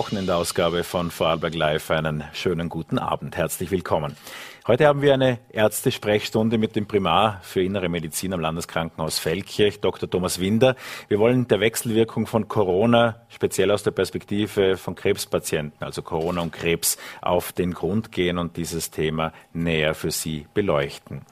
Wochenendausgabe 0.00 0.82
von 0.82 1.10
Vorarlberg 1.10 1.54
Live 1.54 1.90
einen 1.90 2.24
schönen 2.32 2.70
guten 2.70 2.98
Abend. 2.98 3.36
Herzlich 3.36 3.70
willkommen. 3.70 4.16
Heute 4.66 4.86
haben 4.86 5.02
wir 5.02 5.12
eine 5.12 5.40
Ärzte-Sprechstunde 5.50 6.56
mit 6.56 6.74
dem 6.74 6.86
Primar 6.86 7.38
für 7.42 7.62
Innere 7.62 7.90
Medizin 7.90 8.32
am 8.32 8.40
Landeskrankenhaus 8.40 9.18
Feldkirch, 9.18 9.82
Dr. 9.82 10.08
Thomas 10.08 10.40
Winder. 10.40 10.74
Wir 11.08 11.18
wollen 11.18 11.48
der 11.48 11.60
Wechselwirkung 11.60 12.26
von 12.26 12.48
Corona, 12.48 13.26
speziell 13.28 13.70
aus 13.70 13.82
der 13.82 13.90
Perspektive 13.90 14.78
von 14.78 14.94
Krebspatienten, 14.94 15.84
also 15.84 16.00
Corona 16.00 16.40
und 16.40 16.52
Krebs, 16.54 16.96
auf 17.20 17.52
den 17.52 17.74
Grund 17.74 18.10
gehen 18.10 18.38
und 18.38 18.56
dieses 18.56 18.90
Thema 18.90 19.34
näher 19.52 19.94
für 19.94 20.12
Sie 20.12 20.46
beleuchten. 20.54 21.26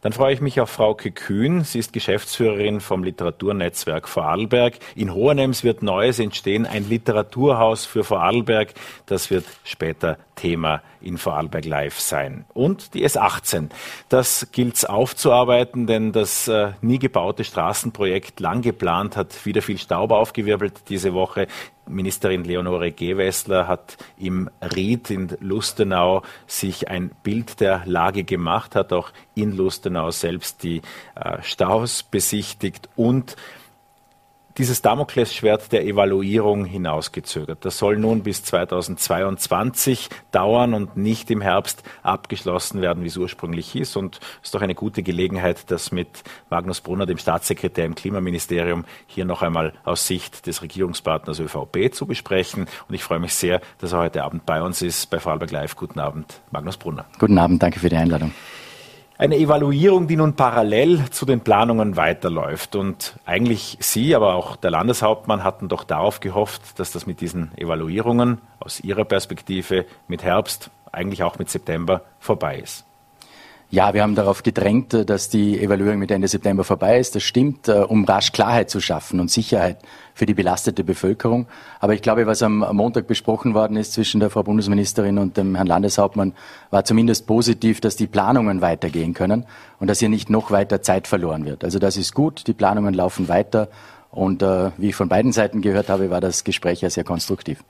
Dann 0.00 0.12
freue 0.12 0.32
ich 0.32 0.40
mich 0.40 0.60
auf 0.60 0.70
Frauke 0.70 1.10
Kühn. 1.10 1.64
Sie 1.64 1.80
ist 1.80 1.92
Geschäftsführerin 1.92 2.80
vom 2.80 3.02
Literaturnetzwerk 3.02 4.08
Vorarlberg. 4.08 4.74
In 4.94 5.12
Hohenems 5.12 5.64
wird 5.64 5.82
Neues 5.82 6.20
entstehen, 6.20 6.66
ein 6.66 6.88
Literaturhaus 6.88 7.84
für 7.84 8.04
Vorarlberg. 8.04 8.74
Das 9.06 9.30
wird 9.30 9.44
später 9.64 10.18
Thema 10.36 10.82
in 11.00 11.18
Vorarlberg 11.18 11.64
Live 11.64 12.00
sein. 12.00 12.44
Und 12.54 12.94
die 12.94 13.06
S18. 13.06 13.68
Das 14.08 14.48
gilt 14.52 14.76
es 14.76 14.84
aufzuarbeiten, 14.84 15.86
denn 15.86 16.12
das 16.12 16.48
äh, 16.48 16.72
nie 16.80 16.98
gebaute 16.98 17.44
Straßenprojekt, 17.44 18.40
lang 18.40 18.62
geplant, 18.62 19.16
hat 19.16 19.46
wieder 19.46 19.62
viel 19.62 19.78
Staub 19.78 20.10
aufgewirbelt 20.10 20.82
diese 20.88 21.14
Woche. 21.14 21.46
Ministerin 21.86 22.44
Leonore 22.44 22.92
Gewessler 22.92 23.66
hat 23.66 23.96
im 24.18 24.50
Ried 24.74 25.10
in 25.10 25.36
Lustenau 25.40 26.22
sich 26.46 26.88
ein 26.88 27.10
Bild 27.22 27.60
der 27.60 27.82
Lage 27.86 28.24
gemacht, 28.24 28.74
hat 28.74 28.92
auch 28.92 29.10
in 29.34 29.56
Lustenau 29.56 30.10
selbst 30.10 30.62
die 30.62 30.82
äh, 31.14 31.42
Staus 31.42 32.02
besichtigt 32.02 32.88
und 32.96 33.36
dieses 34.58 34.82
Damoklesschwert 34.82 35.72
der 35.72 35.84
Evaluierung 35.86 36.64
hinausgezögert. 36.64 37.64
Das 37.64 37.78
soll 37.78 37.96
nun 37.96 38.22
bis 38.22 38.42
2022 38.42 40.10
dauern 40.32 40.74
und 40.74 40.96
nicht 40.96 41.30
im 41.30 41.40
Herbst 41.40 41.82
abgeschlossen 42.02 42.82
werden, 42.82 43.04
wie 43.04 43.08
es 43.08 43.16
ursprünglich 43.16 43.76
ist. 43.76 43.96
Und 43.96 44.16
es 44.42 44.48
ist 44.48 44.54
doch 44.54 44.62
eine 44.62 44.74
gute 44.74 45.02
Gelegenheit, 45.02 45.70
das 45.70 45.92
mit 45.92 46.24
Magnus 46.50 46.80
Brunner, 46.80 47.06
dem 47.06 47.18
Staatssekretär 47.18 47.84
im 47.84 47.94
Klimaministerium, 47.94 48.84
hier 49.06 49.24
noch 49.24 49.42
einmal 49.42 49.74
aus 49.84 50.06
Sicht 50.06 50.46
des 50.46 50.60
Regierungspartners 50.60 51.38
ÖVP 51.38 51.94
zu 51.94 52.06
besprechen. 52.06 52.66
Und 52.88 52.94
ich 52.94 53.04
freue 53.04 53.20
mich 53.20 53.34
sehr, 53.34 53.60
dass 53.78 53.92
er 53.92 54.00
heute 54.00 54.24
Abend 54.24 54.44
bei 54.44 54.60
uns 54.60 54.82
ist, 54.82 55.08
bei 55.10 55.20
Vorarlberg 55.20 55.52
Live. 55.52 55.76
Guten 55.76 56.00
Abend, 56.00 56.40
Magnus 56.50 56.76
Brunner. 56.76 57.06
Guten 57.18 57.38
Abend, 57.38 57.62
danke 57.62 57.78
für 57.78 57.88
die 57.88 57.96
Einladung. 57.96 58.32
Eine 59.20 59.36
Evaluierung, 59.36 60.06
die 60.06 60.14
nun 60.14 60.34
parallel 60.34 61.10
zu 61.10 61.26
den 61.26 61.40
Planungen 61.40 61.96
weiterläuft. 61.96 62.76
Und 62.76 63.18
eigentlich 63.26 63.76
Sie, 63.80 64.14
aber 64.14 64.36
auch 64.36 64.54
der 64.54 64.70
Landeshauptmann 64.70 65.42
hatten 65.42 65.68
doch 65.68 65.82
darauf 65.82 66.20
gehofft, 66.20 66.78
dass 66.78 66.92
das 66.92 67.04
mit 67.04 67.20
diesen 67.20 67.50
Evaluierungen 67.58 68.40
aus 68.60 68.78
Ihrer 68.78 69.04
Perspektive 69.04 69.86
mit 70.06 70.22
Herbst, 70.22 70.70
eigentlich 70.92 71.24
auch 71.24 71.36
mit 71.36 71.50
September 71.50 72.02
vorbei 72.20 72.60
ist. 72.60 72.87
Ja, 73.70 73.92
wir 73.92 74.02
haben 74.02 74.14
darauf 74.14 74.42
gedrängt, 74.42 74.94
äh, 74.94 75.04
dass 75.04 75.28
die 75.28 75.60
Evaluierung 75.60 75.98
mit 75.98 76.10
Ende 76.10 76.26
September 76.26 76.64
vorbei 76.64 76.98
ist. 76.98 77.14
Das 77.14 77.22
stimmt, 77.22 77.68
äh, 77.68 77.72
um 77.72 78.04
rasch 78.04 78.32
Klarheit 78.32 78.70
zu 78.70 78.80
schaffen 78.80 79.20
und 79.20 79.30
Sicherheit 79.30 79.78
für 80.14 80.24
die 80.24 80.32
belastete 80.32 80.84
Bevölkerung. 80.84 81.46
Aber 81.78 81.92
ich 81.92 82.00
glaube, 82.00 82.26
was 82.26 82.42
am 82.42 82.66
Montag 82.74 83.06
besprochen 83.06 83.52
worden 83.52 83.76
ist 83.76 83.92
zwischen 83.92 84.20
der 84.20 84.30
Frau 84.30 84.42
Bundesministerin 84.42 85.18
und 85.18 85.36
dem 85.36 85.54
Herrn 85.54 85.66
Landeshauptmann, 85.66 86.32
war 86.70 86.84
zumindest 86.86 87.26
positiv, 87.26 87.82
dass 87.82 87.96
die 87.96 88.06
Planungen 88.06 88.62
weitergehen 88.62 89.12
können 89.12 89.44
und 89.80 89.88
dass 89.88 89.98
hier 89.98 90.08
nicht 90.08 90.30
noch 90.30 90.50
weiter 90.50 90.80
Zeit 90.80 91.06
verloren 91.06 91.44
wird. 91.44 91.62
Also 91.62 91.78
das 91.78 91.98
ist 91.98 92.14
gut, 92.14 92.46
die 92.46 92.54
Planungen 92.54 92.94
laufen 92.94 93.28
weiter 93.28 93.68
und 94.10 94.42
äh, 94.42 94.70
wie 94.78 94.88
ich 94.88 94.94
von 94.94 95.10
beiden 95.10 95.32
Seiten 95.32 95.60
gehört 95.60 95.90
habe, 95.90 96.08
war 96.08 96.22
das 96.22 96.42
Gespräch 96.42 96.80
ja 96.80 96.88
sehr 96.88 97.04
konstruktiv. 97.04 97.62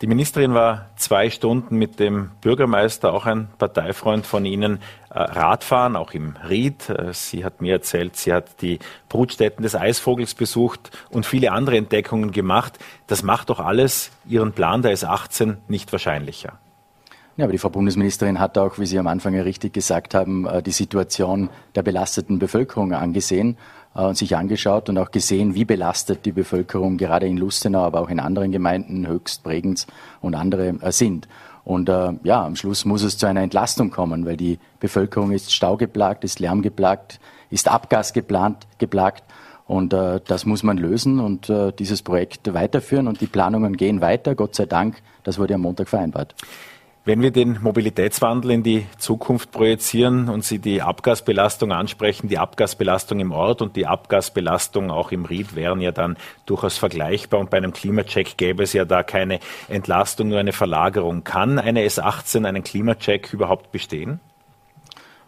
Die 0.00 0.06
Ministerin 0.06 0.54
war 0.54 0.90
zwei 0.94 1.28
Stunden 1.28 1.76
mit 1.76 1.98
dem 1.98 2.30
Bürgermeister, 2.40 3.12
auch 3.12 3.26
ein 3.26 3.48
Parteifreund 3.58 4.26
von 4.26 4.44
Ihnen, 4.44 4.78
Radfahren, 5.10 5.96
auch 5.96 6.12
im 6.12 6.34
Ried. 6.48 6.88
Äh, 6.90 7.12
sie 7.12 7.44
hat 7.44 7.60
mir 7.60 7.74
erzählt, 7.74 8.16
sie 8.16 8.32
hat 8.32 8.62
die 8.62 8.78
Brutstätten 9.08 9.62
des 9.62 9.74
Eisvogels 9.74 10.34
besucht 10.34 10.90
und 11.10 11.26
viele 11.26 11.52
andere 11.52 11.76
Entdeckungen 11.76 12.32
gemacht. 12.32 12.78
Das 13.06 13.22
macht 13.22 13.50
doch 13.50 13.60
alles 13.60 14.10
Ihren 14.28 14.52
Plan 14.52 14.82
der 14.82 14.96
S18 14.96 15.56
nicht 15.68 15.92
wahrscheinlicher. 15.92 16.58
Ja, 17.38 17.44
aber 17.44 17.52
die 17.52 17.58
Frau 17.58 17.68
Bundesministerin 17.68 18.40
hat 18.40 18.58
auch, 18.58 18.80
wie 18.80 18.86
Sie 18.86 18.98
am 18.98 19.06
Anfang 19.06 19.32
ja 19.32 19.42
richtig 19.42 19.72
gesagt 19.72 20.12
haben, 20.12 20.44
äh, 20.46 20.60
die 20.60 20.72
Situation 20.72 21.50
der 21.76 21.82
belasteten 21.82 22.40
Bevölkerung 22.40 22.92
angesehen 22.92 23.56
äh, 23.94 24.02
und 24.02 24.16
sich 24.16 24.36
angeschaut 24.36 24.88
und 24.88 24.98
auch 24.98 25.12
gesehen, 25.12 25.54
wie 25.54 25.64
belastet 25.64 26.26
die 26.26 26.32
Bevölkerung 26.32 26.96
gerade 26.98 27.28
in 27.28 27.36
Lustenau, 27.36 27.84
aber 27.84 28.00
auch 28.00 28.10
in 28.10 28.18
anderen 28.18 28.50
Gemeinden, 28.50 29.06
Höchst, 29.06 29.44
Bregenz 29.44 29.86
und 30.20 30.34
andere 30.34 30.74
äh, 30.80 30.90
sind. 30.90 31.28
Und 31.68 31.90
äh, 31.90 32.14
ja, 32.22 32.46
am 32.46 32.56
Schluss 32.56 32.86
muss 32.86 33.02
es 33.02 33.18
zu 33.18 33.26
einer 33.26 33.42
Entlastung 33.42 33.90
kommen, 33.90 34.24
weil 34.24 34.38
die 34.38 34.58
Bevölkerung 34.80 35.32
ist 35.32 35.52
staugeplagt, 35.52 36.24
ist 36.24 36.40
lärmgeplagt, 36.40 37.20
ist 37.50 37.68
abgasgeplagt, 37.68 38.66
geplagt. 38.78 39.22
Und 39.66 39.92
äh, 39.92 40.18
das 40.26 40.46
muss 40.46 40.62
man 40.62 40.78
lösen 40.78 41.20
und 41.20 41.50
äh, 41.50 41.70
dieses 41.72 42.00
Projekt 42.00 42.54
weiterführen. 42.54 43.06
Und 43.06 43.20
die 43.20 43.26
Planungen 43.26 43.76
gehen 43.76 44.00
weiter, 44.00 44.34
Gott 44.34 44.54
sei 44.54 44.64
Dank. 44.64 45.02
Das 45.24 45.38
wurde 45.38 45.56
am 45.56 45.60
Montag 45.60 45.90
vereinbart. 45.90 46.34
Wenn 47.08 47.22
wir 47.22 47.30
den 47.30 47.58
Mobilitätswandel 47.62 48.50
in 48.50 48.62
die 48.62 48.84
Zukunft 48.98 49.50
projizieren 49.50 50.28
und 50.28 50.44
Sie 50.44 50.58
die 50.58 50.82
Abgasbelastung 50.82 51.72
ansprechen, 51.72 52.28
die 52.28 52.36
Abgasbelastung 52.36 53.18
im 53.18 53.32
Ort 53.32 53.62
und 53.62 53.76
die 53.76 53.86
Abgasbelastung 53.86 54.90
auch 54.90 55.10
im 55.10 55.24
Ried 55.24 55.56
wären 55.56 55.80
ja 55.80 55.90
dann 55.90 56.18
durchaus 56.44 56.76
vergleichbar 56.76 57.40
und 57.40 57.48
bei 57.48 57.56
einem 57.56 57.72
Klimacheck 57.72 58.36
gäbe 58.36 58.62
es 58.62 58.74
ja 58.74 58.84
da 58.84 59.02
keine 59.02 59.40
Entlastung, 59.70 60.28
nur 60.28 60.38
eine 60.38 60.52
Verlagerung. 60.52 61.24
Kann 61.24 61.58
eine 61.58 61.80
S18 61.86 62.44
einen 62.44 62.62
Klimacheck 62.62 63.32
überhaupt 63.32 63.72
bestehen? 63.72 64.20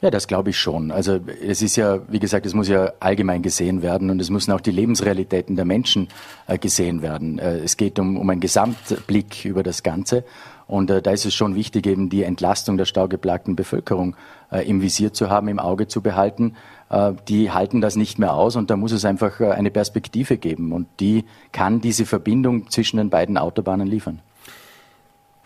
Ja, 0.02 0.10
das 0.10 0.26
glaube 0.26 0.50
ich 0.50 0.58
schon. 0.58 0.90
Also 0.90 1.20
es 1.42 1.60
ist 1.60 1.76
ja, 1.76 2.00
wie 2.08 2.20
gesagt, 2.20 2.44
es 2.44 2.52
muss 2.52 2.68
ja 2.68 2.92
allgemein 3.00 3.40
gesehen 3.40 3.80
werden 3.80 4.10
und 4.10 4.20
es 4.20 4.28
müssen 4.28 4.52
auch 4.52 4.60
die 4.60 4.70
Lebensrealitäten 4.70 5.56
der 5.56 5.66
Menschen 5.66 6.08
äh, 6.46 6.58
gesehen 6.58 7.00
werden. 7.00 7.38
Äh, 7.38 7.58
es 7.58 7.76
geht 7.76 7.98
um, 7.98 8.18
um 8.18 8.28
einen 8.28 8.40
Gesamtblick 8.40 9.46
über 9.46 9.62
das 9.62 9.82
Ganze. 9.82 10.24
Und 10.70 10.88
äh, 10.88 11.02
da 11.02 11.10
ist 11.10 11.26
es 11.26 11.34
schon 11.34 11.56
wichtig, 11.56 11.88
eben 11.88 12.10
die 12.10 12.22
Entlastung 12.22 12.78
der 12.78 12.84
staugeplagten 12.84 13.56
Bevölkerung 13.56 14.14
äh, 14.52 14.64
im 14.68 14.80
Visier 14.82 15.12
zu 15.12 15.28
haben, 15.28 15.48
im 15.48 15.58
Auge 15.58 15.88
zu 15.88 16.00
behalten. 16.00 16.54
Äh, 16.90 17.14
die 17.26 17.50
halten 17.50 17.80
das 17.80 17.96
nicht 17.96 18.20
mehr 18.20 18.34
aus 18.34 18.54
und 18.54 18.70
da 18.70 18.76
muss 18.76 18.92
es 18.92 19.04
einfach 19.04 19.40
äh, 19.40 19.50
eine 19.50 19.72
Perspektive 19.72 20.36
geben. 20.36 20.70
Und 20.70 20.86
die 21.00 21.24
kann 21.50 21.80
diese 21.80 22.06
Verbindung 22.06 22.70
zwischen 22.70 22.98
den 22.98 23.10
beiden 23.10 23.36
Autobahnen 23.36 23.88
liefern. 23.88 24.20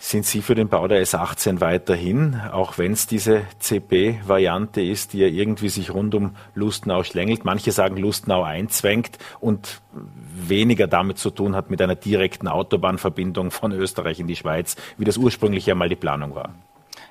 Sind 0.07 0.27
Sie 0.27 0.43
für 0.43 0.55
den 0.55 0.69
Bau 0.69 0.87
der 0.87 1.03
S18 1.03 1.63
weiterhin, 1.63 2.39
auch 2.53 2.77
wenn 2.77 2.93
es 2.93 3.07
diese 3.07 3.45
CP-Variante 3.59 4.83
ist, 4.83 5.15
die 5.15 5.21
ja 5.21 5.29
irgendwie 5.29 5.71
sich 5.71 5.95
rund 5.95 6.15
um 6.15 6.37
Lustenau 6.55 7.05
schlängelt? 7.05 7.47
Manche 7.47 7.73
sagen, 7.73 7.97
Lustenau 7.97 8.43
einzwängt 8.43 9.17
und 9.41 9.81
weniger 9.95 10.89
damit 10.89 11.17
zu 11.17 11.31
tun 11.31 11.57
hat 11.57 11.71
mit 11.71 11.81
einer 11.81 11.95
direkten 11.95 12.49
Autobahnverbindung 12.49 13.51
von 13.51 13.73
Österreich 13.73 14.21
in 14.21 14.27
die 14.27 14.37
Schweiz, 14.37 14.77
wie 14.99 15.07
das 15.07 15.17
ursprünglich 15.17 15.65
ja 15.65 15.75
mal 15.75 15.89
die 15.89 15.97
Planung 15.97 16.35
war. 16.35 16.51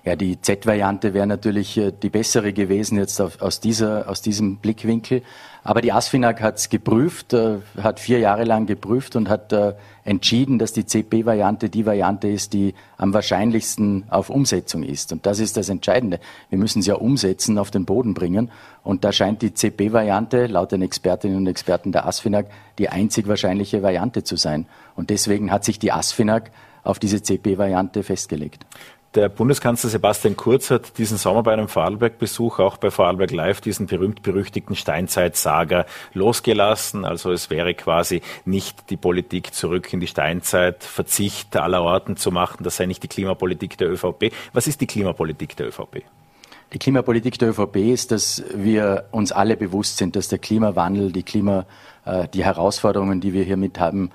Ja, 0.05 0.17
die 0.17 0.41
Z-Variante 0.41 1.13
wäre 1.13 1.25
natürlich 1.25 1.77
äh, 1.77 1.93
die 1.93 2.09
bessere 2.09 2.51
gewesen 2.51 2.97
jetzt 2.97 3.21
aus, 3.21 3.61
dieser, 3.61 4.09
aus 4.09 4.21
diesem 4.21 4.57
Blickwinkel. 4.57 5.21
Aber 5.63 5.79
die 5.79 5.93
ASFINAG 5.93 6.41
hat 6.41 6.57
es 6.57 6.67
geprüft, 6.67 7.31
äh, 7.31 7.59
hat 7.81 8.01
vier 8.01 8.19
Jahre 8.19 8.43
lang 8.43 8.65
geprüft 8.65 9.15
und 9.15 9.29
hat 9.29 9.53
äh, 9.53 9.75
entschieden, 10.03 10.59
dass 10.59 10.73
die 10.73 10.85
CP-Variante 10.85 11.69
die 11.69 11.85
Variante 11.85 12.27
ist, 12.27 12.51
die 12.51 12.73
am 12.97 13.13
wahrscheinlichsten 13.13 14.03
auf 14.09 14.29
Umsetzung 14.29 14.83
ist. 14.83 15.13
Und 15.13 15.25
das 15.25 15.39
ist 15.39 15.55
das 15.55 15.69
Entscheidende. 15.69 16.19
Wir 16.49 16.57
müssen 16.57 16.81
sie 16.81 16.89
ja 16.89 16.95
umsetzen, 16.95 17.57
auf 17.57 17.71
den 17.71 17.85
Boden 17.85 18.13
bringen. 18.13 18.51
Und 18.83 19.06
da 19.06 19.13
scheint 19.13 19.41
die 19.41 19.53
CP-Variante 19.53 20.47
laut 20.47 20.73
den 20.73 20.81
Expertinnen 20.81 21.38
und 21.38 21.47
Experten 21.47 21.94
der 21.94 22.06
ASFINAG 22.06 22.47
die 22.77 22.89
einzig 22.89 23.29
wahrscheinliche 23.29 23.81
Variante 23.81 24.25
zu 24.25 24.35
sein. 24.35 24.65
Und 24.97 25.11
deswegen 25.11 25.49
hat 25.49 25.63
sich 25.63 25.79
die 25.79 25.94
ASFINAG 25.94 26.51
auf 26.83 26.99
diese 26.99 27.23
CP-Variante 27.23 28.03
festgelegt. 28.03 28.65
Der 29.15 29.30
Bundeskanzler 29.30 29.92
Sebastian 29.92 30.36
Kurz 30.36 30.71
hat 30.71 30.98
diesen 30.98 31.19
Sommer 31.19 31.44
bei 31.44 31.54
einem 31.54 31.68
Vorarlberg-Besuch 31.68 32.57
auch 32.57 32.77
bei 32.77 32.89
Vorarlberg 32.89 33.30
Live 33.30 33.62
diesen 33.62 33.86
berühmt-berüchtigten 33.86 34.75
Steinzeit-Saga 34.75 35.86
losgelassen. 36.15 37.06
Also 37.06 37.31
es 37.31 37.51
wäre 37.51 37.75
quasi 37.75 38.24
nicht 38.45 38.89
die 38.89 38.98
Politik 38.98 39.54
zurück 39.54 39.94
in 39.94 40.00
die 40.00 40.07
Steinzeit, 40.07 40.83
Verzicht 40.83 41.56
aller 41.56 41.83
Orten 41.83 42.18
zu 42.18 42.31
machen. 42.31 42.63
Das 42.63 42.77
sei 42.77 42.88
nicht 42.88 43.04
die 43.04 43.07
Klimapolitik 43.07 43.77
der 43.77 43.92
ÖVP. 43.92 44.33
Was 44.51 44.65
ist 44.65 44.81
die 44.81 44.88
Klimapolitik 44.88 45.56
der 45.57 45.68
ÖVP? 45.68 46.01
Die 46.74 46.80
Klimapolitik 46.80 47.38
der 47.38 47.50
ÖVP 47.50 47.75
ist, 47.75 48.12
dass 48.12 48.44
wir 48.56 49.06
uns 49.12 49.31
alle 49.31 49.57
bewusst 49.57 49.98
sind, 49.98 50.16
dass 50.16 50.27
der 50.27 50.39
Klimawandel, 50.39 51.12
die 51.12 51.21
Klima, 51.21 51.68
äh, 52.04 52.27
die 52.30 52.44
Herausforderungen, 52.44 53.21
die 53.21 53.33
wir 53.33 53.44
hier 53.44 53.57
mit 53.57 53.80
haben, 53.80 54.09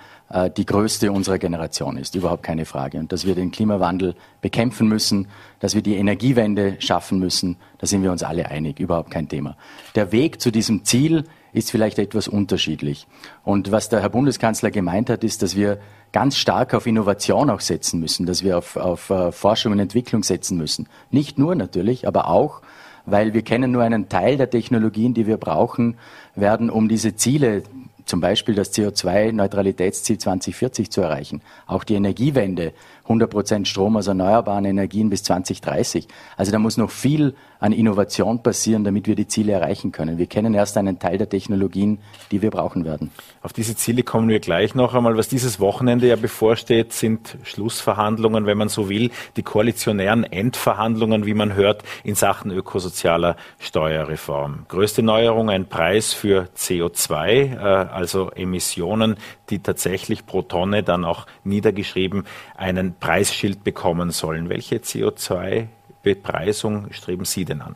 die 0.57 0.67
größte 0.67 1.11
unserer 1.11 1.39
Generation 1.39 1.97
ist, 1.97 2.15
überhaupt 2.15 2.43
keine 2.43 2.67
Frage. 2.67 2.99
Und 2.99 3.13
dass 3.13 3.25
wir 3.25 3.35
den 3.35 3.51
Klimawandel 3.51 4.15
bekämpfen 4.43 4.87
müssen, 4.87 5.29
dass 5.61 5.75
wir 5.75 5.81
die 5.81 5.97
Energiewende 5.97 6.77
schaffen 6.81 7.19
müssen, 7.19 7.57
da 7.79 7.87
sind 7.87 8.03
wir 8.03 8.13
uns 8.13 8.23
alle 8.23 8.51
einig, 8.51 8.79
überhaupt 8.79 9.11
kein 9.11 9.29
Thema. 9.29 9.57
Der 9.95 10.13
Weg 10.13 10.43
zu 10.43 10.51
diesem 10.51 10.85
Ziel 10.85 11.25
ist 11.53 11.71
vielleicht 11.71 11.99
etwas 11.99 12.29
unterschiedlich. 12.29 13.07
Und 13.43 13.73
was 13.73 13.89
der 13.89 14.03
Herr 14.03 14.11
Bundeskanzler 14.11 14.71
gemeint 14.71 15.09
hat, 15.09 15.25
ist, 15.25 15.43
dass 15.43 15.57
wir 15.57 15.79
ganz 16.13 16.37
stark 16.37 16.75
auf 16.75 16.87
Innovation 16.87 17.51
auch 17.51 17.61
setzen 17.61 18.01
müssen, 18.01 18.27
dass 18.27 18.43
wir 18.43 18.59
auf, 18.59 18.77
auf 18.77 19.11
uh, 19.11 19.33
Forschung 19.33 19.73
und 19.73 19.79
Entwicklung 19.79 20.23
setzen 20.23 20.59
müssen. 20.59 20.89
Nicht 21.11 21.39
nur 21.39 21.55
natürlich, 21.55 22.07
aber 22.07 22.29
auch, 22.29 22.63
weil 23.07 23.33
wir 23.33 23.43
kennen 23.43 23.73
nur 23.73 23.83
einen 23.83 24.09
Teil 24.09 24.37
der 24.37 24.51
Technologien, 24.51 25.15
die 25.15 25.27
wir 25.27 25.39
brauchen 25.39 25.97
werden, 26.35 26.71
um 26.71 26.89
diese 26.89 27.17
Ziele 27.17 27.63
zum 28.08 28.20
Beispiel 28.20 28.55
das 28.55 28.72
CO2-Neutralitätsziel 28.72 30.19
2040 30.19 30.90
zu 30.90 31.02
erreichen. 31.02 31.43
Auch 31.66 31.84
die 31.84 31.94
Energiewende, 31.94 32.72
100 33.05 33.31
Prozent 33.31 33.69
Strom 33.69 33.96
aus 33.96 34.06
erneuerbaren 34.06 34.64
Energien 34.64 35.10
bis 35.10 35.22
2030. 35.22 36.08
Also 36.37 36.50
da 36.50 36.58
muss 36.58 36.76
noch 36.76 36.90
viel 36.90 37.34
an 37.60 37.72
Innovation 37.72 38.43
passieren, 38.43 38.84
damit 38.84 39.06
wir 39.06 39.16
die 39.16 39.26
Ziele 39.26 39.52
erreichen 39.52 39.93
können. 39.93 40.19
Wir 40.19 40.26
kennen 40.26 40.55
erst 40.55 40.76
einen 40.76 40.99
Teil 40.99 41.19
der 41.19 41.28
Technologien, 41.28 41.99
die 42.31 42.40
wir 42.40 42.50
brauchen 42.50 42.84
werden. 42.84 43.10
Auf 43.43 43.52
diese 43.52 43.76
Ziele 43.76 44.02
kommen 44.02 44.28
wir 44.28 44.40
gleich 44.40 44.75
noch 44.75 44.94
einmal. 44.94 45.16
Was 45.16 45.28
dieses 45.28 45.58
Wochenende 45.58 46.06
ja 46.06 46.16
bevorsteht, 46.16 46.93
sind 46.93 47.37
Schlussverhandlungen, 47.43 48.46
wenn 48.46 48.58
man 48.58 48.69
so 48.69 48.88
will, 48.88 49.10
die 49.37 49.43
koalitionären 49.43 50.25
Endverhandlungen, 50.25 51.26
wie 51.26 51.34
man 51.34 51.55
hört, 51.55 51.82
in 52.05 52.14
Sachen 52.14 52.50
ökosozialer 52.50 53.37
Steuerreform. 53.58 54.66
Größte 54.69 55.02
Neuerung, 55.02 55.50
ein 55.50 55.69
Preis 55.69 56.12
für 56.12 56.49
CO2, 56.56 57.26
äh, 57.26 57.98
also 57.99 58.31
Emissionen, 58.31 59.17
die 59.50 59.59
tatsächlich 59.59 60.25
pro 60.25 60.43
Tonne 60.43 60.83
dann 60.83 61.05
auch 61.05 61.27
niedergeschrieben 61.45 62.25
einen 62.56 62.95
Preisschild 62.95 63.65
bekommen 63.65 64.12
sollen. 64.12 64.49
Welche 64.49 64.77
CO2 64.77 65.67
Bepreisung 66.03 66.93
streben 66.93 67.25
Sie 67.25 67.45
denn 67.45 67.61
an? 67.61 67.75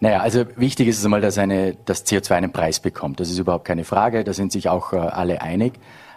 Naja, 0.00 0.20
also 0.20 0.46
wichtig 0.56 0.88
ist 0.88 0.98
es 0.98 1.04
einmal, 1.04 1.20
dass 1.20 1.36
eine, 1.36 1.76
das 1.84 2.06
CO2 2.06 2.34
einen 2.34 2.52
Preis 2.52 2.80
bekommt. 2.80 3.20
Das 3.20 3.28
ist 3.28 3.38
überhaupt 3.38 3.66
keine 3.66 3.84
Frage. 3.84 4.24
Da 4.24 4.32
sind 4.32 4.50
sich 4.50 4.70
auch 4.70 4.94
äh, 4.94 4.96
alle 4.96 5.42
einig. 5.42 5.74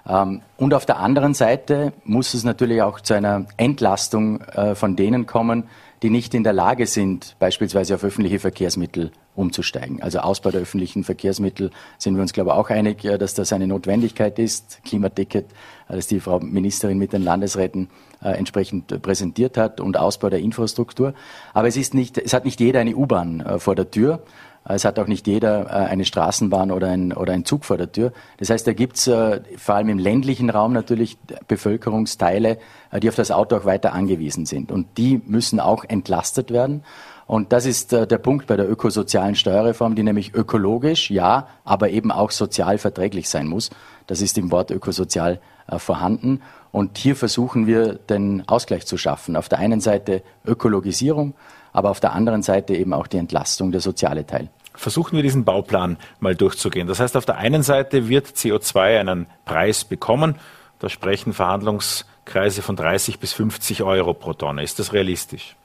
Ähm, 0.07 0.41
und 0.55 0.73
auf 0.73 0.85
der 0.85 0.99
anderen 0.99 1.33
Seite 1.33 1.91
muss 2.05 2.33
es 2.33 2.45
natürlich 2.45 2.81
auch 2.81 3.01
zu 3.01 3.13
einer 3.13 3.45
Entlastung 3.57 4.39
äh, 4.41 4.75
von 4.75 4.95
denen 4.95 5.25
kommen, 5.25 5.65
die 6.01 6.09
nicht 6.09 6.33
in 6.33 6.45
der 6.45 6.53
Lage 6.53 6.87
sind, 6.87 7.35
beispielsweise 7.39 7.95
auf 7.95 8.05
öffentliche 8.05 8.39
Verkehrsmittel 8.39 9.11
umzusteigen. 9.35 10.01
Also 10.01 10.19
Ausbau 10.19 10.51
der 10.51 10.61
öffentlichen 10.61 11.03
Verkehrsmittel 11.03 11.71
sind 11.97 12.15
wir 12.15 12.21
uns, 12.21 12.33
glaube 12.33 12.51
ich, 12.51 12.55
auch 12.55 12.69
einig, 12.69 13.01
dass 13.01 13.33
das 13.33 13.51
eine 13.51 13.67
Notwendigkeit 13.67 14.37
ist. 14.39 14.79
Klimaticket, 14.85 15.45
äh, 15.89 15.95
das 15.95 16.07
die 16.07 16.19
Frau 16.19 16.39
Ministerin 16.39 16.97
mit 16.97 17.13
den 17.13 17.23
Landesräten 17.23 17.89
äh, 18.23 18.29
entsprechend 18.29 19.01
präsentiert 19.01 19.57
hat 19.57 19.79
und 19.79 19.97
Ausbau 19.97 20.29
der 20.29 20.39
Infrastruktur. 20.39 21.13
Aber 21.53 21.67
es 21.67 21.77
ist 21.77 21.93
nicht, 21.93 22.17
es 22.17 22.33
hat 22.33 22.45
nicht 22.45 22.59
jeder 22.59 22.79
eine 22.79 22.95
U-Bahn 22.95 23.41
äh, 23.41 23.59
vor 23.59 23.75
der 23.75 23.89
Tür. 23.89 24.23
Es 24.65 24.85
hat 24.85 24.97
auch 24.97 25.07
nicht 25.07 25.27
jeder 25.27 25.65
äh, 25.65 25.89
eine 25.89 26.05
Straßenbahn 26.05 26.71
oder 26.71 26.87
ein, 26.89 27.11
oder 27.11 27.33
ein 27.33 27.43
Zug 27.43 27.65
vor 27.65 27.77
der 27.77 27.91
Tür. 27.91 28.13
Das 28.37 28.49
heißt, 28.49 28.65
da 28.65 28.73
gibt 28.73 28.97
es 28.97 29.07
äh, 29.07 29.41
vor 29.57 29.75
allem 29.75 29.89
im 29.89 29.99
ländlichen 29.99 30.49
Raum 30.49 30.73
natürlich 30.73 31.17
Bevölkerungsteile, 31.47 32.59
äh, 32.91 32.99
die 32.99 33.09
auf 33.09 33.15
das 33.15 33.31
Auto 33.31 33.57
auch 33.57 33.65
weiter 33.65 33.93
angewiesen 33.93 34.45
sind. 34.45 34.71
Und 34.71 34.97
die 34.97 35.21
müssen 35.25 35.59
auch 35.59 35.83
entlastet 35.83 36.51
werden. 36.51 36.83
Und 37.25 37.53
das 37.53 37.65
ist 37.65 37.93
der 37.93 38.17
Punkt 38.17 38.47
bei 38.47 38.57
der 38.57 38.69
ökosozialen 38.69 39.35
Steuerreform, 39.35 39.95
die 39.95 40.03
nämlich 40.03 40.35
ökologisch, 40.35 41.09
ja, 41.09 41.47
aber 41.63 41.89
eben 41.89 42.11
auch 42.11 42.31
sozial 42.31 42.77
verträglich 42.77 43.29
sein 43.29 43.47
muss. 43.47 43.69
Das 44.07 44.21
ist 44.21 44.37
im 44.37 44.51
Wort 44.51 44.71
ökosozial 44.71 45.39
vorhanden. 45.77 46.41
Und 46.73 46.97
hier 46.97 47.15
versuchen 47.15 47.65
wir, 47.65 47.93
den 47.93 48.43
Ausgleich 48.49 48.85
zu 48.85 48.97
schaffen. 48.97 49.37
Auf 49.37 49.47
der 49.47 49.59
einen 49.59 49.79
Seite 49.79 50.21
Ökologisierung, 50.45 51.33
aber 51.73 51.89
auf 51.89 51.99
der 51.99 52.13
anderen 52.13 52.43
Seite 52.43 52.75
eben 52.75 52.93
auch 52.93 53.07
die 53.07 53.17
Entlastung, 53.17 53.71
der 53.71 53.81
soziale 53.81 54.25
Teil. 54.25 54.49
Versuchen 54.75 55.15
wir 55.15 55.23
diesen 55.23 55.43
Bauplan 55.43 55.97
mal 56.19 56.35
durchzugehen. 56.35 56.87
Das 56.87 56.99
heißt, 56.99 57.17
auf 57.17 57.25
der 57.25 57.37
einen 57.37 57.63
Seite 57.63 58.07
wird 58.07 58.27
CO2 58.27 58.99
einen 58.99 59.27
Preis 59.45 59.83
bekommen. 59.83 60.35
Da 60.79 60.89
sprechen 60.89 61.33
Verhandlungskreise 61.33 62.61
von 62.61 62.75
30 62.75 63.19
bis 63.19 63.33
50 63.33 63.83
Euro 63.83 64.13
pro 64.13 64.33
Tonne. 64.33 64.63
Ist 64.63 64.79
das 64.79 64.93
realistisch? 64.93 65.55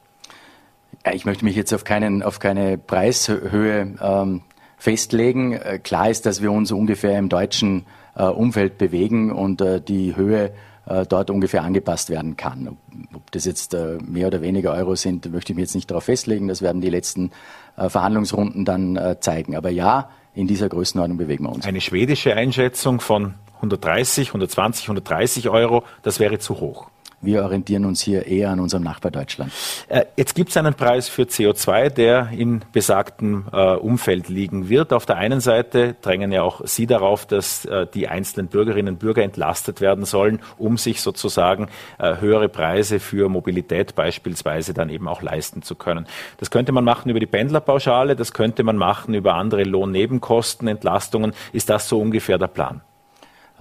Ja, 1.06 1.12
ich 1.12 1.24
möchte 1.24 1.44
mich 1.44 1.56
jetzt 1.56 1.72
auf, 1.72 1.84
keinen, 1.84 2.22
auf 2.22 2.38
keine 2.38 2.76
Preishöhe 2.76 3.94
ähm, 4.00 4.42
festlegen. 4.76 5.52
Äh, 5.52 5.78
klar 5.78 6.10
ist, 6.10 6.26
dass 6.26 6.42
wir 6.42 6.52
uns 6.52 6.72
ungefähr 6.72 7.18
im 7.18 7.28
deutschen 7.28 7.86
äh, 8.14 8.24
Umfeld 8.24 8.78
bewegen 8.78 9.32
und 9.32 9.60
äh, 9.60 9.80
die 9.80 10.16
Höhe 10.16 10.52
dort 11.08 11.30
ungefähr 11.30 11.62
angepasst 11.62 12.10
werden 12.10 12.36
kann. 12.36 12.76
Ob 13.14 13.30
das 13.32 13.44
jetzt 13.44 13.74
äh, 13.74 13.98
mehr 14.06 14.28
oder 14.28 14.40
weniger 14.40 14.72
Euro 14.72 14.94
sind, 14.94 15.30
möchte 15.30 15.52
ich 15.52 15.56
mir 15.56 15.62
jetzt 15.62 15.74
nicht 15.74 15.90
darauf 15.90 16.04
festlegen. 16.04 16.48
Das 16.48 16.62
werden 16.62 16.80
die 16.80 16.90
letzten 16.90 17.30
äh, 17.76 17.88
Verhandlungsrunden 17.88 18.64
dann 18.64 19.16
zeigen. 19.20 19.56
Aber 19.56 19.70
ja, 19.70 20.10
in 20.34 20.46
dieser 20.46 20.68
Größenordnung 20.68 21.18
bewegen 21.18 21.44
wir 21.44 21.52
uns. 21.52 21.66
Eine 21.66 21.80
schwedische 21.80 22.34
Einschätzung 22.34 23.00
von 23.00 23.34
130, 23.56 24.28
120, 24.28 24.84
130 24.84 25.48
Euro, 25.48 25.82
das 26.02 26.20
wäre 26.20 26.38
zu 26.38 26.60
hoch. 26.60 26.90
Wir 27.20 27.42
orientieren 27.42 27.84
uns 27.84 28.00
hier 28.00 28.26
eher 28.26 28.50
an 28.50 28.60
unserem 28.60 28.84
Nachbar 28.84 29.10
Deutschland. 29.10 29.50
Äh, 29.88 30.04
jetzt 30.16 30.36
gibt 30.36 30.50
es 30.50 30.56
einen 30.56 30.74
Preis 30.74 31.08
für 31.08 31.22
CO2, 31.22 31.90
der 31.90 32.28
in 32.30 32.64
besagtem 32.72 33.46
äh, 33.52 33.74
Umfeld 33.74 34.28
liegen 34.28 34.68
wird. 34.68 34.92
Auf 34.92 35.04
der 35.04 35.16
einen 35.16 35.40
Seite 35.40 35.96
drängen 36.00 36.30
ja 36.30 36.42
auch 36.42 36.60
Sie 36.64 36.86
darauf, 36.86 37.26
dass 37.26 37.64
äh, 37.64 37.88
die 37.92 38.06
einzelnen 38.06 38.46
Bürgerinnen 38.46 38.94
und 38.94 39.00
Bürger 39.00 39.24
entlastet 39.24 39.80
werden 39.80 40.04
sollen, 40.04 40.38
um 40.58 40.76
sich 40.78 41.00
sozusagen 41.00 41.68
äh, 41.98 42.20
höhere 42.20 42.48
Preise 42.48 43.00
für 43.00 43.28
Mobilität 43.28 43.96
beispielsweise 43.96 44.72
dann 44.72 44.88
eben 44.88 45.08
auch 45.08 45.20
leisten 45.20 45.62
zu 45.62 45.74
können. 45.74 46.06
Das 46.36 46.52
könnte 46.52 46.70
man 46.70 46.84
machen 46.84 47.10
über 47.10 47.18
die 47.18 47.26
Pendlerpauschale, 47.26 48.14
das 48.14 48.32
könnte 48.32 48.62
man 48.62 48.76
machen 48.76 49.14
über 49.14 49.34
andere 49.34 49.64
Lohnnebenkostenentlastungen. 49.64 51.32
Ist 51.52 51.68
das 51.68 51.88
so 51.88 52.00
ungefähr 52.00 52.38
der 52.38 52.46
Plan? 52.46 52.80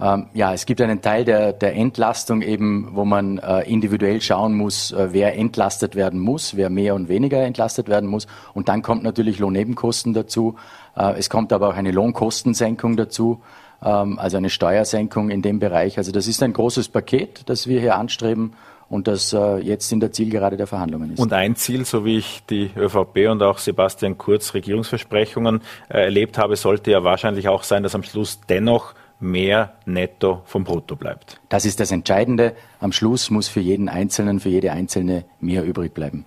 Ähm, 0.00 0.26
ja, 0.32 0.54
es 0.54 0.64
gibt 0.66 0.80
einen 0.80 1.02
Teil 1.02 1.24
der, 1.24 1.52
der 1.52 1.74
Entlastung 1.74 2.42
eben, 2.42 2.90
wo 2.92 3.04
man 3.04 3.38
äh, 3.38 3.62
individuell 3.62 4.20
schauen 4.20 4.54
muss, 4.54 4.92
äh, 4.92 5.08
wer 5.10 5.36
entlastet 5.36 5.96
werden 5.96 6.20
muss, 6.20 6.56
wer 6.56 6.70
mehr 6.70 6.94
und 6.94 7.08
weniger 7.08 7.42
entlastet 7.42 7.88
werden 7.88 8.08
muss. 8.08 8.26
Und 8.54 8.68
dann 8.68 8.82
kommt 8.82 9.02
natürlich 9.02 9.38
Lohnnebenkosten 9.38 10.14
dazu. 10.14 10.56
Äh, 10.96 11.14
es 11.18 11.28
kommt 11.30 11.52
aber 11.52 11.68
auch 11.68 11.74
eine 11.74 11.90
Lohnkostensenkung 11.90 12.96
dazu, 12.96 13.40
ähm, 13.82 14.18
also 14.18 14.36
eine 14.36 14.50
Steuersenkung 14.50 15.30
in 15.30 15.42
dem 15.42 15.58
Bereich. 15.58 15.98
Also 15.98 16.12
das 16.12 16.28
ist 16.28 16.42
ein 16.42 16.52
großes 16.52 16.88
Paket, 16.88 17.42
das 17.46 17.66
wir 17.66 17.80
hier 17.80 17.96
anstreben 17.96 18.52
und 18.88 19.06
das 19.06 19.32
äh, 19.32 19.58
jetzt 19.58 19.92
in 19.92 20.00
der 20.00 20.12
Zielgerade 20.12 20.56
der 20.56 20.66
Verhandlungen 20.66 21.12
ist. 21.12 21.18
Und 21.18 21.32
ein 21.32 21.56
Ziel, 21.56 21.84
so 21.84 22.04
wie 22.04 22.18
ich 22.18 22.42
die 22.48 22.70
ÖVP 22.76 23.28
und 23.30 23.42
auch 23.42 23.58
Sebastian 23.58 24.16
Kurz 24.16 24.54
Regierungsversprechungen 24.54 25.60
äh, 25.88 26.04
erlebt 26.04 26.38
habe, 26.38 26.56
sollte 26.56 26.90
ja 26.90 27.04
wahrscheinlich 27.04 27.48
auch 27.48 27.64
sein, 27.64 27.82
dass 27.82 27.94
am 27.94 28.02
Schluss 28.02 28.40
dennoch 28.48 28.94
mehr 29.20 29.74
netto 29.84 30.42
vom 30.44 30.64
Brutto 30.64 30.96
bleibt. 30.96 31.40
Das 31.48 31.64
ist 31.64 31.80
das 31.80 31.90
Entscheidende. 31.90 32.54
Am 32.80 32.92
Schluss 32.92 33.30
muss 33.30 33.48
für 33.48 33.60
jeden 33.60 33.88
Einzelnen, 33.88 34.40
für 34.40 34.48
jede 34.48 34.72
Einzelne 34.72 35.24
mehr 35.40 35.64
übrig 35.64 35.94
bleiben. 35.94 36.24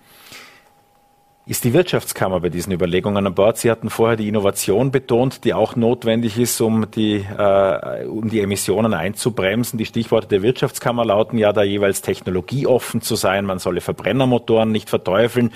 Ist 1.47 1.63
die 1.63 1.73
Wirtschaftskammer 1.73 2.39
bei 2.39 2.49
diesen 2.49 2.71
Überlegungen 2.71 3.25
an 3.25 3.33
Bord? 3.33 3.57
Sie 3.57 3.71
hatten 3.71 3.89
vorher 3.89 4.15
die 4.15 4.27
Innovation 4.27 4.91
betont, 4.91 5.43
die 5.43 5.55
auch 5.55 5.75
notwendig 5.75 6.37
ist, 6.37 6.61
um 6.61 6.91
die, 6.91 7.25
äh, 7.35 8.05
um 8.05 8.29
die 8.29 8.41
Emissionen 8.41 8.93
einzubremsen. 8.93 9.79
Die 9.79 9.87
Stichworte 9.87 10.27
der 10.27 10.43
Wirtschaftskammer 10.43 11.03
lauten 11.03 11.39
ja 11.39 11.51
da 11.51 11.63
jeweils 11.63 12.03
technologieoffen 12.03 13.01
zu 13.01 13.15
sein. 13.15 13.45
Man 13.45 13.57
solle 13.57 13.81
Verbrennermotoren 13.81 14.71
nicht 14.71 14.87
verteufeln 14.87 15.51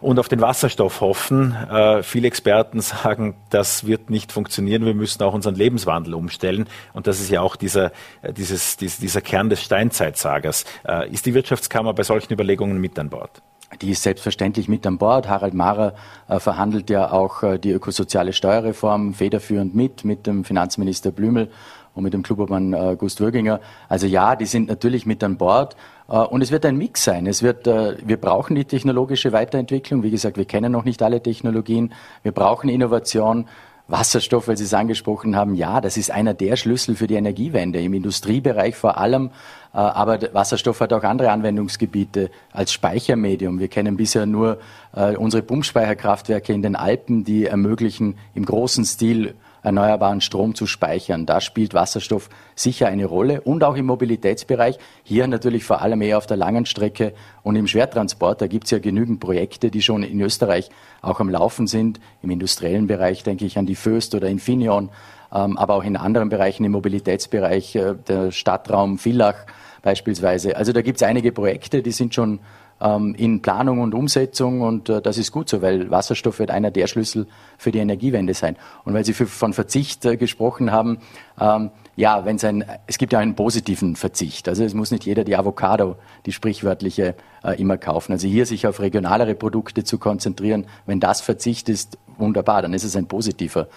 und 0.00 0.18
auf 0.18 0.26
den 0.26 0.40
Wasserstoff 0.40 1.00
hoffen. 1.00 1.54
Äh, 1.70 2.02
viele 2.02 2.26
Experten 2.26 2.80
sagen, 2.82 3.36
das 3.48 3.86
wird 3.86 4.10
nicht 4.10 4.32
funktionieren. 4.32 4.84
Wir 4.84 4.94
müssen 4.94 5.22
auch 5.22 5.34
unseren 5.34 5.54
Lebenswandel 5.54 6.14
umstellen. 6.14 6.68
Und 6.94 7.06
das 7.06 7.20
ist 7.20 7.30
ja 7.30 7.42
auch 7.42 7.54
dieser, 7.54 7.92
äh, 8.22 8.32
dieses, 8.32 8.76
dieser 8.76 9.20
Kern 9.20 9.50
des 9.50 9.62
Steinzeitsagers. 9.62 10.64
Äh, 10.84 11.08
ist 11.12 11.26
die 11.26 11.34
Wirtschaftskammer 11.34 11.94
bei 11.94 12.02
solchen 12.02 12.32
Überlegungen 12.32 12.80
mit 12.80 12.98
an 12.98 13.08
Bord? 13.08 13.40
Die 13.82 13.90
ist 13.90 14.02
selbstverständlich 14.02 14.66
mit 14.66 14.86
an 14.86 14.96
Bord. 14.96 15.28
Harald 15.28 15.52
Mahrer 15.52 15.94
äh, 16.26 16.40
verhandelt 16.40 16.88
ja 16.88 17.12
auch 17.12 17.42
äh, 17.42 17.58
die 17.58 17.70
ökosoziale 17.70 18.32
Steuerreform 18.32 19.12
federführend 19.12 19.74
mit, 19.74 20.06
mit 20.06 20.26
dem 20.26 20.44
Finanzminister 20.44 21.10
Blümel 21.10 21.50
und 21.94 22.02
mit 22.02 22.14
dem 22.14 22.22
Klubobmann 22.22 22.72
äh, 22.72 22.96
Gust 22.96 23.20
Würginger. 23.20 23.60
Also 23.88 24.06
ja, 24.06 24.36
die 24.36 24.46
sind 24.46 24.68
natürlich 24.68 25.04
mit 25.04 25.22
an 25.22 25.36
Bord. 25.36 25.76
Und 26.06 26.40
es 26.40 26.50
wird 26.50 26.64
ein 26.64 26.78
Mix 26.78 27.04
sein. 27.04 27.26
Es 27.26 27.42
wird, 27.42 27.66
wir 27.66 28.16
brauchen 28.16 28.56
die 28.56 28.64
technologische 28.64 29.32
Weiterentwicklung. 29.32 30.02
Wie 30.02 30.10
gesagt, 30.10 30.38
wir 30.38 30.46
kennen 30.46 30.72
noch 30.72 30.84
nicht 30.84 31.02
alle 31.02 31.22
Technologien. 31.22 31.92
Wir 32.22 32.32
brauchen 32.32 32.70
Innovation. 32.70 33.44
Wasserstoff, 33.88 34.48
weil 34.48 34.56
Sie 34.56 34.64
es 34.64 34.74
angesprochen 34.74 35.34
haben, 35.34 35.54
ja, 35.54 35.80
das 35.80 35.96
ist 35.96 36.10
einer 36.10 36.34
der 36.34 36.56
Schlüssel 36.56 36.94
für 36.94 37.06
die 37.06 37.14
Energiewende, 37.14 37.80
im 37.80 37.94
Industriebereich 37.94 38.76
vor 38.76 38.98
allem. 38.98 39.30
Äh, 39.72 39.78
aber 39.78 40.20
Wasserstoff 40.34 40.80
hat 40.80 40.92
auch 40.92 41.02
andere 41.02 41.30
Anwendungsgebiete 41.30 42.30
als 42.52 42.72
Speichermedium. 42.72 43.58
Wir 43.58 43.68
kennen 43.68 43.96
bisher 43.96 44.26
nur 44.26 44.58
äh, 44.94 45.16
unsere 45.16 45.42
Pumpspeicherkraftwerke 45.42 46.52
in 46.52 46.62
den 46.62 46.76
Alpen, 46.76 47.24
die 47.24 47.46
ermöglichen 47.46 48.16
im 48.34 48.44
großen 48.44 48.84
Stil 48.84 49.34
erneuerbaren 49.68 50.20
Strom 50.20 50.54
zu 50.54 50.66
speichern. 50.66 51.24
Da 51.24 51.40
spielt 51.40 51.74
Wasserstoff 51.74 52.28
sicher 52.54 52.88
eine 52.88 53.06
Rolle 53.06 53.40
und 53.42 53.62
auch 53.64 53.76
im 53.76 53.86
Mobilitätsbereich. 53.86 54.78
Hier 55.04 55.26
natürlich 55.26 55.64
vor 55.64 55.80
allem 55.80 56.02
eher 56.02 56.18
auf 56.18 56.26
der 56.26 56.36
langen 56.36 56.66
Strecke 56.66 57.14
und 57.42 57.56
im 57.56 57.66
Schwertransport. 57.66 58.40
Da 58.40 58.46
gibt 58.46 58.64
es 58.64 58.70
ja 58.70 58.78
genügend 58.78 59.20
Projekte, 59.20 59.70
die 59.70 59.82
schon 59.82 60.02
in 60.02 60.20
Österreich 60.20 60.70
auch 61.02 61.20
am 61.20 61.28
Laufen 61.28 61.66
sind. 61.66 62.00
Im 62.22 62.30
industriellen 62.30 62.86
Bereich 62.86 63.22
denke 63.22 63.44
ich 63.44 63.58
an 63.58 63.66
die 63.66 63.76
Föst 63.76 64.14
oder 64.14 64.28
Infineon, 64.28 64.90
ähm, 65.32 65.56
aber 65.56 65.74
auch 65.74 65.84
in 65.84 65.96
anderen 65.96 66.28
Bereichen 66.28 66.64
im 66.64 66.72
Mobilitätsbereich, 66.72 67.76
äh, 67.76 67.94
der 68.08 68.32
Stadtraum 68.32 68.98
Villach 68.98 69.46
beispielsweise. 69.82 70.56
Also 70.56 70.72
da 70.72 70.82
gibt 70.82 71.00
es 71.00 71.06
einige 71.06 71.32
Projekte, 71.32 71.82
die 71.82 71.92
sind 71.92 72.14
schon 72.14 72.40
in 72.80 73.42
Planung 73.42 73.80
und 73.80 73.92
Umsetzung 73.92 74.60
und 74.60 74.88
äh, 74.88 75.02
das 75.02 75.18
ist 75.18 75.32
gut 75.32 75.48
so, 75.48 75.62
weil 75.62 75.90
Wasserstoff 75.90 76.38
wird 76.38 76.50
einer 76.50 76.70
der 76.70 76.86
Schlüssel 76.86 77.26
für 77.56 77.72
die 77.72 77.80
Energiewende 77.80 78.34
sein. 78.34 78.56
Und 78.84 78.94
weil 78.94 79.04
Sie 79.04 79.14
von 79.14 79.52
Verzicht 79.52 80.04
äh, 80.04 80.16
gesprochen 80.16 80.70
haben, 80.70 80.98
ähm, 81.40 81.70
ja, 81.96 82.24
wenn 82.24 82.36
es 82.36 82.44
ein, 82.44 82.64
es 82.86 82.98
gibt 82.98 83.12
ja 83.12 83.18
einen 83.18 83.34
positiven 83.34 83.96
Verzicht. 83.96 84.48
Also 84.48 84.62
es 84.62 84.74
muss 84.74 84.92
nicht 84.92 85.06
jeder 85.06 85.24
die 85.24 85.36
Avocado, 85.36 85.96
die 86.24 86.30
sprichwörtliche, 86.30 87.16
äh, 87.42 87.60
immer 87.60 87.78
kaufen. 87.78 88.12
Also 88.12 88.28
hier 88.28 88.46
sich 88.46 88.64
auf 88.64 88.78
regionalere 88.78 89.34
Produkte 89.34 89.82
zu 89.82 89.98
konzentrieren, 89.98 90.66
wenn 90.86 91.00
das 91.00 91.20
Verzicht 91.20 91.68
ist, 91.68 91.98
wunderbar, 92.16 92.62
dann 92.62 92.74
ist 92.74 92.84
es 92.84 92.96
ein 92.96 93.06
positiver 93.06 93.68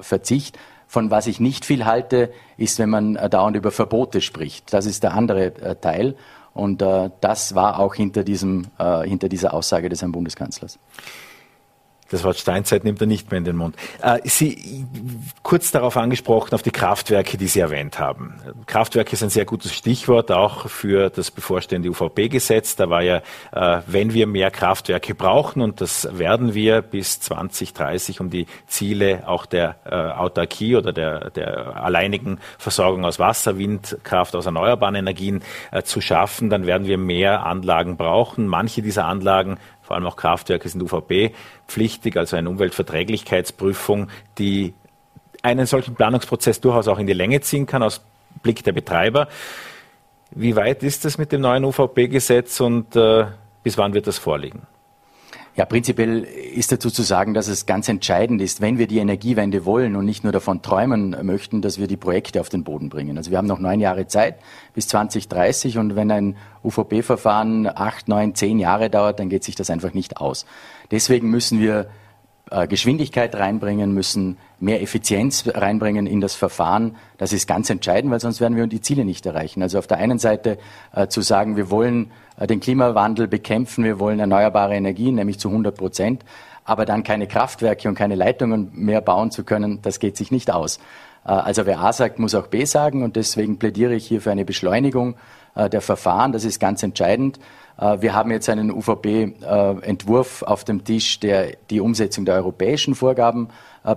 Verzicht. 0.00 0.58
Von 0.86 1.10
was 1.10 1.26
ich 1.26 1.38
nicht 1.38 1.64
viel 1.64 1.84
halte, 1.84 2.32
ist, 2.56 2.78
wenn 2.78 2.88
man 2.88 3.14
dauernd 3.28 3.56
über 3.56 3.70
Verbote 3.70 4.20
spricht. 4.20 4.72
Das 4.72 4.86
ist 4.86 5.02
der 5.02 5.12
andere 5.12 5.78
Teil. 5.80 6.14
Und 6.54 6.80
äh, 6.82 7.10
das 7.20 7.54
war 7.54 7.80
auch 7.80 7.94
hinter, 7.94 8.24
diesem, 8.24 8.68
äh, 8.78 9.02
hinter 9.02 9.28
dieser 9.28 9.52
Aussage 9.52 9.88
des 9.88 10.00
Herrn 10.00 10.12
Bundeskanzlers. 10.12 10.78
Das 12.14 12.22
Wort 12.22 12.38
Steinzeit 12.38 12.84
nimmt 12.84 13.00
er 13.00 13.08
nicht 13.08 13.32
mehr 13.32 13.38
in 13.38 13.44
den 13.44 13.56
Mund. 13.56 13.74
Äh, 14.00 14.20
Sie 14.22 14.86
kurz 15.42 15.72
darauf 15.72 15.96
angesprochen, 15.96 16.54
auf 16.54 16.62
die 16.62 16.70
Kraftwerke, 16.70 17.36
die 17.36 17.48
Sie 17.48 17.58
erwähnt 17.58 17.98
haben. 17.98 18.34
Kraftwerke 18.66 19.14
ist 19.14 19.24
ein 19.24 19.30
sehr 19.30 19.44
gutes 19.44 19.74
Stichwort, 19.74 20.30
auch 20.30 20.68
für 20.68 21.10
das 21.10 21.32
bevorstehende 21.32 21.88
UVP-Gesetz. 21.88 22.76
Da 22.76 22.88
war 22.88 23.02
ja, 23.02 23.16
äh, 23.50 23.80
wenn 23.88 24.14
wir 24.14 24.28
mehr 24.28 24.52
Kraftwerke 24.52 25.16
brauchen, 25.16 25.60
und 25.60 25.80
das 25.80 26.08
werden 26.16 26.54
wir 26.54 26.82
bis 26.82 27.18
2030, 27.18 28.20
um 28.20 28.30
die 28.30 28.46
Ziele 28.68 29.24
auch 29.26 29.44
der 29.44 29.74
äh, 29.84 29.96
Autarkie 29.96 30.76
oder 30.76 30.92
der, 30.92 31.30
der 31.30 31.82
alleinigen 31.82 32.38
Versorgung 32.58 33.04
aus 33.04 33.18
Wasser, 33.18 33.58
Windkraft, 33.58 34.36
aus 34.36 34.46
erneuerbaren 34.46 34.94
Energien 34.94 35.42
zu 35.82 36.00
schaffen, 36.00 36.48
dann 36.48 36.64
werden 36.64 36.86
wir 36.86 36.96
mehr 36.96 37.44
Anlagen 37.44 37.96
brauchen. 37.96 38.46
Manche 38.46 38.82
dieser 38.82 39.06
Anlagen 39.06 39.58
vor 39.84 39.96
allem 39.96 40.06
auch 40.06 40.16
Kraftwerke 40.16 40.68
sind 40.68 40.82
UVP-pflichtig, 40.82 42.16
also 42.16 42.36
eine 42.36 42.48
Umweltverträglichkeitsprüfung, 42.48 44.08
die 44.38 44.72
einen 45.42 45.66
solchen 45.66 45.94
Planungsprozess 45.94 46.60
durchaus 46.60 46.88
auch 46.88 46.98
in 46.98 47.06
die 47.06 47.12
Länge 47.12 47.40
ziehen 47.42 47.66
kann 47.66 47.82
aus 47.82 48.02
Blick 48.42 48.64
der 48.64 48.72
Betreiber. 48.72 49.28
Wie 50.30 50.56
weit 50.56 50.82
ist 50.82 51.04
das 51.04 51.18
mit 51.18 51.32
dem 51.32 51.42
neuen 51.42 51.64
UVP-Gesetz 51.64 52.60
und 52.60 52.96
äh, 52.96 53.26
bis 53.62 53.78
wann 53.78 53.92
wird 53.94 54.06
das 54.06 54.18
vorliegen? 54.18 54.62
Ja, 55.56 55.64
prinzipiell 55.66 56.24
ist 56.24 56.72
dazu 56.72 56.90
zu 56.90 57.02
sagen, 57.02 57.32
dass 57.32 57.46
es 57.46 57.64
ganz 57.64 57.88
entscheidend 57.88 58.42
ist, 58.42 58.60
wenn 58.60 58.76
wir 58.76 58.88
die 58.88 58.98
Energiewende 58.98 59.64
wollen 59.64 59.94
und 59.94 60.04
nicht 60.04 60.24
nur 60.24 60.32
davon 60.32 60.62
träumen 60.62 61.16
möchten, 61.22 61.62
dass 61.62 61.78
wir 61.78 61.86
die 61.86 61.96
Projekte 61.96 62.40
auf 62.40 62.48
den 62.48 62.64
Boden 62.64 62.88
bringen. 62.88 63.16
Also 63.16 63.30
wir 63.30 63.38
haben 63.38 63.46
noch 63.46 63.60
neun 63.60 63.78
Jahre 63.78 64.08
Zeit 64.08 64.34
bis 64.74 64.88
2030 64.88 65.78
und 65.78 65.94
wenn 65.94 66.10
ein 66.10 66.36
UVP-Verfahren 66.64 67.68
acht, 67.68 68.08
neun, 68.08 68.34
zehn 68.34 68.58
Jahre 68.58 68.90
dauert, 68.90 69.20
dann 69.20 69.28
geht 69.28 69.44
sich 69.44 69.54
das 69.54 69.70
einfach 69.70 69.94
nicht 69.94 70.16
aus. 70.16 70.44
Deswegen 70.90 71.30
müssen 71.30 71.60
wir 71.60 71.86
Geschwindigkeit 72.68 73.34
reinbringen, 73.34 73.92
müssen 73.92 74.36
mehr 74.60 74.82
Effizienz 74.82 75.44
reinbringen 75.46 76.06
in 76.06 76.20
das 76.20 76.34
Verfahren. 76.34 76.96
Das 77.18 77.32
ist 77.32 77.46
ganz 77.46 77.70
entscheidend, 77.70 78.12
weil 78.12 78.20
sonst 78.20 78.40
werden 78.40 78.56
wir 78.56 78.66
die 78.66 78.80
Ziele 78.80 79.04
nicht 79.04 79.24
erreichen. 79.26 79.62
Also 79.62 79.78
auf 79.78 79.86
der 79.86 79.98
einen 79.98 80.18
Seite 80.18 80.58
äh, 80.94 81.06
zu 81.08 81.20
sagen, 81.20 81.56
wir 81.56 81.70
wollen 81.70 82.10
äh, 82.36 82.46
den 82.46 82.60
Klimawandel 82.60 83.28
bekämpfen, 83.28 83.84
wir 83.84 83.98
wollen 83.98 84.20
erneuerbare 84.20 84.74
Energien, 84.74 85.14
nämlich 85.14 85.38
zu 85.38 85.48
100 85.48 85.76
Prozent, 85.76 86.24
aber 86.64 86.84
dann 86.84 87.02
keine 87.02 87.26
Kraftwerke 87.26 87.88
und 87.88 87.94
keine 87.94 88.14
Leitungen 88.14 88.70
mehr 88.74 89.00
bauen 89.00 89.30
zu 89.30 89.44
können, 89.44 89.80
das 89.82 89.98
geht 89.98 90.16
sich 90.16 90.30
nicht 90.30 90.50
aus. 90.50 90.80
Äh, 91.24 91.32
also 91.32 91.66
wer 91.66 91.80
A 91.80 91.92
sagt, 91.92 92.18
muss 92.18 92.34
auch 92.34 92.46
B 92.46 92.64
sagen 92.64 93.02
und 93.02 93.16
deswegen 93.16 93.58
plädiere 93.58 93.94
ich 93.94 94.06
hier 94.06 94.20
für 94.20 94.30
eine 94.30 94.44
Beschleunigung 94.44 95.16
äh, 95.54 95.68
der 95.68 95.80
Verfahren. 95.80 96.32
Das 96.32 96.44
ist 96.44 96.60
ganz 96.60 96.82
entscheidend. 96.82 97.38
Äh, 97.78 98.00
wir 98.00 98.14
haben 98.14 98.30
jetzt 98.30 98.48
einen 98.48 98.70
UVP-Entwurf 98.70 100.42
auf 100.42 100.64
dem 100.64 100.84
Tisch, 100.84 101.20
der 101.20 101.56
die 101.70 101.80
Umsetzung 101.80 102.24
der 102.24 102.34
europäischen 102.34 102.94
Vorgaben 102.94 103.48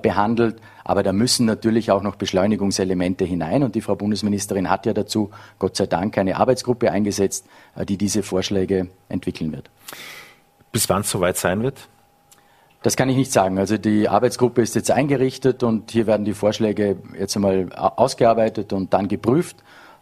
behandelt. 0.01 0.57
Aber 0.83 1.01
da 1.01 1.13
müssen 1.13 1.45
natürlich 1.45 1.91
auch 1.91 2.01
noch 2.03 2.17
Beschleunigungselemente 2.17 3.23
hinein. 3.23 3.63
Und 3.63 3.73
die 3.73 3.79
Frau 3.79 3.95
Bundesministerin 3.95 4.69
hat 4.69 4.85
ja 4.85 4.91
dazu, 4.91 5.31
Gott 5.59 5.77
sei 5.77 5.85
Dank, 5.85 6.17
eine 6.17 6.35
Arbeitsgruppe 6.35 6.91
eingesetzt, 6.91 7.45
die 7.87 7.97
diese 7.97 8.21
Vorschläge 8.21 8.89
entwickeln 9.07 9.53
wird. 9.53 9.69
Bis 10.73 10.89
wann 10.89 11.03
es 11.03 11.09
soweit 11.09 11.37
sein 11.37 11.63
wird? 11.63 11.87
Das 12.87 12.95
kann 12.95 13.09
ich 13.09 13.17
nicht 13.17 13.33
sagen. 13.33 13.57
Also 13.57 13.77
die 13.77 14.07
Arbeitsgruppe 14.07 14.61
ist 14.61 14.73
jetzt 14.73 14.91
eingerichtet 14.91 15.61
und 15.61 15.91
hier 15.91 16.07
werden 16.07 16.23
die 16.23 16.33
Vorschläge 16.33 16.95
jetzt 17.19 17.35
einmal 17.35 17.67
ausgearbeitet 17.73 18.71
und 18.71 18.93
dann 18.93 19.09
geprüft. 19.09 19.57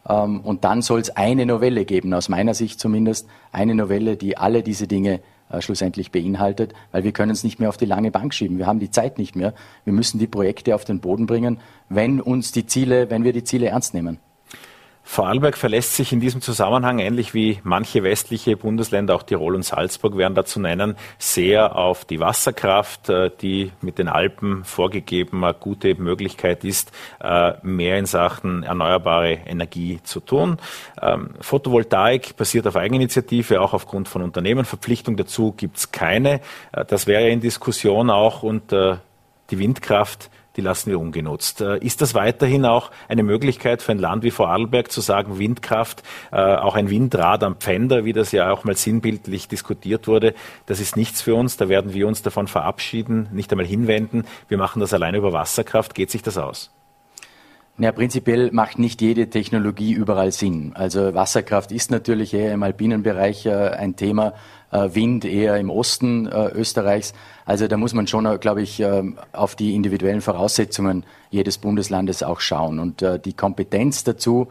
Ähm, 0.07 0.41
und 0.41 0.65
dann 0.65 0.83
soll 0.83 0.99
es 0.99 1.09
eine 1.09 1.47
Novelle 1.47 1.83
geben, 1.83 2.13
aus 2.13 2.29
meiner 2.29 2.53
Sicht 2.53 2.79
zumindest, 2.79 3.27
eine 3.51 3.73
Novelle, 3.73 4.17
die 4.17 4.37
alle 4.37 4.61
diese 4.61 4.85
Dinge 4.85 5.21
äh, 5.49 5.61
schlussendlich 5.61 6.11
beinhaltet, 6.11 6.75
weil 6.91 7.03
wir 7.03 7.11
können 7.11 7.31
es 7.31 7.43
nicht 7.43 7.59
mehr 7.59 7.69
auf 7.69 7.77
die 7.77 7.85
lange 7.85 8.11
Bank 8.11 8.35
schieben. 8.35 8.59
Wir 8.59 8.67
haben 8.67 8.79
die 8.79 8.91
Zeit 8.91 9.17
nicht 9.17 9.35
mehr. 9.35 9.55
Wir 9.83 9.93
müssen 9.93 10.19
die 10.19 10.27
Projekte 10.27 10.75
auf 10.75 10.85
den 10.85 10.99
Boden 10.99 11.25
bringen, 11.25 11.57
wenn 11.89 12.21
uns 12.21 12.51
die 12.51 12.67
Ziele, 12.67 13.09
wenn 13.09 13.23
wir 13.23 13.33
die 13.33 13.43
Ziele 13.43 13.65
ernst 13.65 13.95
nehmen. 13.95 14.19
Vorarlberg 15.07 15.55
verlässt 15.55 15.95
sich 15.95 16.11
in 16.11 16.19
diesem 16.19 16.41
Zusammenhang, 16.41 16.97
ähnlich 16.97 17.35
wie 17.35 17.59
manche 17.63 18.01
westliche 18.01 18.57
Bundesländer, 18.57 19.15
auch 19.15 19.21
Tirol 19.21 19.53
und 19.53 19.63
Salzburg 19.63 20.17
wären 20.17 20.33
da 20.33 20.45
zu 20.45 20.59
nennen, 20.59 20.97
sehr 21.19 21.75
auf 21.75 22.05
die 22.05 22.19
Wasserkraft, 22.19 23.09
äh, 23.09 23.29
die 23.39 23.71
mit 23.81 23.99
den 23.99 24.07
Alpen 24.07 24.63
vorgegeben 24.65 25.45
eine 25.45 25.53
gute 25.53 25.93
Möglichkeit 25.95 26.65
ist, 26.65 26.91
äh, 27.23 27.53
mehr 27.61 27.99
in 27.99 28.07
Sachen 28.07 28.63
erneuerbare 28.63 29.33
Energie 29.45 29.99
zu 30.03 30.19
tun. 30.19 30.57
Ähm, 30.99 31.29
Photovoltaik 31.39 32.35
basiert 32.35 32.65
auf 32.65 32.75
Eigeninitiative, 32.75 33.61
auch 33.61 33.75
aufgrund 33.75 34.09
von 34.09 34.23
Unternehmenverpflichtung 34.23 35.17
dazu 35.17 35.53
gibt 35.55 35.77
es 35.77 35.91
keine. 35.91 36.41
Äh, 36.71 36.83
das 36.83 37.05
wäre 37.05 37.29
in 37.29 37.41
Diskussion 37.41 38.09
auch 38.09 38.41
und 38.41 38.71
die 38.71 39.59
Windkraft 39.59 40.31
die 40.55 40.61
lassen 40.61 40.89
wir 40.89 40.99
ungenutzt. 40.99 41.61
Äh, 41.61 41.77
ist 41.79 42.01
das 42.01 42.13
weiterhin 42.13 42.65
auch 42.65 42.91
eine 43.07 43.23
Möglichkeit 43.23 43.81
für 43.81 43.91
ein 43.91 43.99
Land 43.99 44.23
wie 44.23 44.31
Vorarlberg 44.31 44.91
zu 44.91 45.01
sagen, 45.01 45.39
Windkraft, 45.39 46.03
äh, 46.31 46.37
auch 46.37 46.75
ein 46.75 46.89
Windrad 46.89 47.43
am 47.43 47.55
Pfänder, 47.57 48.05
wie 48.05 48.13
das 48.13 48.31
ja 48.31 48.51
auch 48.51 48.63
mal 48.63 48.75
sinnbildlich 48.75 49.47
diskutiert 49.47 50.07
wurde, 50.07 50.33
das 50.65 50.79
ist 50.79 50.97
nichts 50.97 51.21
für 51.21 51.35
uns, 51.35 51.57
da 51.57 51.69
werden 51.69 51.93
wir 51.93 52.07
uns 52.07 52.21
davon 52.21 52.47
verabschieden, 52.47 53.29
nicht 53.31 53.51
einmal 53.51 53.65
hinwenden, 53.65 54.25
wir 54.47 54.57
machen 54.57 54.79
das 54.79 54.93
alleine 54.93 55.17
über 55.17 55.33
Wasserkraft, 55.33 55.95
geht 55.95 56.11
sich 56.11 56.21
das 56.21 56.37
aus? 56.37 56.71
Ja, 57.77 57.91
prinzipiell 57.91 58.51
macht 58.53 58.79
nicht 58.79 59.01
jede 59.01 59.29
Technologie 59.29 59.91
überall 59.91 60.31
Sinn. 60.31 60.71
Also 60.75 61.13
Wasserkraft 61.13 61.73
ist 61.73 61.91
natürlich 61.91 62.33
eher 62.33 62.53
im 62.53 62.63
alpinen 62.63 63.03
Bereich 63.03 63.45
äh, 63.45 63.51
ein 63.51 63.97
Thema, 63.97 64.33
äh, 64.71 64.95
Wind 64.95 65.25
eher 65.25 65.57
im 65.57 65.69
Osten 65.69 66.25
äh, 66.25 66.51
Österreichs. 66.51 67.13
Also 67.45 67.67
da 67.67 67.75
muss 67.75 67.93
man 67.93 68.07
schon, 68.07 68.39
glaube 68.39 68.61
ich, 68.61 68.79
äh, 68.79 69.03
auf 69.33 69.55
die 69.55 69.75
individuellen 69.75 70.21
Voraussetzungen 70.21 71.03
jedes 71.31 71.57
Bundeslandes 71.57 72.23
auch 72.23 72.39
schauen. 72.39 72.79
Und 72.79 73.05
die 73.25 73.33
Kompetenz 73.33 74.05
dazu, 74.05 74.47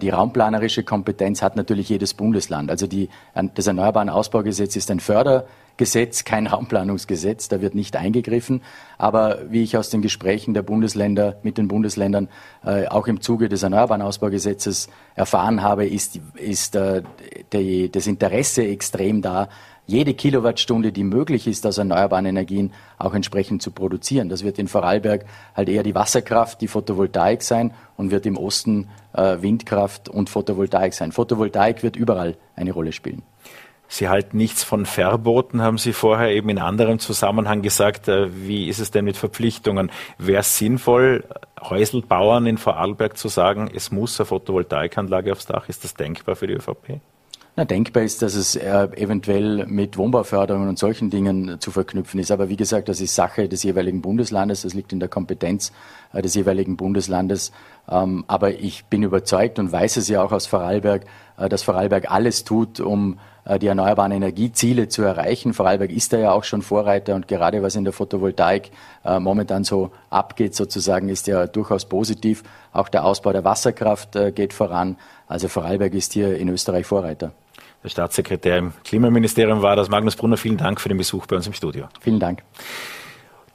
die 0.00 0.08
raumplanerische 0.08 0.82
Kompetenz 0.82 1.42
hat 1.42 1.56
natürlich 1.56 1.90
jedes 1.90 2.14
Bundesland. 2.14 2.70
Also 2.70 2.86
die, 2.86 3.10
das 3.54 3.66
Erneuerbaren 3.66 4.08
Ausbaugesetz 4.08 4.76
ist 4.76 4.90
ein 4.90 5.00
Förder 5.00 5.44
Gesetz, 5.76 6.24
kein 6.24 6.46
Raumplanungsgesetz, 6.46 7.48
da 7.48 7.60
wird 7.60 7.74
nicht 7.74 7.96
eingegriffen. 7.96 8.62
Aber 8.98 9.38
wie 9.50 9.62
ich 9.62 9.76
aus 9.76 9.90
den 9.90 10.02
Gesprächen 10.02 10.54
der 10.54 10.62
Bundesländer 10.62 11.36
mit 11.42 11.58
den 11.58 11.68
Bundesländern 11.68 12.28
äh, 12.64 12.86
auch 12.86 13.06
im 13.06 13.20
Zuge 13.20 13.48
des 13.48 13.62
Erneuerbaren 13.62 14.02
Ausbaugesetzes 14.02 14.88
erfahren 15.14 15.62
habe, 15.62 15.86
ist, 15.86 16.20
ist 16.34 16.76
äh, 16.76 17.02
die, 17.52 17.90
das 17.90 18.06
Interesse 18.06 18.64
extrem 18.64 19.22
da, 19.22 19.48
jede 19.86 20.14
Kilowattstunde, 20.14 20.92
die 20.92 21.02
möglich 21.02 21.46
ist, 21.46 21.66
aus 21.66 21.78
erneuerbaren 21.78 22.26
Energien 22.26 22.72
auch 22.98 23.14
entsprechend 23.14 23.62
zu 23.62 23.72
produzieren. 23.72 24.28
Das 24.28 24.44
wird 24.44 24.58
in 24.58 24.68
Vorarlberg 24.68 25.24
halt 25.54 25.68
eher 25.68 25.82
die 25.82 25.94
Wasserkraft, 25.94 26.60
die 26.60 26.68
Photovoltaik 26.68 27.42
sein 27.42 27.74
und 27.96 28.10
wird 28.10 28.24
im 28.26 28.36
Osten 28.36 28.88
äh, 29.12 29.38
Windkraft 29.40 30.08
und 30.08 30.30
Photovoltaik 30.30 30.94
sein. 30.94 31.10
Photovoltaik 31.10 31.82
wird 31.82 31.96
überall 31.96 32.36
eine 32.54 32.72
Rolle 32.72 32.92
spielen. 32.92 33.22
Sie 33.92 34.08
halten 34.08 34.38
nichts 34.38 34.64
von 34.64 34.86
Verboten, 34.86 35.60
haben 35.60 35.76
Sie 35.76 35.92
vorher 35.92 36.30
eben 36.30 36.48
in 36.48 36.58
anderem 36.58 36.98
Zusammenhang 36.98 37.60
gesagt. 37.60 38.08
Äh, 38.08 38.30
wie 38.46 38.70
ist 38.70 38.78
es 38.78 38.90
denn 38.90 39.04
mit 39.04 39.18
Verpflichtungen? 39.18 39.90
Wäre 40.16 40.40
es 40.40 40.56
sinnvoll, 40.56 41.24
Häuselbauern 41.60 42.46
in 42.46 42.56
Vorarlberg 42.56 43.18
zu 43.18 43.28
sagen, 43.28 43.70
es 43.74 43.90
muss 43.90 44.18
eine 44.18 44.24
Photovoltaikanlage 44.24 45.30
aufs 45.30 45.44
Dach? 45.44 45.68
Ist 45.68 45.84
das 45.84 45.92
denkbar 45.92 46.36
für 46.36 46.46
die 46.46 46.54
ÖVP? 46.54 47.00
Na, 47.54 47.66
denkbar 47.66 48.02
ist, 48.02 48.22
dass 48.22 48.34
es 48.34 48.56
äh, 48.56 48.88
eventuell 48.96 49.66
mit 49.66 49.98
Wohnbauförderungen 49.98 50.70
und 50.70 50.78
solchen 50.78 51.10
Dingen 51.10 51.60
zu 51.60 51.70
verknüpfen 51.70 52.18
ist. 52.18 52.30
Aber 52.30 52.48
wie 52.48 52.56
gesagt, 52.56 52.88
das 52.88 52.98
ist 53.02 53.14
Sache 53.14 53.46
des 53.46 53.62
jeweiligen 53.62 54.00
Bundeslandes. 54.00 54.62
Das 54.62 54.72
liegt 54.72 54.94
in 54.94 55.00
der 55.00 55.10
Kompetenz 55.10 55.70
äh, 56.14 56.22
des 56.22 56.34
jeweiligen 56.34 56.78
Bundeslandes. 56.78 57.52
Ähm, 57.90 58.24
aber 58.26 58.54
ich 58.54 58.86
bin 58.86 59.02
überzeugt 59.02 59.58
und 59.58 59.70
weiß 59.70 59.98
es 59.98 60.08
ja 60.08 60.22
auch 60.22 60.32
aus 60.32 60.46
Vorarlberg, 60.46 61.04
äh, 61.36 61.50
dass 61.50 61.62
Vorarlberg 61.62 62.10
alles 62.10 62.44
tut, 62.44 62.80
um 62.80 63.18
die 63.58 63.66
erneuerbaren 63.66 64.12
Energieziele 64.12 64.88
zu 64.88 65.02
erreichen. 65.02 65.52
Vorarlberg 65.52 65.90
ist 65.90 66.12
da 66.12 66.18
ja 66.18 66.30
auch 66.32 66.44
schon 66.44 66.62
Vorreiter 66.62 67.14
und 67.14 67.26
gerade 67.26 67.62
was 67.62 67.74
in 67.74 67.84
der 67.84 67.92
Photovoltaik 67.92 68.70
äh, 69.04 69.18
momentan 69.18 69.64
so 69.64 69.90
abgeht, 70.10 70.54
sozusagen, 70.54 71.08
ist 71.08 71.26
ja 71.26 71.46
durchaus 71.46 71.84
positiv. 71.84 72.44
Auch 72.72 72.88
der 72.88 73.04
Ausbau 73.04 73.32
der 73.32 73.44
Wasserkraft 73.44 74.14
äh, 74.14 74.30
geht 74.30 74.52
voran. 74.52 74.96
Also 75.26 75.48
Vorarlberg 75.48 75.92
ist 75.94 76.12
hier 76.12 76.36
in 76.36 76.48
Österreich 76.48 76.86
Vorreiter. 76.86 77.32
Der 77.82 77.88
Staatssekretär 77.88 78.58
im 78.58 78.72
Klimaministerium 78.84 79.60
war 79.60 79.74
das. 79.74 79.88
Magnus 79.88 80.14
Brunner, 80.14 80.36
vielen 80.36 80.56
Dank 80.56 80.80
für 80.80 80.88
den 80.88 80.98
Besuch 80.98 81.26
bei 81.26 81.34
uns 81.34 81.46
im 81.48 81.52
Studio. 81.52 81.88
Vielen 82.00 82.20
Dank. 82.20 82.42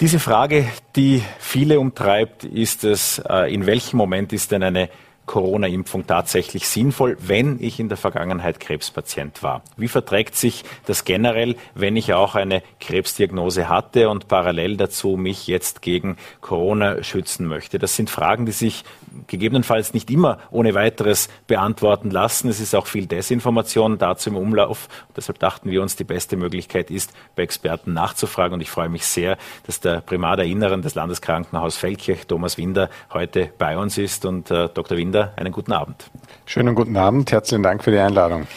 Diese 0.02 0.20
Frage, 0.20 0.66
die 0.98 1.24
viele 1.40 1.80
umtreibt, 1.80 2.44
ist 2.44 2.84
es, 2.84 3.20
in 3.48 3.66
welchem 3.66 3.98
Moment 3.98 4.32
ist 4.34 4.52
denn 4.52 4.62
eine 4.62 4.90
Corona-Impfung 5.28 6.08
tatsächlich 6.08 6.68
sinnvoll, 6.68 7.18
wenn 7.20 7.62
ich 7.62 7.80
in 7.80 7.90
der 7.90 7.98
Vergangenheit 7.98 8.60
Krebspatient 8.60 9.44
war? 9.44 9.62
Wie 9.76 9.90
verträgt 9.90 10.36
sich 10.36 10.64
das 10.86 11.06
generell, 11.06 11.56
wenn 11.76 11.96
ich 11.96 12.14
auch 12.14 12.34
eine 12.34 12.64
Krebsdiagnose 12.80 13.70
hatte 13.70 14.10
und 14.10 14.28
parallel 14.28 14.78
dazu 14.78 15.18
mich 15.18 15.46
jetzt 15.46 15.84
gegen 15.84 16.18
Corona 16.42 17.04
schützen 17.04 17.46
möchte? 17.46 17.78
Das 17.78 17.96
sind 17.96 18.10
Fragen, 18.10 18.46
die 18.46 18.54
sich 18.54 18.84
gegebenenfalls 19.28 19.94
nicht 19.94 20.10
immer 20.10 20.40
ohne 20.50 20.74
weiteres 20.74 21.30
beantworten 21.46 22.10
lassen. 22.10 22.50
Es 22.50 22.60
ist 22.60 22.74
auch 22.74 22.88
viel 22.88 23.06
Desinformation 23.06 23.98
dazu 23.98 24.30
im 24.30 24.38
Umlauf. 24.38 24.88
deshalb 25.16 25.40
dachten 25.40 25.70
wir 25.70 25.82
uns, 25.82 25.98
die 25.98 26.04
beste 26.06 26.38
Möglichkeit 26.38 26.90
ist, 26.90 27.12
bei 27.36 27.44
Experten 27.44 27.94
nachzufragen. 27.94 28.54
Und 28.54 28.62
ich 28.62 28.70
freue 28.70 28.90
mich 28.90 29.06
sehr, 29.06 29.38
dass 29.66 29.82
der 29.82 30.00
Primar 30.02 30.38
der 30.38 30.46
Inneren 30.46 30.82
des 30.82 30.96
Landeskrankenhaus 30.96 31.76
Feldkirch, 31.76 32.28
Thomas 32.28 32.58
Winder, 32.58 32.90
heute 33.12 33.52
bei 33.58 33.78
uns 33.78 33.98
ist. 33.98 34.24
Und 34.24 34.50
äh, 34.52 34.70
Dr. 34.70 34.98
Winder, 34.98 35.17
Linder, 35.18 35.34
einen 35.36 35.52
guten 35.52 35.72
Abend. 35.72 36.10
Schönen 36.46 36.76
guten 36.76 36.96
Abend, 36.96 37.32
herzlichen 37.32 37.64
Dank 37.64 37.84
für 37.84 37.92
die 37.92 37.98
Einladung. 37.98 38.48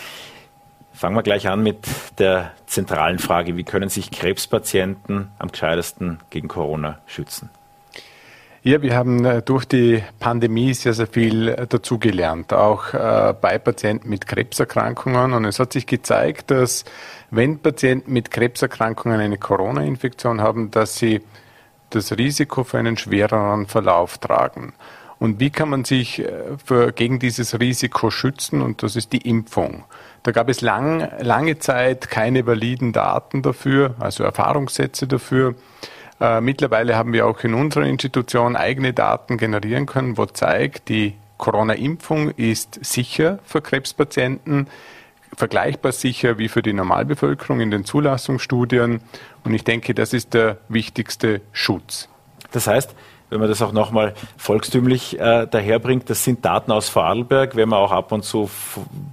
Fangen 0.93 1.17
wir 1.17 1.23
gleich 1.23 1.49
an 1.49 1.63
mit 1.63 1.79
der 2.19 2.53
zentralen 2.67 3.19
Frage, 3.19 3.57
wie 3.57 3.65
können 3.65 3.89
sich 3.89 4.11
Krebspatienten 4.11 5.29
am 5.39 5.51
gescheitesten 5.51 6.19
gegen 6.29 6.49
Corona 6.49 6.99
schützen? 7.07 7.49
Ja, 8.63 8.83
wir 8.83 8.95
haben 8.95 9.25
äh, 9.25 9.41
durch 9.41 9.65
die 9.65 10.05
Pandemie 10.19 10.75
sehr, 10.75 10.93
sehr 10.93 11.07
viel 11.07 11.49
äh, 11.49 11.67
dazugelernt, 11.67 12.53
auch 12.53 12.93
äh, 12.93 13.33
bei 13.41 13.59
Patienten 13.59 14.11
mit 14.11 14.27
Krebserkrankungen. 14.27 15.33
Und 15.33 15.47
es 15.47 15.59
hat 15.59 15.73
sich 15.73 15.87
gezeigt, 15.87 16.51
dass 16.51 16.85
wenn 17.31 17.61
Patienten 17.61 18.13
mit 18.13 18.31
Krebserkrankungen 18.31 19.19
eine 19.19 19.39
Corona-Infektion 19.39 20.43
haben, 20.43 20.71
dass 20.71 20.97
sie 20.97 21.23
das 21.89 22.13
Risiko 22.19 22.63
für 22.63 22.77
einen 22.77 22.99
schwereren 22.99 23.67
Verlauf 23.67 24.19
tragen. 24.19 24.75
Und 25.21 25.39
wie 25.39 25.51
kann 25.51 25.69
man 25.69 25.85
sich 25.85 26.19
äh, 26.19 26.33
für, 26.65 26.93
gegen 26.93 27.21
dieses 27.21 27.61
Risiko 27.61 28.11
schützen? 28.11 28.63
Und 28.63 28.83
das 28.83 28.97
ist 28.97 29.13
die 29.13 29.29
Impfung. 29.29 29.85
Da 30.23 30.33
gab 30.33 30.49
es 30.49 30.63
lang, 30.63 31.09
lange 31.21 31.59
Zeit 31.59 32.09
keine 32.11 32.47
validen 32.47 32.93
Daten 32.93 33.43
dafür, 33.43 33.95
also 34.01 34.25
Erfahrungssätze 34.25 35.07
dafür. 35.07 35.55
Äh, 36.21 36.41
mittlerweile 36.41 36.97
haben 36.97 37.13
wir 37.13 37.27
auch 37.27 37.45
in 37.45 37.53
unserer 37.53 37.85
Institution 37.85 38.57
eigene 38.57 38.95
Daten 38.95 39.37
generieren 39.37 39.85
können, 39.85 40.17
wo 40.17 40.25
zeigt, 40.25 40.89
die 40.89 41.15
Corona-Impfung 41.37 42.31
ist 42.31 42.83
sicher 42.83 43.39
für 43.45 43.61
Krebspatienten, 43.61 44.69
vergleichbar 45.37 45.93
sicher 45.93 46.39
wie 46.39 46.49
für 46.49 46.63
die 46.63 46.73
Normalbevölkerung 46.73 47.61
in 47.61 47.71
den 47.71 47.85
Zulassungsstudien. 47.85 49.01
Und 49.45 49.55
ich 49.55 49.65
denke, 49.65 49.95
das 49.95 50.15
ist 50.15 50.33
der 50.33 50.59
wichtigste 50.69 51.43
Schutz. 51.53 52.09
Das 52.53 52.67
heißt, 52.67 52.95
wenn 53.31 53.41
man 53.41 53.49
das 53.49 53.63
auch 53.63 53.73
nochmal 53.73 54.15
volkstümlich 54.37 55.19
äh, 55.19 55.47
daherbringt, 55.47 56.11
das 56.11 56.25
sind 56.25 56.45
Daten 56.45 56.73
aus 56.73 56.89
Vorarlberg, 56.89 57.57
wenn 57.57 57.69
man 57.69 57.79
auch 57.79 57.93
ab 57.93 58.13
und 58.13 58.25
zu 58.25 58.51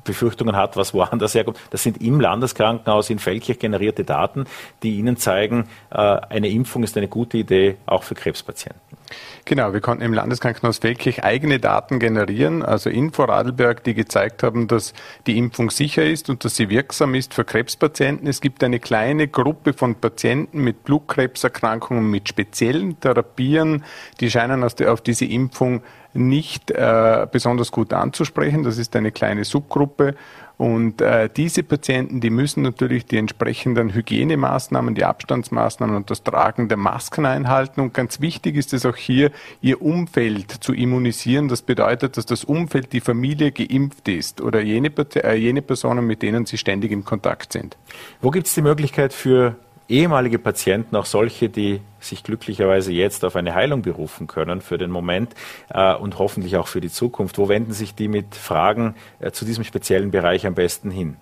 Befürchtungen 0.03 0.55
hat, 0.55 0.75
was 0.75 0.93
woanders 0.93 1.36
herkommt. 1.36 1.57
Das 1.69 1.83
sind 1.83 2.01
im 2.01 2.19
Landeskrankenhaus 2.19 3.09
in 3.09 3.19
Feldkirch 3.19 3.59
generierte 3.59 4.03
Daten, 4.03 4.45
die 4.83 4.97
Ihnen 4.97 5.17
zeigen, 5.17 5.67
äh, 5.91 5.97
eine 5.97 6.50
Impfung 6.50 6.83
ist 6.83 6.97
eine 6.97 7.07
gute 7.07 7.38
Idee, 7.38 7.77
auch 7.86 8.03
für 8.03 8.15
Krebspatienten. 8.15 8.96
Genau, 9.45 9.73
wir 9.73 9.82
konnten 9.82 10.03
im 10.03 10.13
Landeskrankenhaus 10.13 10.79
Feldkirch 10.79 11.23
eigene 11.23 11.60
Daten 11.60 11.99
generieren, 11.99 12.63
also 12.63 12.89
in 12.89 13.12
Vorarlberg, 13.12 13.84
die 13.84 13.93
gezeigt 13.93 14.43
haben, 14.43 14.67
dass 14.67 14.93
die 15.25 15.38
Impfung 15.38 15.71
sicher 15.71 16.05
ist 16.05 16.29
und 16.29 16.43
dass 16.43 16.55
sie 16.55 16.69
wirksam 16.69 17.15
ist 17.15 17.34
für 17.34 17.45
Krebspatienten. 17.45 18.27
Es 18.27 18.41
gibt 18.41 18.63
eine 18.63 18.79
kleine 18.79 19.27
Gruppe 19.27 19.73
von 19.73 19.95
Patienten 19.95 20.63
mit 20.63 20.84
Blutkrebserkrankungen 20.84 22.10
mit 22.10 22.27
speziellen 22.27 22.99
Therapien, 22.99 23.84
die 24.19 24.29
scheinen 24.29 24.63
auf 24.63 25.01
diese 25.01 25.25
Impfung 25.25 25.82
nicht 26.13 26.71
äh, 26.71 27.27
besonders 27.32 27.71
gut 27.71 27.93
anzusprechen. 27.93 28.63
Das 28.63 28.77
ist 28.77 28.95
eine 28.95 29.12
kleine 29.12 29.45
Subgruppe. 29.45 30.15
Und 30.58 31.02
äh, 31.02 31.30
diese 31.30 31.62
Patienten, 31.62 32.20
die 32.20 32.32
müssen 32.32 32.63
natürlich 32.63 33.06
die 33.06 33.17
entsprechenden 33.17 33.93
Hygienemaßnahmen, 33.93 34.96
die 34.96 35.06
Abstandsmaßnahmen 35.06 35.96
und 35.96 36.10
das 36.10 36.24
Tragen 36.24 36.67
der 36.67 36.78
Masken 36.78 37.28
einhalten. 37.28 37.80
Und 37.80 37.93
ganz 37.93 38.22
wichtig 38.22 38.56
ist 38.56 38.74
es 38.74 38.84
auch 38.86 38.96
hier, 38.96 39.32
ihr 39.62 39.82
Umfeld 39.84 40.52
zu 40.52 40.74
immunisieren. 40.74 41.48
Das 41.48 41.62
bedeutet, 41.62 42.17
dass 42.17 42.26
das 42.26 42.43
Umfeld, 42.43 42.91
die 42.91 43.02
Familie 43.02 43.52
geimpft 43.52 44.08
ist 44.08 44.41
oder 44.41 44.60
jene, 44.62 44.91
äh, 45.15 45.36
jene 45.36 45.62
Personen, 45.62 46.08
mit 46.08 46.24
denen 46.24 46.48
sie 46.48 46.58
ständig 46.58 46.91
in 46.91 47.06
Kontakt 47.06 47.54
sind. 47.54 47.78
Wo 48.22 48.32
gibt 48.32 48.48
es 48.48 48.56
die 48.56 48.63
Möglichkeit 48.63 49.13
für 49.13 49.58
ehemalige 49.89 50.39
Patienten, 50.39 50.95
auch 50.95 51.06
solche, 51.06 51.50
die 51.50 51.82
sich 52.00 52.23
glücklicherweise 52.23 52.91
jetzt 52.91 53.26
auf 53.26 53.36
eine 53.36 53.56
Heilung 53.56 53.82
berufen 53.82 54.28
können 54.28 54.62
für 54.62 54.78
den 54.78 54.91
Moment 54.91 55.34
äh, 55.69 55.93
und 55.95 56.19
hoffentlich 56.19 56.58
auch 56.58 56.67
für 56.67 56.82
die 56.82 56.89
Zukunft. 56.91 57.38
Wo 57.38 57.50
wenden 57.50 57.73
sich 57.73 57.95
die 57.95 58.08
mit 58.08 58.36
Fragen 58.36 58.95
äh, 59.19 59.32
zu 59.32 59.45
diesem 59.45 59.63
speziellen 59.63 60.12
Bereich 60.12 60.45
am 60.45 60.56
besten 60.56 60.91
hin? 60.91 61.17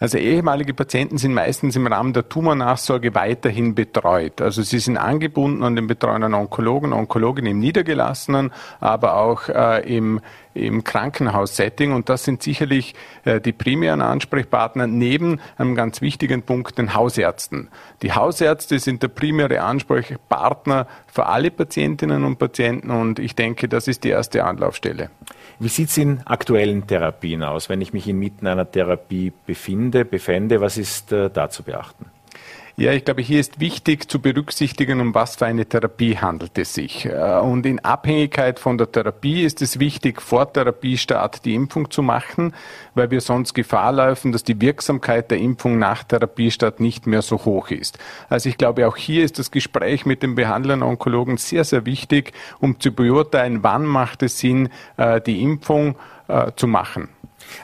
Also 0.00 0.16
ehemalige 0.16 0.72
Patienten 0.72 1.18
sind 1.18 1.34
meistens 1.34 1.76
im 1.76 1.86
Rahmen 1.86 2.14
der 2.14 2.26
Tumornachsorge 2.26 3.14
weiterhin 3.14 3.74
betreut. 3.74 4.40
Also 4.40 4.62
sie 4.62 4.78
sind 4.78 4.96
angebunden 4.96 5.62
an 5.62 5.76
den 5.76 5.86
betreuenden 5.86 6.32
Onkologen, 6.32 6.94
Onkologin 6.94 7.44
im 7.44 7.58
Niedergelassenen, 7.58 8.50
aber 8.80 9.16
auch 9.16 9.50
äh, 9.50 9.94
im, 9.94 10.20
im 10.54 10.84
Krankenhaussetting. 10.84 11.92
Und 11.92 12.08
das 12.08 12.24
sind 12.24 12.42
sicherlich 12.42 12.94
äh, 13.24 13.40
die 13.40 13.52
primären 13.52 14.00
Ansprechpartner 14.00 14.86
neben 14.86 15.40
einem 15.56 15.74
ganz 15.74 16.00
wichtigen 16.00 16.42
Punkt, 16.42 16.78
den 16.78 16.94
Hausärzten. 16.94 17.68
Die 18.02 18.12
Hausärzte 18.12 18.78
sind 18.78 19.02
der 19.02 19.08
primäre 19.08 19.62
Ansprechpartner 19.62 20.86
für 21.06 21.26
alle 21.26 21.50
Patientinnen 21.50 22.24
und 22.24 22.38
Patienten 22.38 22.90
und 22.90 23.18
ich 23.18 23.34
denke, 23.34 23.68
das 23.68 23.88
ist 23.88 24.04
die 24.04 24.10
erste 24.10 24.44
Anlaufstelle. 24.44 25.10
Wie 25.58 25.68
sieht 25.68 25.90
es 25.90 25.98
in 25.98 26.22
aktuellen 26.26 26.86
Therapien 26.86 27.42
aus, 27.42 27.68
wenn 27.68 27.80
ich 27.80 27.92
mich 27.92 28.08
inmitten 28.08 28.46
einer 28.46 28.70
Therapie 28.70 29.32
befinde, 29.46 30.04
befände? 30.04 30.60
Was 30.60 30.78
ist 30.78 31.12
äh, 31.12 31.30
da 31.30 31.50
zu 31.50 31.62
beachten? 31.62 32.06
Ja, 32.80 32.92
ich 32.92 33.04
glaube, 33.04 33.20
hier 33.20 33.40
ist 33.40 33.60
wichtig 33.60 34.10
zu 34.10 34.22
berücksichtigen, 34.22 35.02
um 35.02 35.14
was 35.14 35.36
für 35.36 35.44
eine 35.44 35.66
Therapie 35.66 36.16
handelt 36.16 36.56
es 36.56 36.72
sich. 36.72 37.04
Äh, 37.04 37.38
und 37.40 37.66
in 37.66 37.78
Abhängigkeit 37.80 38.58
von 38.58 38.78
der 38.78 38.90
Therapie 38.90 39.42
ist 39.42 39.60
es 39.60 39.78
wichtig, 39.78 40.22
vor 40.22 40.50
Therapiestart 40.50 41.44
die 41.44 41.54
Impfung 41.54 41.90
zu 41.90 42.00
machen, 42.00 42.54
weil 42.94 43.10
wir 43.10 43.20
sonst 43.20 43.52
Gefahr 43.52 43.92
laufen, 43.92 44.32
dass 44.32 44.44
die 44.44 44.58
Wirksamkeit 44.62 45.30
der 45.30 45.36
Impfung 45.36 45.78
nach 45.78 46.04
Therapiestart 46.04 46.80
nicht 46.80 47.06
mehr 47.06 47.20
so 47.20 47.44
hoch 47.44 47.68
ist. 47.68 47.98
Also 48.30 48.48
ich 48.48 48.56
glaube, 48.56 48.88
auch 48.88 48.96
hier 48.96 49.24
ist 49.24 49.38
das 49.38 49.50
Gespräch 49.50 50.06
mit 50.06 50.22
dem 50.22 50.34
behandelnden 50.34 50.82
Onkologen 50.82 51.36
sehr, 51.36 51.64
sehr 51.64 51.84
wichtig, 51.84 52.32
um 52.60 52.80
zu 52.80 52.92
beurteilen, 52.92 53.62
wann 53.62 53.84
macht 53.84 54.22
es 54.22 54.38
Sinn, 54.38 54.70
äh, 54.96 55.20
die 55.20 55.42
Impfung 55.42 55.96
äh, 56.30 56.52
zu 56.56 56.66
machen. 56.66 57.08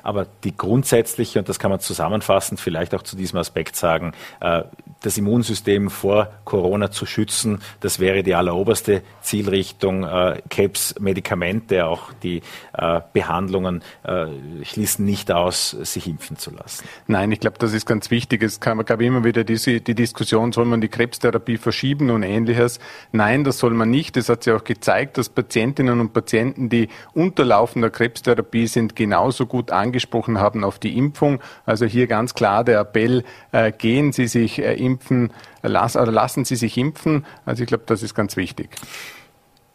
Aber 0.03 0.27
die 0.45 0.57
grundsätzliche, 0.57 1.39
und 1.39 1.49
das 1.49 1.59
kann 1.59 1.71
man 1.71 1.81
zusammenfassend 1.81 2.61
vielleicht 2.61 2.95
auch 2.95 3.03
zu 3.03 3.17
diesem 3.17 3.39
Aspekt 3.39 3.77
sagen, 3.77 4.13
äh, 4.41 4.63
das 5.03 5.19
Immunsystem 5.19 5.91
vor 5.91 6.31
Corona 6.45 6.91
zu 6.91 7.07
schützen, 7.07 7.61
das 7.81 8.01
wäre 8.01 8.23
die 8.23 8.35
alleroberste 8.35 9.03
Zielrichtung. 9.21 10.05
Äh, 10.05 10.43
Krebsmedikamente, 10.49 11.87
auch 11.87 12.13
die 12.23 12.43
äh, 12.73 13.01
Behandlungen 13.13 13.83
schließen 14.63 15.05
nicht 15.05 15.33
aus, 15.33 15.71
sich 15.71 16.07
impfen 16.07 16.37
zu 16.37 16.51
lassen. 16.51 16.85
Nein, 17.07 17.33
ich 17.33 17.41
glaube, 17.41 17.59
das 17.59 17.73
ist 17.73 17.87
ganz 17.87 18.11
wichtig. 18.11 18.43
Es 18.43 18.61
kam, 18.61 18.85
gab 18.85 19.01
immer 19.01 19.25
wieder 19.25 19.45
diese, 19.45 19.81
die 19.81 19.95
Diskussion, 19.95 20.53
soll 20.53 20.65
man 20.65 20.81
die 20.81 20.89
Krebstherapie 20.89 21.57
verschieben 21.57 22.11
und 22.11 22.23
ähnliches. 22.23 22.79
Nein, 23.13 23.45
das 23.45 23.59
soll 23.59 23.73
man 23.73 23.91
nicht. 23.91 24.17
Es 24.17 24.29
hat 24.29 24.45
sich 24.45 24.53
auch 24.53 24.65
gezeigt, 24.65 25.19
dass 25.19 25.29
Patientinnen 25.29 26.01
und 26.01 26.13
Patienten, 26.13 26.69
die 26.69 26.89
unterlaufender 27.15 27.91
Krebstherapie 27.91 28.56
sind, 28.65 28.97
genauso 28.97 29.45
gut 29.45 29.71
angesprochen 29.71 30.41
haben 30.41 30.65
auf 30.65 30.79
die 30.79 30.97
Impfung. 30.97 31.41
Also 31.67 31.85
hier 31.85 32.07
ganz 32.07 32.33
klar 32.33 32.65
der 32.65 32.81
Appell, 32.81 33.25
äh, 33.53 33.73
gehen 33.73 34.13
Sie 34.13 34.27
sich 34.27 34.59
äh, 34.59 34.75
impfen, 34.75 35.33
las, 35.63 35.97
oder 35.97 36.13
lassen 36.13 36.47
Sie 36.47 36.57
sich 36.57 36.79
impfen. 36.79 37.27
Also 37.45 37.63
ich 37.63 37.69
glaube, 37.69 37.85
das 37.87 38.03
ist 38.03 38.15
ganz 38.15 38.37
wichtig. 38.39 38.71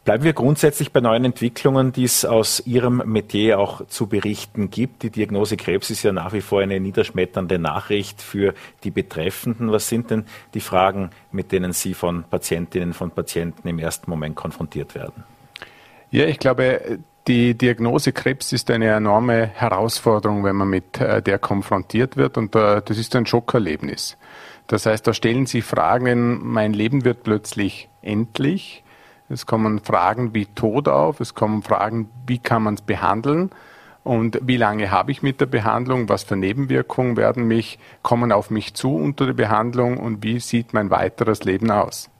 Bleiben 0.04 0.24
wir 0.24 0.34
grundsätzlich 0.34 0.91
bei 0.91 1.00
neuen 1.00 1.26
Entwicklungen, 1.26 1.91
die 1.91 2.06
es 2.06 2.26
aus 2.26 2.65
Ihrem 2.65 3.04
Metier 3.06 3.60
auch 3.60 3.86
zu 3.86 4.08
berichten 4.08 4.72
gibt. 4.72 5.04
Die 5.04 5.12
Diagnose 5.12 5.58
Krebs 5.58 5.91
ist 5.91 6.02
ja 6.02 6.12
nach 6.12 6.34
wie 6.34 6.41
vor 6.41 6.62
eine 6.62 6.80
niederschmetternde 6.80 7.60
Nachricht 7.60 8.20
für 8.20 8.56
die 8.84 8.89
Betreffenden. 8.89 9.72
Was 9.72 9.89
sind 9.89 10.10
denn 10.10 10.26
die 10.56 10.60
Fragen, 10.60 11.12
mit 11.32 11.52
denen 11.52 11.72
Sie 11.72 11.94
von 11.94 12.24
Patientinnen, 12.24 12.94
von 12.94 13.12
Patienten 13.12 13.67
im 13.67 13.78
ersten 13.78 14.10
Moment 14.10 14.36
konfrontiert 14.36 14.96
werden? 14.96 15.24
Ja, 16.10 16.26
ich 16.26 16.39
glaube, 16.39 16.98
die 17.28 17.56
Diagnose 17.56 18.12
Krebs 18.12 18.52
ist 18.52 18.72
eine 18.72 18.88
enorme 18.88 19.48
Herausforderung, 19.48 20.44
wenn 20.44 20.56
man 20.56 20.70
mit 20.70 21.00
äh, 21.00 21.22
der 21.22 21.40
konfrontiert 21.40 22.18
wird. 22.18 22.38
Und 22.38 22.56
äh, 22.56 22.82
das 22.84 22.98
ist 22.98 23.16
ein 23.16 23.26
Schockerlebnis. 23.26 24.18
Das 24.68 24.86
heißt, 24.86 25.06
da 25.06 25.14
stellen 25.14 25.46
sich 25.46 25.64
Fragen, 25.64 26.40
mein 26.44 26.74
Leben 26.74 27.04
wird 27.06 27.24
plötzlich 27.24 27.90
endlich. 28.02 28.84
Es 29.30 29.46
kommen 29.46 29.80
Fragen 29.80 30.34
wie 30.34 30.46
Tod 30.46 30.88
auf, 30.88 31.20
es 31.20 31.34
kommen 31.34 31.64
Fragen, 31.64 32.10
wie 32.28 32.40
kann 32.40 32.64
man 32.64 32.74
es 32.74 32.82
behandeln? 32.82 33.52
Und 34.04 34.40
wie 34.42 34.58
lange 34.58 34.92
habe 34.92 35.12
ich 35.12 35.22
mit 35.22 35.40
der 35.40 35.46
Behandlung, 35.46 36.10
was 36.10 36.24
für 36.24 36.36
Nebenwirkungen 36.36 37.18
werden 37.18 37.48
mich, 37.48 37.80
kommen 38.02 38.32
auf 38.32 38.50
mich 38.50 38.74
zu 38.74 38.96
unter 38.96 39.28
der 39.28 39.34
Behandlung? 39.34 39.98
Und 39.98 40.24
wie 40.24 40.40
sieht 40.40 40.74
mein 40.74 40.90
weiteres 40.90 41.44
Leben 41.44 41.72
aus. 41.72 42.11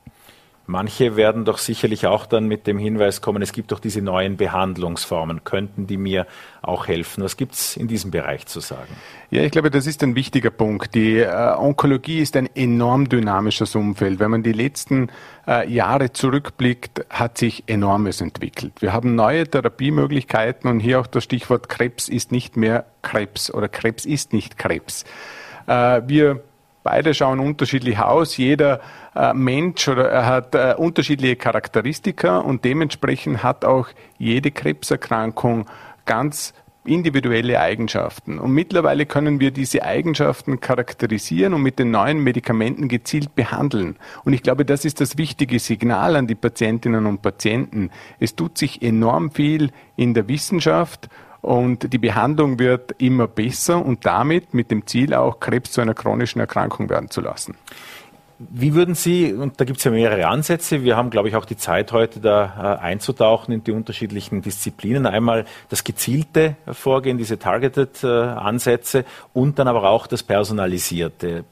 Manche 0.72 1.16
werden 1.16 1.44
doch 1.44 1.58
sicherlich 1.58 2.06
auch 2.06 2.24
dann 2.24 2.48
mit 2.48 2.66
dem 2.66 2.78
Hinweis 2.78 3.20
kommen, 3.20 3.42
es 3.42 3.52
gibt 3.52 3.72
doch 3.72 3.78
diese 3.78 4.00
neuen 4.00 4.38
Behandlungsformen. 4.38 5.44
Könnten 5.44 5.86
die 5.86 5.98
mir 5.98 6.26
auch 6.62 6.86
helfen? 6.86 7.22
Was 7.22 7.36
gibt 7.36 7.52
es 7.52 7.76
in 7.76 7.88
diesem 7.88 8.10
Bereich 8.10 8.46
zu 8.46 8.60
sagen? 8.60 8.88
Ja, 9.30 9.42
ich 9.42 9.50
glaube, 9.52 9.70
das 9.70 9.86
ist 9.86 10.02
ein 10.02 10.14
wichtiger 10.14 10.48
Punkt. 10.48 10.94
Die 10.94 11.18
äh, 11.18 11.54
Onkologie 11.58 12.20
ist 12.20 12.38
ein 12.38 12.48
enorm 12.56 13.10
dynamisches 13.10 13.74
Umfeld. 13.74 14.18
Wenn 14.18 14.30
man 14.30 14.42
die 14.42 14.52
letzten 14.52 15.10
äh, 15.46 15.70
Jahre 15.70 16.14
zurückblickt, 16.14 17.04
hat 17.10 17.36
sich 17.36 17.64
enormes 17.66 18.22
entwickelt. 18.22 18.72
Wir 18.80 18.94
haben 18.94 19.14
neue 19.14 19.46
Therapiemöglichkeiten 19.46 20.70
und 20.70 20.80
hier 20.80 21.00
auch 21.00 21.06
das 21.06 21.22
Stichwort 21.24 21.68
Krebs 21.68 22.08
ist 22.08 22.32
nicht 22.32 22.56
mehr 22.56 22.86
Krebs 23.02 23.52
oder 23.52 23.68
Krebs 23.68 24.06
ist 24.06 24.32
nicht 24.32 24.56
Krebs. 24.56 25.04
Äh, 25.66 26.00
wir 26.06 26.42
Beide 26.82 27.14
schauen 27.14 27.40
unterschiedlich 27.40 27.98
aus. 27.98 28.36
Jeder 28.36 28.80
äh, 29.14 29.32
Mensch 29.34 29.86
oder 29.88 30.08
er 30.08 30.26
hat 30.26 30.54
äh, 30.54 30.74
unterschiedliche 30.76 31.36
Charakteristika 31.36 32.38
und 32.38 32.64
dementsprechend 32.64 33.42
hat 33.42 33.64
auch 33.64 33.88
jede 34.18 34.50
Krebserkrankung 34.50 35.66
ganz 36.04 36.54
individuelle 36.84 37.60
Eigenschaften. 37.60 38.38
Und 38.38 38.52
mittlerweile 38.52 39.06
können 39.06 39.38
wir 39.38 39.52
diese 39.52 39.84
Eigenschaften 39.84 40.60
charakterisieren 40.60 41.54
und 41.54 41.62
mit 41.62 41.78
den 41.78 41.92
neuen 41.92 42.18
Medikamenten 42.18 42.88
gezielt 42.88 43.36
behandeln. 43.36 43.96
Und 44.24 44.32
ich 44.32 44.42
glaube, 44.42 44.64
das 44.64 44.84
ist 44.84 45.00
das 45.00 45.16
wichtige 45.16 45.60
Signal 45.60 46.16
an 46.16 46.26
die 46.26 46.34
Patientinnen 46.34 47.06
und 47.06 47.22
Patienten. 47.22 47.90
Es 48.18 48.34
tut 48.34 48.58
sich 48.58 48.82
enorm 48.82 49.30
viel 49.30 49.70
in 49.96 50.14
der 50.14 50.26
Wissenschaft 50.26 51.08
und 51.42 51.92
die 51.92 51.98
Behandlung 51.98 52.58
wird 52.58 52.94
immer 52.98 53.26
besser 53.26 53.84
und 53.84 54.06
damit 54.06 54.54
mit 54.54 54.70
dem 54.70 54.86
Ziel 54.86 55.12
auch 55.12 55.40
Krebs 55.40 55.72
zu 55.72 55.80
einer 55.80 55.92
chronischen 55.92 56.40
Erkrankung 56.40 56.88
werden 56.88 57.10
zu 57.10 57.20
lassen. 57.20 57.56
Wie 58.50 58.74
würden 58.74 58.94
Sie, 58.94 59.32
und 59.32 59.60
da 59.60 59.64
gibt 59.64 59.78
es 59.78 59.84
ja 59.84 59.90
mehrere 59.90 60.26
Ansätze, 60.26 60.82
wir 60.82 60.96
haben, 60.96 61.10
glaube 61.10 61.28
ich, 61.28 61.36
auch 61.36 61.44
die 61.44 61.56
Zeit 61.56 61.92
heute 61.92 62.20
da 62.20 62.78
äh, 62.80 62.82
einzutauchen 62.82 63.52
in 63.52 63.62
die 63.62 63.72
unterschiedlichen 63.72 64.42
Disziplinen. 64.42 65.06
Einmal 65.06 65.44
das 65.68 65.84
gezielte 65.84 66.56
Vorgehen, 66.66 67.18
diese 67.18 67.38
Targeted 67.38 68.02
äh, 68.02 69.04
und 69.32 69.58
dann 69.58 69.68
aber 69.68 69.88
auch 69.88 70.06
das 70.06 70.22
Personalisierte. 70.22 71.44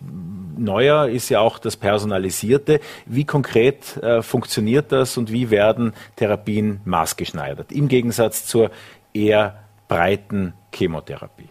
Neuer 0.56 1.08
ist 1.08 1.28
ja 1.28 1.40
auch 1.40 1.58
das 1.58 1.76
Personalisierte. 1.76 2.80
Wie 3.06 3.24
konkret 3.24 3.96
äh, 3.98 4.22
funktioniert 4.22 4.90
das 4.92 5.16
und 5.16 5.30
wie 5.30 5.50
werden 5.50 5.92
Therapien 6.16 6.80
maßgeschneidert? 6.84 7.72
Im 7.72 7.88
Gegensatz 7.88 8.46
zur 8.46 8.70
eher 9.12 9.58
breiten 9.90 10.54
Chemotherapie. 10.72 11.48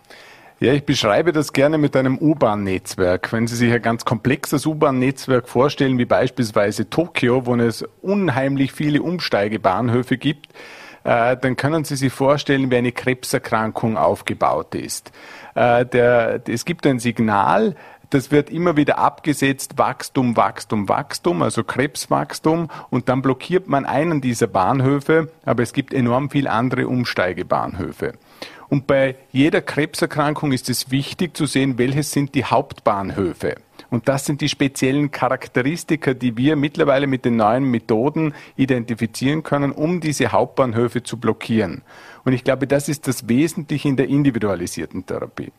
Ja, 0.62 0.74
ich 0.74 0.86
beschreibe 0.86 1.34
das 1.34 1.52
gerne 1.52 1.78
mit 1.78 1.96
einem 1.96 2.18
U-Bahn-Netzwerk. 2.18 3.32
Wenn 3.34 3.48
Sie 3.48 3.56
sich 3.56 3.72
ein 3.72 3.82
ganz 3.82 4.06
komplexes 4.06 4.66
U-Bahn-Netzwerk 4.66 5.50
vorstellen, 5.50 5.98
wie 5.98 6.06
beispielsweise 6.06 6.90
Tokio, 6.90 7.46
wo 7.46 7.56
es 7.56 7.84
unheimlich 8.02 8.72
viele 8.72 9.02
Umsteigebahnhöfe 9.02 10.18
gibt, 10.18 10.48
äh, 11.04 11.36
dann 11.36 11.58
können 11.58 11.84
Sie 11.84 11.98
sich 11.98 12.14
vorstellen, 12.14 12.72
wie 12.72 12.78
eine 12.78 12.94
Krebserkrankung 12.94 13.98
aufgebaut 13.98 14.74
ist. 14.74 15.12
Äh, 15.56 15.86
der, 15.86 16.42
es 16.48 16.64
gibt 16.64 16.88
ein 16.88 17.00
Signal, 17.00 17.76
das 18.10 18.32
wird 18.32 18.50
immer 18.50 18.76
wieder 18.76 18.98
abgesetzt, 18.98 19.78
Wachstum, 19.78 20.36
Wachstum, 20.36 20.90
Wachstum, 20.90 21.42
also 21.42 21.64
Krebswachstum, 21.64 22.70
und 22.90 23.10
dann 23.10 23.22
blockiert 23.22 23.68
man 23.68 23.86
einen 23.86 24.22
dieser 24.22 24.48
Bahnhöfe, 24.48 25.32
aber 25.46 25.64
es 25.64 25.74
gibt 25.74 25.94
enorm 25.94 26.30
viel 26.30 26.48
andere 26.48 26.88
Umsteigebahnhöfe. 26.88 28.14
Und 28.70 28.86
bei 28.86 29.16
jeder 29.32 29.62
Krebserkrankung 29.62 30.52
ist 30.52 30.70
es 30.70 30.92
wichtig 30.92 31.36
zu 31.36 31.46
sehen, 31.48 31.78
welches 31.78 32.12
sind 32.12 32.36
die 32.36 32.46
Hauptbahnhöfe. 32.46 33.56
Und 33.90 34.08
das 34.08 34.26
sind 34.26 34.42
die 34.42 34.50
speziellen 34.50 35.10
Charakteristika, 35.10 36.14
die 36.14 36.38
wir 36.38 36.56
mittlerweile 36.56 37.08
mit 37.08 37.26
den 37.26 37.38
neuen 37.38 37.64
Methoden 37.64 38.34
identifizieren 38.56 39.42
können, 39.42 39.72
um 39.72 40.00
diese 40.00 40.32
Hauptbahnhöfe 40.32 41.02
zu 41.02 41.18
blockieren. 41.18 41.82
Und 42.24 42.34
ich 42.34 42.44
glaube, 42.44 42.68
das 42.68 42.90
ist 42.90 43.08
das 43.08 43.28
Wesentliche 43.28 43.88
in 43.88 43.98
der 43.98 44.08
individualisierten 44.08 45.06
Therapie. 45.08 45.52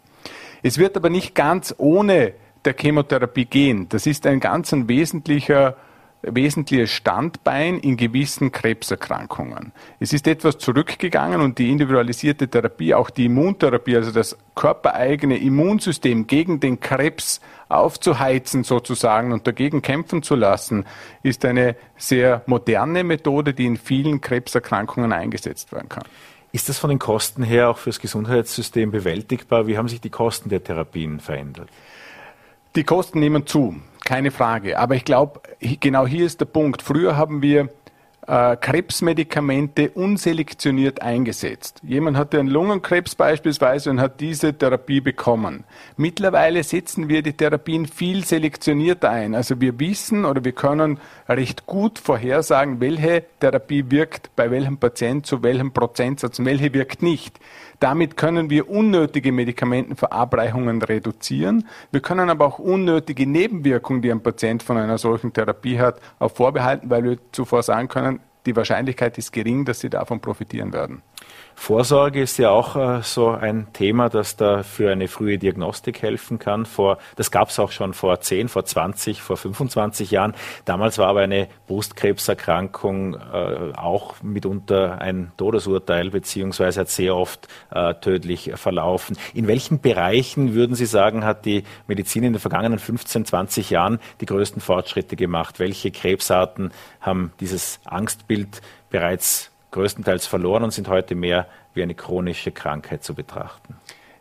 Es 0.62 0.78
wird 0.78 0.96
aber 0.96 1.10
nicht 1.10 1.34
ganz 1.34 1.74
ohne 1.78 2.34
der 2.64 2.74
Chemotherapie 2.74 3.46
gehen. 3.46 3.88
Das 3.88 4.06
ist 4.06 4.26
ein 4.26 4.40
ganz 4.40 4.72
ein 4.72 4.88
wesentlicher 4.88 5.76
wesentliches 6.22 6.90
Standbein 6.90 7.78
in 7.78 7.96
gewissen 7.96 8.52
Krebserkrankungen. 8.52 9.72
Es 10.00 10.12
ist 10.12 10.26
etwas 10.26 10.58
zurückgegangen 10.58 11.40
und 11.40 11.58
die 11.58 11.70
individualisierte 11.70 12.48
Therapie, 12.48 12.94
auch 12.94 13.10
die 13.10 13.26
Immuntherapie, 13.26 13.96
also 13.96 14.12
das 14.12 14.36
körpereigene 14.54 15.38
Immunsystem 15.38 16.26
gegen 16.26 16.60
den 16.60 16.80
Krebs 16.80 17.40
aufzuheizen 17.68 18.64
sozusagen 18.64 19.32
und 19.32 19.46
dagegen 19.46 19.80
kämpfen 19.80 20.22
zu 20.22 20.34
lassen, 20.34 20.84
ist 21.22 21.44
eine 21.44 21.76
sehr 21.96 22.42
moderne 22.46 23.02
Methode, 23.04 23.54
die 23.54 23.66
in 23.66 23.76
vielen 23.76 24.20
Krebserkrankungen 24.20 25.12
eingesetzt 25.12 25.72
werden 25.72 25.88
kann. 25.88 26.04
Ist 26.52 26.68
das 26.68 26.78
von 26.78 26.90
den 26.90 26.98
Kosten 26.98 27.42
her 27.42 27.70
auch 27.70 27.78
fürs 27.78 28.00
Gesundheitssystem 28.00 28.90
bewältigbar? 28.90 29.66
Wie 29.66 29.78
haben 29.78 29.88
sich 29.88 30.00
die 30.00 30.10
Kosten 30.10 30.48
der 30.48 30.64
Therapien 30.64 31.20
verändert? 31.20 31.68
Die 32.74 32.84
Kosten 32.84 33.20
nehmen 33.20 33.46
zu, 33.46 33.76
keine 34.04 34.30
Frage. 34.30 34.78
Aber 34.78 34.96
ich 34.96 35.04
glaube, 35.04 35.40
genau 35.60 36.06
hier 36.06 36.26
ist 36.26 36.40
der 36.40 36.46
Punkt. 36.46 36.82
Früher 36.82 37.16
haben 37.16 37.42
wir 37.42 37.68
äh, 38.26 38.56
Krebsmedikamente 38.56 39.90
unselektioniert 39.90 41.02
eingesetzt. 41.02 41.80
Jemand 41.82 42.16
hatte 42.16 42.38
einen 42.38 42.48
Lungenkrebs 42.48 43.14
beispielsweise 43.14 43.90
und 43.90 44.00
hat 44.00 44.20
diese 44.20 44.56
Therapie 44.56 45.00
bekommen. 45.00 45.64
Mittlerweile 45.96 46.62
setzen 46.62 47.08
wir 47.08 47.22
die 47.22 47.32
Therapien 47.32 47.86
viel 47.86 48.24
selektionierter 48.24 49.10
ein. 49.10 49.34
Also 49.34 49.60
wir 49.60 49.78
wissen 49.80 50.24
oder 50.24 50.44
wir 50.44 50.52
können 50.52 51.00
recht 51.28 51.66
gut 51.66 51.98
vorhersagen, 51.98 52.80
welche 52.80 53.24
Therapie 53.40 53.90
wirkt 53.90 54.30
bei 54.36 54.50
welchem 54.50 54.78
Patient 54.78 55.26
zu 55.26 55.42
welchem 55.42 55.72
Prozentsatz 55.72 56.38
und 56.38 56.44
welche 56.44 56.72
wirkt 56.74 57.02
nicht. 57.02 57.38
Damit 57.80 58.18
können 58.18 58.50
wir 58.50 58.68
unnötige 58.68 59.32
Medikamentenverabreichungen 59.32 60.82
reduzieren. 60.82 61.66
Wir 61.90 62.00
können 62.00 62.28
aber 62.28 62.46
auch 62.46 62.58
unnötige 62.58 63.26
Nebenwirkungen, 63.26 64.02
die 64.02 64.10
ein 64.10 64.22
Patient 64.22 64.62
von 64.62 64.76
einer 64.76 64.98
solchen 64.98 65.32
Therapie 65.32 65.78
hat, 65.78 65.98
auch 66.18 66.30
vorbehalten, 66.30 66.90
weil 66.90 67.04
wir 67.04 67.18
zuvor 67.32 67.62
sagen 67.62 67.88
können, 67.88 68.19
die 68.46 68.56
Wahrscheinlichkeit 68.56 69.18
ist 69.18 69.32
gering, 69.32 69.64
dass 69.64 69.80
sie 69.80 69.90
davon 69.90 70.20
profitieren 70.20 70.72
werden. 70.72 71.02
Vorsorge 71.60 72.22
ist 72.22 72.38
ja 72.38 72.48
auch 72.48 72.74
äh, 72.74 73.02
so 73.02 73.28
ein 73.28 73.66
Thema, 73.74 74.08
das 74.08 74.34
da 74.34 74.62
für 74.62 74.90
eine 74.90 75.08
frühe 75.08 75.36
Diagnostik 75.36 76.00
helfen 76.00 76.38
kann. 76.38 76.64
Vor, 76.64 76.96
das 77.16 77.30
gab 77.30 77.50
es 77.50 77.58
auch 77.58 77.70
schon 77.70 77.92
vor 77.92 78.18
10, 78.18 78.48
vor 78.48 78.64
20, 78.64 79.20
vor 79.20 79.36
25 79.36 80.10
Jahren. 80.10 80.34
Damals 80.64 80.96
war 80.96 81.08
aber 81.08 81.20
eine 81.20 81.48
Brustkrebserkrankung 81.66 83.14
äh, 83.14 83.72
auch 83.76 84.22
mitunter 84.22 85.02
ein 85.02 85.32
Todesurteil, 85.36 86.08
beziehungsweise 86.08 86.80
hat 86.80 86.88
sehr 86.88 87.14
oft 87.14 87.46
äh, 87.70 87.92
tödlich 87.92 88.52
verlaufen. 88.54 89.18
In 89.34 89.46
welchen 89.46 89.82
Bereichen, 89.82 90.54
würden 90.54 90.74
Sie 90.74 90.86
sagen, 90.86 91.26
hat 91.26 91.44
die 91.44 91.64
Medizin 91.86 92.24
in 92.24 92.32
den 92.32 92.40
vergangenen 92.40 92.78
15, 92.78 93.26
20 93.26 93.68
Jahren 93.68 94.00
die 94.22 94.26
größten 94.26 94.62
Fortschritte 94.62 95.14
gemacht? 95.14 95.58
Welche 95.58 95.90
Krebsarten 95.90 96.72
haben 97.02 97.32
dieses 97.38 97.80
Angstbild 97.84 98.62
bereits 98.88 99.49
größtenteils 99.70 100.26
verloren 100.26 100.64
und 100.64 100.72
sind 100.72 100.88
heute 100.88 101.14
mehr 101.14 101.46
wie 101.74 101.82
eine 101.82 101.94
chronische 101.94 102.52
Krankheit 102.52 103.04
zu 103.04 103.14
betrachten. 103.14 103.76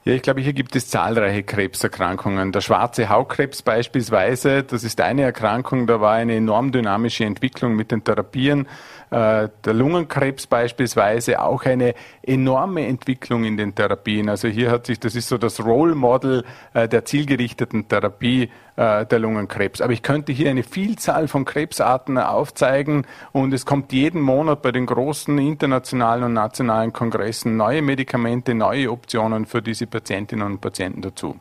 Ja, 0.06 0.14
ich 0.14 0.22
glaube, 0.22 0.40
hier 0.40 0.54
gibt 0.54 0.76
es 0.78 0.90
zahlreiche 0.90 1.44
Krebserkrankungen. 1.44 2.54
Der 2.54 2.62
schwarze 2.62 3.10
Hautkrebs 3.10 3.62
beispielsweise, 3.62 4.64
das 4.64 4.86
ist 4.86 5.02
eine 5.02 5.24
Erkrankung, 5.24 5.88
da 5.88 6.00
war 6.00 6.14
eine 6.14 6.36
enorm 6.36 6.72
dynamische 6.72 7.26
Entwicklung 7.26 7.76
mit 7.76 7.92
den 7.92 8.04
Therapien. 8.06 8.66
Äh, 9.12 9.50
der 9.66 9.74
Lungenkrebs 9.74 10.48
beispielsweise 10.48 11.42
auch 11.42 11.66
eine 11.66 11.96
enorme 12.22 12.88
Entwicklung 12.88 13.44
in 13.44 13.58
den 13.58 13.76
Therapien. 13.76 14.30
Also 14.30 14.48
hier 14.48 14.72
hat 14.72 14.86
sich, 14.86 15.02
das 15.02 15.16
ist 15.16 15.28
so 15.28 15.38
das 15.38 15.64
Role 15.64 15.96
Model 15.96 16.46
äh, 16.74 16.88
der 16.88 17.04
zielgerichteten 17.04 17.90
Therapie 17.90 18.50
äh, 18.80 19.06
der 19.06 19.20
Lungenkrebs. 19.20 19.82
Aber 19.82 19.92
ich 19.92 20.02
könnte 20.02 20.32
hier 20.32 20.50
eine 20.50 20.64
Vielzahl 20.64 21.28
von 21.28 21.44
Krebsarten 21.44 22.18
aufzeigen 22.18 23.06
und 23.34 23.54
es 23.54 23.66
kommt 23.66 23.92
jeden 23.92 24.22
Monat 24.22 24.62
bei 24.62 24.72
den 24.72 24.86
großen 24.86 25.38
internationalen 25.38 26.24
und 26.24 26.34
nationalen 26.34 26.94
Kongressen 26.94 27.58
neue 27.58 27.82
Medikamente, 27.82 28.54
neue 28.54 28.90
Optionen 28.90 29.46
für 29.46 29.62
diese 29.62 29.86
Patientinnen 29.86 30.46
und 30.46 30.62
Patienten 30.62 31.02
dazu. 31.02 31.36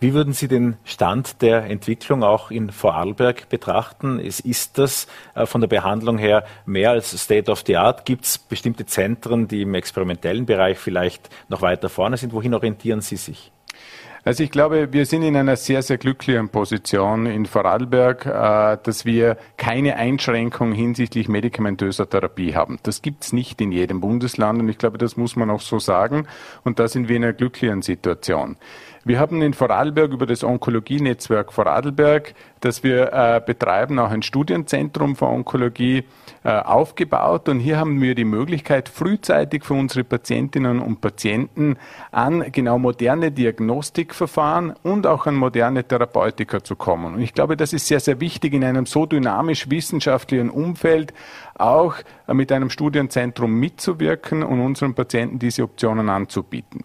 Wie 0.00 0.12
würden 0.12 0.34
Sie 0.34 0.48
den 0.48 0.76
Stand 0.84 1.40
der 1.40 1.64
Entwicklung 1.64 2.22
auch 2.22 2.50
in 2.50 2.70
Vorarlberg 2.70 3.48
betrachten? 3.48 4.18
Ist, 4.18 4.76
das 4.76 5.06
äh, 5.34 5.46
von 5.46 5.62
der 5.62 5.68
Behandlung 5.68 6.18
her 6.18 6.44
mehr 6.66 6.90
als 6.90 7.18
State 7.18 7.50
of 7.50 7.62
the 7.66 7.78
Art? 7.78 8.04
Gibt 8.04 8.26
es 8.26 8.36
bestimmte 8.36 8.84
Zentren, 8.84 9.48
die 9.48 9.62
im 9.62 9.74
experimentellen 9.74 10.44
Bereich 10.44 10.76
vielleicht 10.76 11.30
noch 11.48 11.62
weiter 11.62 11.88
vorne 11.88 12.18
sind? 12.18 12.34
Wohin 12.34 12.52
orientieren 12.52 13.00
Sie 13.00 13.16
sich? 13.16 13.50
Also 14.24 14.44
ich 14.44 14.52
glaube, 14.52 14.92
wir 14.92 15.04
sind 15.04 15.24
in 15.24 15.36
einer 15.36 15.56
sehr, 15.56 15.82
sehr 15.82 15.98
glücklichen 15.98 16.48
Position 16.48 17.26
in 17.26 17.44
Vorarlberg, 17.44 18.24
äh, 18.26 18.78
dass 18.80 19.04
wir 19.04 19.36
keine 19.56 19.96
Einschränkung 19.96 20.70
hinsichtlich 20.70 21.28
medikamentöser 21.28 22.08
Therapie 22.08 22.54
haben. 22.54 22.78
Das 22.84 23.02
gibt 23.02 23.24
es 23.24 23.32
nicht 23.32 23.60
in 23.60 23.72
jedem 23.72 24.00
Bundesland 24.00 24.60
und 24.60 24.68
ich 24.68 24.78
glaube, 24.78 24.96
das 24.96 25.16
muss 25.16 25.34
man 25.34 25.50
auch 25.50 25.60
so 25.60 25.80
sagen. 25.80 26.28
Und 26.62 26.78
da 26.78 26.86
sind 26.86 27.08
wir 27.08 27.16
in 27.16 27.24
einer 27.24 27.32
glücklichen 27.32 27.82
Situation. 27.82 28.56
Wir 29.04 29.18
haben 29.18 29.42
in 29.42 29.52
Vorarlberg 29.52 30.12
über 30.12 30.26
das 30.26 30.44
Onkologie-Netzwerk 30.44 31.52
Vorarlberg, 31.52 32.34
das 32.60 32.84
wir 32.84 33.12
äh, 33.12 33.42
betreiben, 33.44 33.98
auch 33.98 34.12
ein 34.12 34.22
Studienzentrum 34.22 35.16
für 35.16 35.26
Onkologie 35.26 36.04
äh, 36.44 36.50
aufgebaut. 36.50 37.48
Und 37.48 37.58
hier 37.58 37.78
haben 37.78 38.00
wir 38.00 38.14
die 38.14 38.24
Möglichkeit, 38.24 38.88
frühzeitig 38.88 39.64
für 39.64 39.74
unsere 39.74 40.04
Patientinnen 40.04 40.78
und 40.78 41.00
Patienten 41.00 41.78
an 42.12 42.44
genau 42.52 42.78
moderne 42.78 43.32
Diagnostikverfahren 43.32 44.74
und 44.84 45.08
auch 45.08 45.26
an 45.26 45.34
moderne 45.34 45.82
Therapeutika 45.82 46.62
zu 46.62 46.76
kommen. 46.76 47.14
Und 47.14 47.22
ich 47.22 47.34
glaube, 47.34 47.56
das 47.56 47.72
ist 47.72 47.88
sehr, 47.88 47.98
sehr 47.98 48.20
wichtig 48.20 48.54
in 48.54 48.62
einem 48.62 48.86
so 48.86 49.04
dynamisch 49.06 49.68
wissenschaftlichen 49.68 50.48
Umfeld 50.48 51.12
auch 51.56 51.96
mit 52.28 52.52
einem 52.52 52.70
Studienzentrum 52.70 53.52
mitzuwirken 53.52 54.44
und 54.44 54.60
unseren 54.60 54.94
Patienten 54.94 55.40
diese 55.40 55.64
Optionen 55.64 56.08
anzubieten. 56.08 56.84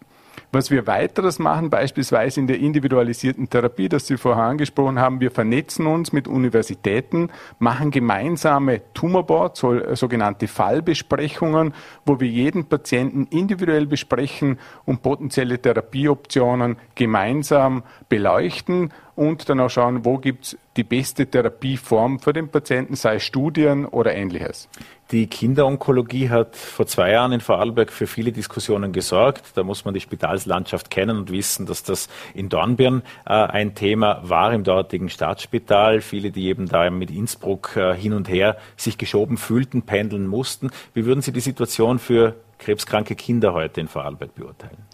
Was 0.54 0.72
wir 0.72 0.88
weiteres 0.88 1.40
machen, 1.40 1.70
beispielsweise 1.70 2.40
in 2.40 2.48
der 2.48 2.60
individualisierten 2.60 3.50
Therapie, 3.50 3.90
das 3.90 4.08
Sie 4.08 4.16
vorher 4.16 4.46
angesprochen 4.46 4.98
haben, 4.98 5.20
wir 5.20 5.30
vernetzen 5.30 5.86
uns 5.88 6.14
mit 6.14 6.26
Universitäten, 6.26 7.30
machen 7.60 7.92
gemeinsame 7.92 8.82
Tumorboards, 8.94 9.66
sogenannte 9.94 10.48
Fallbesprechungen, 10.48 11.74
wo 12.06 12.22
wir 12.22 12.30
jeden 12.30 12.64
Patienten 12.64 13.28
individuell 13.30 13.88
besprechen 13.88 14.58
und 14.86 15.02
potenzielle 15.02 15.62
Therapieoptionen 15.62 16.78
gemeinsam 16.96 17.84
beleuchten 18.08 18.94
und 19.18 19.50
dann 19.50 19.60
auch 19.60 19.70
schauen, 19.70 20.06
wo 20.06 20.20
gibt 20.20 20.46
es 20.46 20.58
die 20.78 20.84
beste 20.84 21.26
Therapieform 21.26 22.20
für 22.20 22.34
den 22.34 22.50
Patienten, 22.50 22.96
sei 22.96 23.18
Studien 23.18 23.86
oder 23.86 24.14
ähnliches. 24.14 24.70
Die 25.12 25.26
Kinderonkologie 25.26 26.30
hat 26.30 26.56
vor 26.56 26.86
zwei 26.86 27.12
Jahren 27.12 27.32
in 27.32 27.42
Vorarlberg 27.42 27.92
für 27.92 28.06
viele 28.06 28.32
Diskussionen 28.32 28.92
gesorgt. 28.92 29.54
Da 29.56 29.64
muss 29.64 29.86
man 29.86 29.96
die 29.96 30.02
Spitalslandschaft 30.02 30.92
kennen 30.92 31.18
und 31.18 31.32
wissen, 31.32 31.66
dass 31.66 31.82
das 31.82 32.10
in 32.36 32.50
Dornbirn 32.50 33.02
äh, 33.26 33.34
ein 33.34 33.74
Thema 33.74 34.22
war 34.24 34.54
im 34.54 34.64
dortigen 34.64 35.10
Staatsspital. 35.10 36.02
Viele, 36.02 36.30
die 36.30 36.48
eben 36.48 36.68
da 36.68 36.88
mit 36.90 37.10
Innsbruck 37.10 37.76
äh, 37.76 37.96
hin 37.96 38.14
und 38.14 38.30
her 38.30 38.58
sich 38.76 39.00
geschoben 39.00 39.38
fühlten, 39.38 39.82
pendeln 39.82 40.28
mussten. 40.28 40.70
Wie 40.94 41.06
würden 41.06 41.22
Sie 41.22 41.32
die 41.32 41.40
Situation 41.40 41.98
für 41.98 42.36
krebskranke 42.60 43.16
Kinder 43.16 43.54
heute 43.54 43.82
in 43.82 43.88
Vorarlberg 43.88 44.36
beurteilen? 44.36 44.87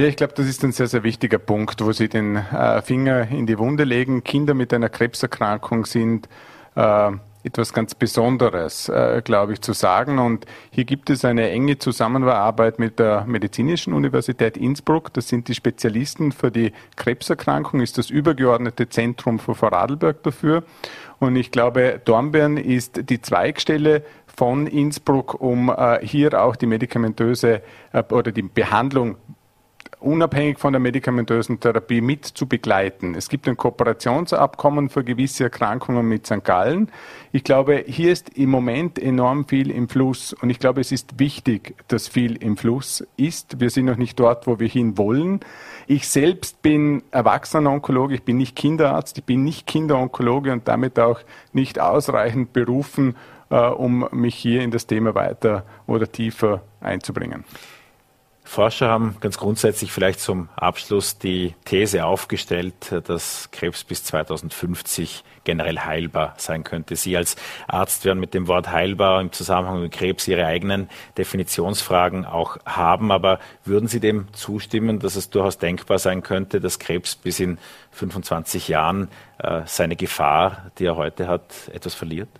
Ja, 0.00 0.06
ich 0.06 0.16
glaube, 0.16 0.32
das 0.34 0.46
ist 0.46 0.64
ein 0.64 0.72
sehr, 0.72 0.86
sehr 0.86 1.02
wichtiger 1.02 1.36
Punkt, 1.36 1.84
wo 1.84 1.92
Sie 1.92 2.08
den 2.08 2.36
äh, 2.36 2.80
Finger 2.80 3.28
in 3.28 3.44
die 3.44 3.58
Wunde 3.58 3.84
legen. 3.84 4.24
Kinder 4.24 4.54
mit 4.54 4.72
einer 4.72 4.88
Krebserkrankung 4.88 5.84
sind 5.84 6.26
äh, 6.74 7.10
etwas 7.42 7.74
ganz 7.74 7.94
Besonderes, 7.94 8.88
äh, 8.88 9.20
glaube 9.22 9.52
ich, 9.52 9.60
zu 9.60 9.74
sagen. 9.74 10.18
Und 10.18 10.46
hier 10.70 10.84
gibt 10.86 11.10
es 11.10 11.26
eine 11.26 11.50
enge 11.50 11.76
Zusammenarbeit 11.76 12.78
mit 12.78 12.98
der 12.98 13.26
Medizinischen 13.26 13.92
Universität 13.92 14.56
Innsbruck. 14.56 15.12
Das 15.12 15.28
sind 15.28 15.48
die 15.48 15.54
Spezialisten 15.54 16.32
für 16.32 16.50
die 16.50 16.72
Krebserkrankung, 16.96 17.82
ist 17.82 17.98
das 17.98 18.08
übergeordnete 18.08 18.88
Zentrum 18.88 19.38
für 19.38 19.54
Vorarlberg 19.54 20.22
dafür. 20.22 20.64
Und 21.18 21.36
ich 21.36 21.50
glaube, 21.50 22.00
Dornbirn 22.02 22.56
ist 22.56 23.10
die 23.10 23.20
Zweigstelle 23.20 24.02
von 24.26 24.66
Innsbruck, 24.66 25.38
um 25.42 25.68
äh, 25.68 25.98
hier 26.02 26.42
auch 26.42 26.56
die 26.56 26.64
medikamentöse 26.64 27.60
äh, 27.92 28.02
oder 28.10 28.32
die 28.32 28.40
Behandlung 28.40 29.16
unabhängig 30.00 30.58
von 30.58 30.72
der 30.72 30.80
medikamentösen 30.80 31.60
Therapie 31.60 32.00
mit 32.00 32.24
zu 32.24 32.46
begleiten. 32.46 33.14
Es 33.14 33.28
gibt 33.28 33.46
ein 33.48 33.56
Kooperationsabkommen 33.56 34.88
für 34.88 35.04
gewisse 35.04 35.44
Erkrankungen 35.44 36.08
mit 36.08 36.26
St. 36.26 36.42
Gallen. 36.42 36.90
Ich 37.32 37.44
glaube, 37.44 37.84
hier 37.86 38.12
ist 38.12 38.36
im 38.36 38.50
Moment 38.50 38.98
enorm 38.98 39.46
viel 39.46 39.70
im 39.70 39.88
Fluss 39.88 40.32
und 40.32 40.50
ich 40.50 40.58
glaube, 40.58 40.80
es 40.80 40.90
ist 40.90 41.18
wichtig, 41.18 41.74
dass 41.88 42.08
viel 42.08 42.36
im 42.36 42.56
Fluss 42.56 43.06
ist. 43.16 43.60
Wir 43.60 43.70
sind 43.70 43.84
noch 43.84 43.96
nicht 43.96 44.18
dort, 44.18 44.46
wo 44.46 44.58
wir 44.58 44.68
hin 44.68 44.96
wollen. 44.98 45.40
Ich 45.86 46.08
selbst 46.08 46.62
bin 46.62 47.02
Erwachsenenonkologe, 47.10 48.14
ich 48.14 48.22
bin 48.22 48.38
nicht 48.38 48.56
Kinderarzt, 48.56 49.18
ich 49.18 49.24
bin 49.24 49.44
nicht 49.44 49.66
Kinderonkologe 49.66 50.52
und 50.52 50.66
damit 50.66 50.98
auch 50.98 51.20
nicht 51.52 51.80
ausreichend 51.80 52.52
berufen, 52.52 53.16
äh, 53.50 53.56
um 53.66 54.08
mich 54.12 54.34
hier 54.34 54.62
in 54.62 54.70
das 54.70 54.86
Thema 54.86 55.14
weiter 55.14 55.64
oder 55.86 56.10
tiefer 56.10 56.62
einzubringen. 56.80 57.44
Forscher 58.50 58.88
haben 58.88 59.16
ganz 59.20 59.38
grundsätzlich 59.38 59.92
vielleicht 59.92 60.18
zum 60.18 60.48
Abschluss 60.56 61.18
die 61.18 61.54
These 61.66 62.04
aufgestellt, 62.04 62.92
dass 63.04 63.48
Krebs 63.52 63.84
bis 63.84 64.02
2050 64.02 65.22
generell 65.44 65.78
heilbar 65.78 66.34
sein 66.36 66.64
könnte. 66.64 66.96
Sie 66.96 67.16
als 67.16 67.36
Arzt 67.68 68.04
werden 68.04 68.18
mit 68.18 68.34
dem 68.34 68.48
Wort 68.48 68.72
heilbar 68.72 69.20
im 69.20 69.30
Zusammenhang 69.30 69.82
mit 69.82 69.92
Krebs 69.92 70.26
Ihre 70.26 70.46
eigenen 70.46 70.90
Definitionsfragen 71.16 72.24
auch 72.24 72.56
haben. 72.66 73.12
Aber 73.12 73.38
würden 73.64 73.86
Sie 73.86 74.00
dem 74.00 74.26
zustimmen, 74.32 74.98
dass 74.98 75.14
es 75.14 75.30
durchaus 75.30 75.58
denkbar 75.58 76.00
sein 76.00 76.24
könnte, 76.24 76.60
dass 76.60 76.80
Krebs 76.80 77.14
bis 77.14 77.38
in 77.38 77.56
25 77.92 78.66
Jahren 78.66 79.10
äh, 79.38 79.60
seine 79.66 79.94
Gefahr, 79.94 80.72
die 80.80 80.86
er 80.86 80.96
heute 80.96 81.28
hat, 81.28 81.70
etwas 81.72 81.94
verliert? 81.94 82.39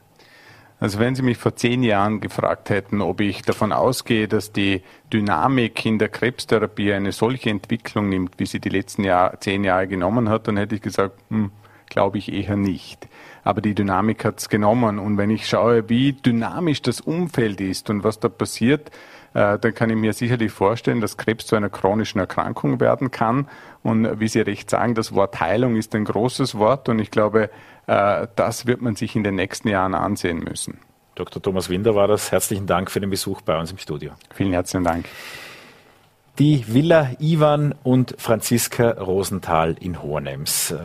Also 0.80 0.98
wenn 0.98 1.14
Sie 1.14 1.22
mich 1.22 1.36
vor 1.36 1.54
zehn 1.54 1.82
Jahren 1.82 2.20
gefragt 2.20 2.70
hätten, 2.70 3.02
ob 3.02 3.20
ich 3.20 3.42
davon 3.42 3.70
ausgehe, 3.70 4.26
dass 4.28 4.50
die 4.50 4.82
Dynamik 5.12 5.84
in 5.84 5.98
der 5.98 6.08
Krebstherapie 6.08 6.94
eine 6.94 7.12
solche 7.12 7.50
Entwicklung 7.50 8.08
nimmt, 8.08 8.38
wie 8.38 8.46
sie 8.46 8.60
die 8.60 8.70
letzten 8.70 9.04
Jahr, 9.04 9.38
zehn 9.40 9.62
Jahre 9.62 9.86
genommen 9.86 10.30
hat, 10.30 10.48
dann 10.48 10.56
hätte 10.56 10.74
ich 10.74 10.80
gesagt, 10.80 11.18
hm, 11.28 11.50
glaube 11.90 12.16
ich 12.16 12.32
eher 12.32 12.56
nicht. 12.56 13.08
Aber 13.44 13.60
die 13.60 13.74
Dynamik 13.74 14.24
hat 14.24 14.38
es 14.38 14.48
genommen. 14.48 14.98
Und 14.98 15.18
wenn 15.18 15.28
ich 15.28 15.46
schaue, 15.46 15.90
wie 15.90 16.14
dynamisch 16.14 16.80
das 16.80 17.02
Umfeld 17.02 17.60
ist 17.60 17.90
und 17.90 18.02
was 18.02 18.18
da 18.18 18.30
passiert, 18.30 18.90
äh, 19.34 19.58
dann 19.58 19.74
kann 19.74 19.90
ich 19.90 19.96
mir 19.96 20.12
sicherlich 20.14 20.50
vorstellen, 20.50 21.00
dass 21.00 21.16
Krebs 21.16 21.46
zu 21.46 21.56
einer 21.56 21.68
chronischen 21.68 22.20
Erkrankung 22.20 22.80
werden 22.80 23.10
kann. 23.10 23.48
Und 23.82 24.18
wie 24.18 24.28
Sie 24.28 24.40
recht 24.40 24.70
sagen, 24.70 24.94
das 24.94 25.14
Wort 25.14 25.40
Heilung 25.40 25.76
ist 25.76 25.94
ein 25.94 26.04
großes 26.04 26.56
Wort. 26.56 26.88
Und 26.88 26.98
ich 26.98 27.10
glaube, 27.10 27.50
das 27.90 28.66
wird 28.66 28.82
man 28.82 28.94
sich 28.94 29.16
in 29.16 29.24
den 29.24 29.34
nächsten 29.34 29.68
Jahren 29.68 29.94
ansehen 29.94 30.38
müssen. 30.38 30.78
Dr. 31.16 31.42
Thomas 31.42 31.68
Winder 31.68 31.94
war 31.94 32.08
das. 32.08 32.30
Herzlichen 32.30 32.66
Dank 32.66 32.90
für 32.90 33.00
den 33.00 33.10
Besuch 33.10 33.40
bei 33.42 33.58
uns 33.58 33.72
im 33.72 33.78
Studio. 33.78 34.12
Vielen 34.32 34.52
herzlichen 34.52 34.84
Dank. 34.84 35.06
Die 36.38 36.64
Villa 36.72 37.10
Ivan 37.18 37.74
und 37.82 38.14
Franziska 38.18 38.92
Rosenthal 38.92 39.76
in 39.80 40.02
Hohenems 40.02 40.70
äh, 40.70 40.78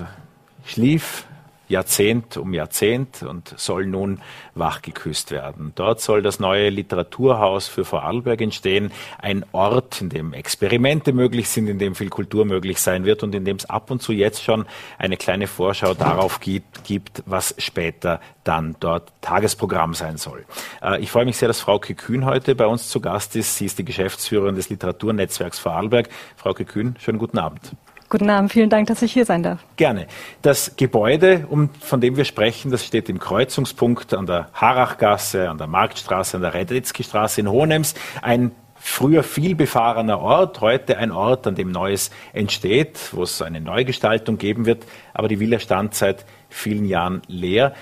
schlief 0.65 1.25
Jahrzehnt 1.67 2.37
um 2.37 2.53
Jahrzehnt 2.53 3.23
und 3.23 3.53
soll 3.57 3.85
nun 3.85 4.21
wachgeküsst 4.53 5.31
werden. 5.31 5.71
Dort 5.75 6.01
soll 6.01 6.21
das 6.21 6.39
neue 6.39 6.69
Literaturhaus 6.69 7.67
für 7.67 7.85
Vorarlberg 7.85 8.41
entstehen, 8.41 8.91
ein 9.19 9.45
Ort, 9.51 10.01
in 10.01 10.09
dem 10.09 10.33
Experimente 10.33 11.13
möglich 11.13 11.49
sind, 11.49 11.67
in 11.67 11.79
dem 11.79 11.95
viel 11.95 12.09
Kultur 12.09 12.45
möglich 12.45 12.79
sein 12.79 13.05
wird 13.05 13.23
und 13.23 13.33
in 13.33 13.45
dem 13.45 13.57
es 13.57 13.69
ab 13.69 13.91
und 13.91 14.01
zu 14.01 14.11
jetzt 14.11 14.43
schon 14.43 14.65
eine 14.97 15.17
kleine 15.17 15.47
Vorschau 15.47 15.93
darauf 15.93 16.39
gibt, 16.39 16.83
gibt 16.83 17.23
was 17.25 17.55
später 17.57 18.21
dann 18.43 18.75
dort 18.79 19.11
Tagesprogramm 19.21 19.93
sein 19.93 20.17
soll. 20.17 20.45
Äh, 20.81 21.01
ich 21.01 21.11
freue 21.11 21.25
mich 21.25 21.37
sehr, 21.37 21.47
dass 21.47 21.59
Frau 21.59 21.79
Kühn 21.79 22.25
heute 22.25 22.55
bei 22.55 22.67
uns 22.67 22.89
zu 22.89 22.99
Gast 23.01 23.35
ist. 23.35 23.57
Sie 23.57 23.65
ist 23.65 23.79
die 23.79 23.85
Geschäftsführerin 23.85 24.55
des 24.55 24.69
Literaturnetzwerks 24.69 25.59
Vorarlberg. 25.59 26.09
Frau 26.35 26.53
Kühn, 26.53 26.95
schönen 26.99 27.17
guten 27.17 27.39
Abend. 27.39 27.71
Guten 28.07 28.29
Abend, 28.29 28.51
vielen 28.51 28.69
Dank, 28.69 28.87
dass 28.87 29.01
ich 29.01 29.13
hier 29.13 29.25
sein 29.25 29.41
darf. 29.41 29.65
Gerne. 29.77 30.05
Das 30.43 30.75
Gebäude, 30.75 31.47
um, 31.49 31.69
von 31.79 32.01
dem 32.01 32.17
wir 32.17 32.25
sprechen, 32.25 32.69
das 32.69 32.85
steht 32.85 33.09
im 33.09 33.19
Kreuzungspunkt 33.19 34.13
an 34.13 34.27
der 34.27 34.49
Harachgasse, 34.53 35.49
an 35.49 35.57
der 35.57 35.67
Marktstraße, 35.67 36.37
an 36.37 36.43
der 36.43 36.53
Redritzky-Straße 36.53 37.41
in 37.41 37.49
Hohenems. 37.49 37.95
Ein 38.21 38.51
früher 38.75 39.23
viel 39.23 39.55
befahrener 39.55 40.19
Ort, 40.19 40.61
heute 40.61 40.99
ein 40.99 41.11
Ort, 41.11 41.47
an 41.47 41.55
dem 41.55 41.71
Neues 41.71 42.11
entsteht, 42.33 42.99
wo 43.13 43.23
es 43.23 43.41
eine 43.41 43.59
Neugestaltung 43.59 44.37
geben 44.37 44.67
wird, 44.67 44.85
aber 45.13 45.27
die 45.27 45.39
Villa 45.39 45.59
stand 45.59 45.95
seit 45.95 46.25
vielen 46.49 46.85
Jahren 46.85 47.23
leer. 47.27 47.73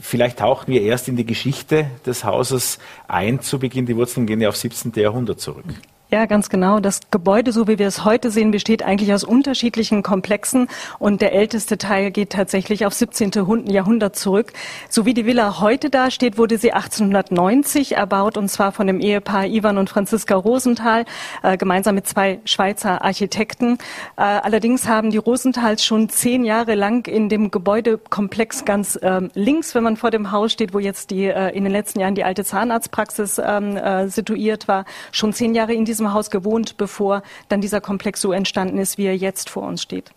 Vielleicht 0.00 0.40
tauchen 0.40 0.70
wir 0.70 0.82
erst 0.82 1.08
in 1.08 1.16
die 1.16 1.24
Geschichte 1.24 1.86
des 2.04 2.24
Hauses 2.24 2.78
ein 3.08 3.40
zu 3.40 3.58
Beginn. 3.58 3.86
Die 3.86 3.96
Wurzeln 3.96 4.26
gehen 4.26 4.40
ja 4.42 4.50
auf 4.50 4.56
17. 4.56 4.92
Jahrhundert 4.96 5.40
zurück. 5.40 5.64
Ja, 6.12 6.26
ganz 6.26 6.50
genau. 6.50 6.78
Das 6.78 7.00
Gebäude, 7.10 7.52
so 7.52 7.68
wie 7.68 7.78
wir 7.78 7.86
es 7.86 8.04
heute 8.04 8.30
sehen, 8.30 8.50
besteht 8.50 8.82
eigentlich 8.82 9.14
aus 9.14 9.24
unterschiedlichen 9.24 10.02
Komplexen 10.02 10.68
und 10.98 11.22
der 11.22 11.32
älteste 11.32 11.78
Teil 11.78 12.10
geht 12.10 12.28
tatsächlich 12.28 12.84
auf 12.84 12.92
17. 12.92 13.30
Jahrhundert 13.64 14.14
zurück. 14.14 14.52
So 14.90 15.06
wie 15.06 15.14
die 15.14 15.24
Villa 15.24 15.58
heute 15.60 15.88
dasteht, 15.88 16.36
wurde 16.36 16.58
sie 16.58 16.74
1890 16.74 17.96
erbaut 17.96 18.36
und 18.36 18.50
zwar 18.50 18.72
von 18.72 18.88
dem 18.88 19.00
Ehepaar 19.00 19.46
Ivan 19.46 19.78
und 19.78 19.88
Franziska 19.88 20.34
Rosenthal 20.34 21.06
äh, 21.42 21.56
gemeinsam 21.56 21.94
mit 21.94 22.06
zwei 22.06 22.40
Schweizer 22.44 23.00
Architekten. 23.00 23.78
Äh, 24.18 24.22
allerdings 24.22 24.86
haben 24.86 25.12
die 25.12 25.16
Rosenthals 25.16 25.82
schon 25.82 26.10
zehn 26.10 26.44
Jahre 26.44 26.74
lang 26.74 27.06
in 27.06 27.30
dem 27.30 27.50
Gebäudekomplex 27.50 28.66
ganz 28.66 28.96
äh, 28.96 29.22
links, 29.32 29.74
wenn 29.74 29.82
man 29.82 29.96
vor 29.96 30.10
dem 30.10 30.30
Haus 30.30 30.52
steht, 30.52 30.74
wo 30.74 30.78
jetzt 30.78 31.10
die 31.10 31.24
äh, 31.24 31.56
in 31.56 31.64
den 31.64 31.72
letzten 31.72 32.00
Jahren 32.00 32.14
die 32.14 32.24
alte 32.24 32.44
Zahnarztpraxis 32.44 33.40
ähm, 33.42 33.78
äh, 33.78 34.08
situiert 34.08 34.68
war, 34.68 34.84
schon 35.10 35.32
zehn 35.32 35.54
Jahre 35.54 35.72
in 35.72 35.86
diesem 35.86 36.01
diesem 36.02 36.14
Haus 36.14 36.30
gewohnt, 36.30 36.76
bevor 36.76 37.22
dann 37.48 37.60
dieser 37.60 37.80
Komplex 37.80 38.20
so 38.20 38.32
entstanden 38.32 38.78
ist, 38.78 38.98
wie 38.98 39.06
er 39.06 39.16
jetzt 39.16 39.48
vor 39.50 39.62
uns 39.62 39.82
steht. 39.82 40.10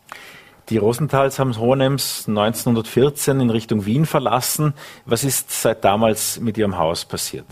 Die 0.70 0.78
Rosenthals 0.78 1.38
haben 1.38 1.56
Hohenems 1.60 2.26
1914 2.28 3.40
in 3.40 3.50
Richtung 3.52 3.86
Wien 3.86 4.08
verlassen. 4.08 4.74
Was 5.06 5.24
ist 5.24 5.52
seit 5.52 5.84
damals 5.84 6.40
mit 6.40 6.58
Ihrem 6.58 6.80
Haus 6.80 7.06
passiert? 7.06 7.46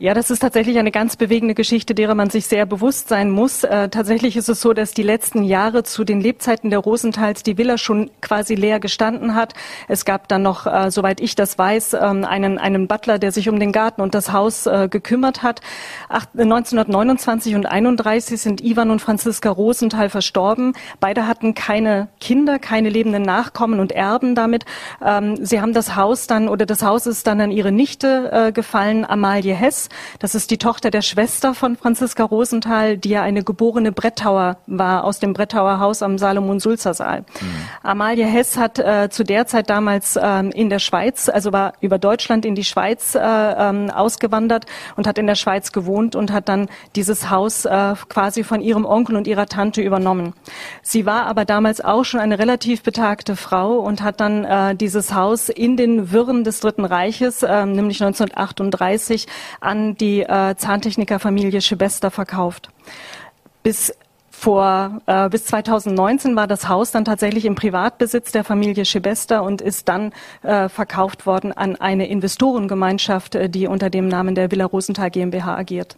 Ja, 0.00 0.14
das 0.14 0.30
ist 0.30 0.38
tatsächlich 0.38 0.78
eine 0.78 0.92
ganz 0.92 1.16
bewegende 1.16 1.54
Geschichte, 1.54 1.92
derer 1.92 2.14
man 2.14 2.30
sich 2.30 2.46
sehr 2.46 2.66
bewusst 2.66 3.08
sein 3.08 3.32
muss. 3.32 3.64
Äh, 3.64 3.88
tatsächlich 3.88 4.36
ist 4.36 4.48
es 4.48 4.60
so, 4.60 4.72
dass 4.72 4.92
die 4.92 5.02
letzten 5.02 5.42
Jahre 5.42 5.82
zu 5.82 6.04
den 6.04 6.20
Lebzeiten 6.20 6.70
der 6.70 6.78
Rosenthals 6.78 7.42
die 7.42 7.58
Villa 7.58 7.78
schon 7.78 8.08
quasi 8.20 8.54
leer 8.54 8.78
gestanden 8.78 9.34
hat. 9.34 9.54
Es 9.88 10.04
gab 10.04 10.28
dann 10.28 10.42
noch, 10.42 10.66
äh, 10.66 10.92
soweit 10.92 11.20
ich 11.20 11.34
das 11.34 11.58
weiß, 11.58 11.94
ähm, 11.94 12.24
einen, 12.24 12.58
einen 12.58 12.86
Butler, 12.86 13.18
der 13.18 13.32
sich 13.32 13.48
um 13.48 13.58
den 13.58 13.72
Garten 13.72 14.00
und 14.00 14.14
das 14.14 14.32
Haus 14.32 14.66
äh, 14.66 14.86
gekümmert 14.88 15.42
hat. 15.42 15.62
Ach, 16.08 16.26
1929 16.32 17.56
und 17.56 17.66
31 17.66 18.40
sind 18.40 18.60
Ivan 18.60 18.92
und 18.92 19.02
Franziska 19.02 19.50
Rosenthal 19.50 20.10
verstorben. 20.10 20.74
Beide 21.00 21.26
hatten 21.26 21.56
keine 21.56 22.06
Kinder, 22.20 22.60
keine 22.60 22.88
lebenden 22.88 23.24
Nachkommen 23.24 23.80
und 23.80 23.90
Erben 23.90 24.36
damit. 24.36 24.64
Ähm, 25.04 25.44
sie 25.44 25.60
haben 25.60 25.72
das 25.72 25.96
Haus 25.96 26.28
dann, 26.28 26.48
oder 26.48 26.66
das 26.66 26.84
Haus 26.84 27.08
ist 27.08 27.26
dann 27.26 27.40
an 27.40 27.50
ihre 27.50 27.72
Nichte 27.72 28.30
äh, 28.30 28.52
gefallen, 28.52 29.04
Amalie 29.04 29.56
Hess. 29.56 29.87
Das 30.18 30.34
ist 30.34 30.50
die 30.50 30.58
Tochter 30.58 30.90
der 30.90 31.02
Schwester 31.02 31.54
von 31.54 31.76
Franziska 31.76 32.24
Rosenthal, 32.24 32.96
die 32.96 33.10
ja 33.10 33.22
eine 33.22 33.42
geborene 33.42 33.92
Brettauer 33.92 34.58
war 34.66 35.04
aus 35.04 35.18
dem 35.18 35.32
Brettauer 35.32 35.80
Haus 35.80 36.02
am 36.02 36.18
Salomon-Sulzer-Saal. 36.18 37.20
Mhm. 37.20 37.46
Amalie 37.82 38.26
Hess 38.26 38.56
hat 38.56 38.78
äh, 38.78 39.08
zu 39.10 39.24
der 39.24 39.46
Zeit 39.46 39.70
damals 39.70 40.18
ähm, 40.20 40.50
in 40.50 40.70
der 40.70 40.78
Schweiz, 40.78 41.28
also 41.28 41.52
war 41.52 41.72
über 41.80 41.98
Deutschland 41.98 42.44
in 42.44 42.54
die 42.54 42.64
Schweiz 42.64 43.14
äh, 43.14 43.20
ähm, 43.20 43.90
ausgewandert 43.90 44.66
und 44.96 45.06
hat 45.06 45.18
in 45.18 45.26
der 45.26 45.34
Schweiz 45.34 45.72
gewohnt 45.72 46.16
und 46.16 46.32
hat 46.32 46.48
dann 46.48 46.68
dieses 46.96 47.30
Haus 47.30 47.64
äh, 47.64 47.94
quasi 48.08 48.44
von 48.44 48.60
ihrem 48.60 48.84
Onkel 48.84 49.16
und 49.16 49.26
ihrer 49.26 49.46
Tante 49.46 49.80
übernommen. 49.80 50.34
Sie 50.82 51.06
war 51.06 51.26
aber 51.26 51.44
damals 51.44 51.80
auch 51.80 52.04
schon 52.04 52.20
eine 52.20 52.38
relativ 52.38 52.82
betagte 52.82 53.36
Frau 53.36 53.78
und 53.78 54.02
hat 54.02 54.20
dann 54.20 54.44
äh, 54.44 54.74
dieses 54.74 55.14
Haus 55.14 55.48
in 55.48 55.76
den 55.76 56.12
Wirren 56.12 56.44
des 56.44 56.60
Dritten 56.60 56.84
Reiches, 56.84 57.42
äh, 57.42 57.66
nämlich 57.66 58.02
1938, 58.02 59.26
an 59.60 59.77
an 59.78 59.96
die 59.96 60.22
äh, 60.22 60.56
Zahntechnikerfamilie 60.56 61.60
Schibester 61.60 62.10
verkauft. 62.10 62.70
Bis 63.62 63.94
vor 64.30 65.00
äh, 65.06 65.28
bis 65.28 65.46
2019 65.46 66.36
war 66.36 66.46
das 66.46 66.68
Haus 66.68 66.92
dann 66.92 67.04
tatsächlich 67.04 67.44
im 67.44 67.54
Privatbesitz 67.54 68.30
der 68.30 68.44
Familie 68.44 68.84
Schibester 68.84 69.42
und 69.42 69.60
ist 69.60 69.88
dann 69.88 70.12
äh, 70.42 70.68
verkauft 70.68 71.26
worden 71.26 71.52
an 71.52 71.76
eine 71.76 72.08
Investorengemeinschaft, 72.08 73.34
äh, 73.34 73.48
die 73.48 73.66
unter 73.66 73.90
dem 73.90 74.08
Namen 74.08 74.34
der 74.34 74.50
Villa 74.50 74.64
Rosenthal 74.64 75.10
GmbH 75.10 75.56
agiert. 75.56 75.96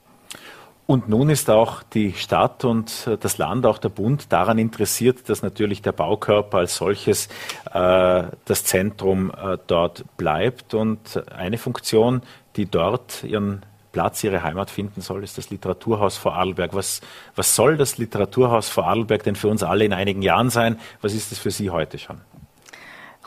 Und 0.91 1.09
nun 1.09 1.31
ist 1.31 1.49
auch 1.49 1.85
die 1.85 2.15
Stadt 2.15 2.65
und 2.65 3.07
äh, 3.07 3.17
das 3.17 3.39
Land, 3.39 3.65
auch 3.65 3.79
der 3.79 3.91
Bund 3.91 4.33
daran 4.33 4.59
interessiert, 4.59 5.29
dass 5.29 5.41
natürlich 5.41 5.83
der 5.83 5.93
Baukörper 5.93 6.59
als 6.59 6.75
solches 6.75 7.29
äh, 7.73 8.25
das 8.45 8.65
Zentrum 8.65 9.31
äh, 9.31 9.57
dort 9.69 10.05
bleibt. 10.17 10.75
Und 10.75 11.23
eine 11.33 11.59
Funktion, 11.59 12.23
die 12.57 12.67
dort 12.67 13.25
ihren 13.25 13.63
Platz, 13.93 14.23
ihre 14.23 14.43
Heimat 14.43 14.71
finden 14.71 15.01
soll, 15.01 15.25
ist 15.25 15.37
das 15.37 15.51
Literaturhaus 15.51 16.17
Vorarlberg. 16.17 16.75
Was, 16.75 17.01
was 17.35 17.57
soll 17.57 17.77
das 17.77 17.99
Literaturhaus 17.99 18.69
Vorarlberg 18.69 19.25
denn 19.25 19.35
für 19.35 19.49
uns 19.49 19.63
alle 19.63 19.85
in 19.85 19.93
einigen 19.93 20.23
Jahren 20.23 20.51
sein? 20.51 20.79
Was 21.01 21.13
ist 21.13 21.33
es 21.33 21.39
für 21.39 21.51
Sie 21.51 21.71
heute 21.71 21.99
schon? 21.99 22.21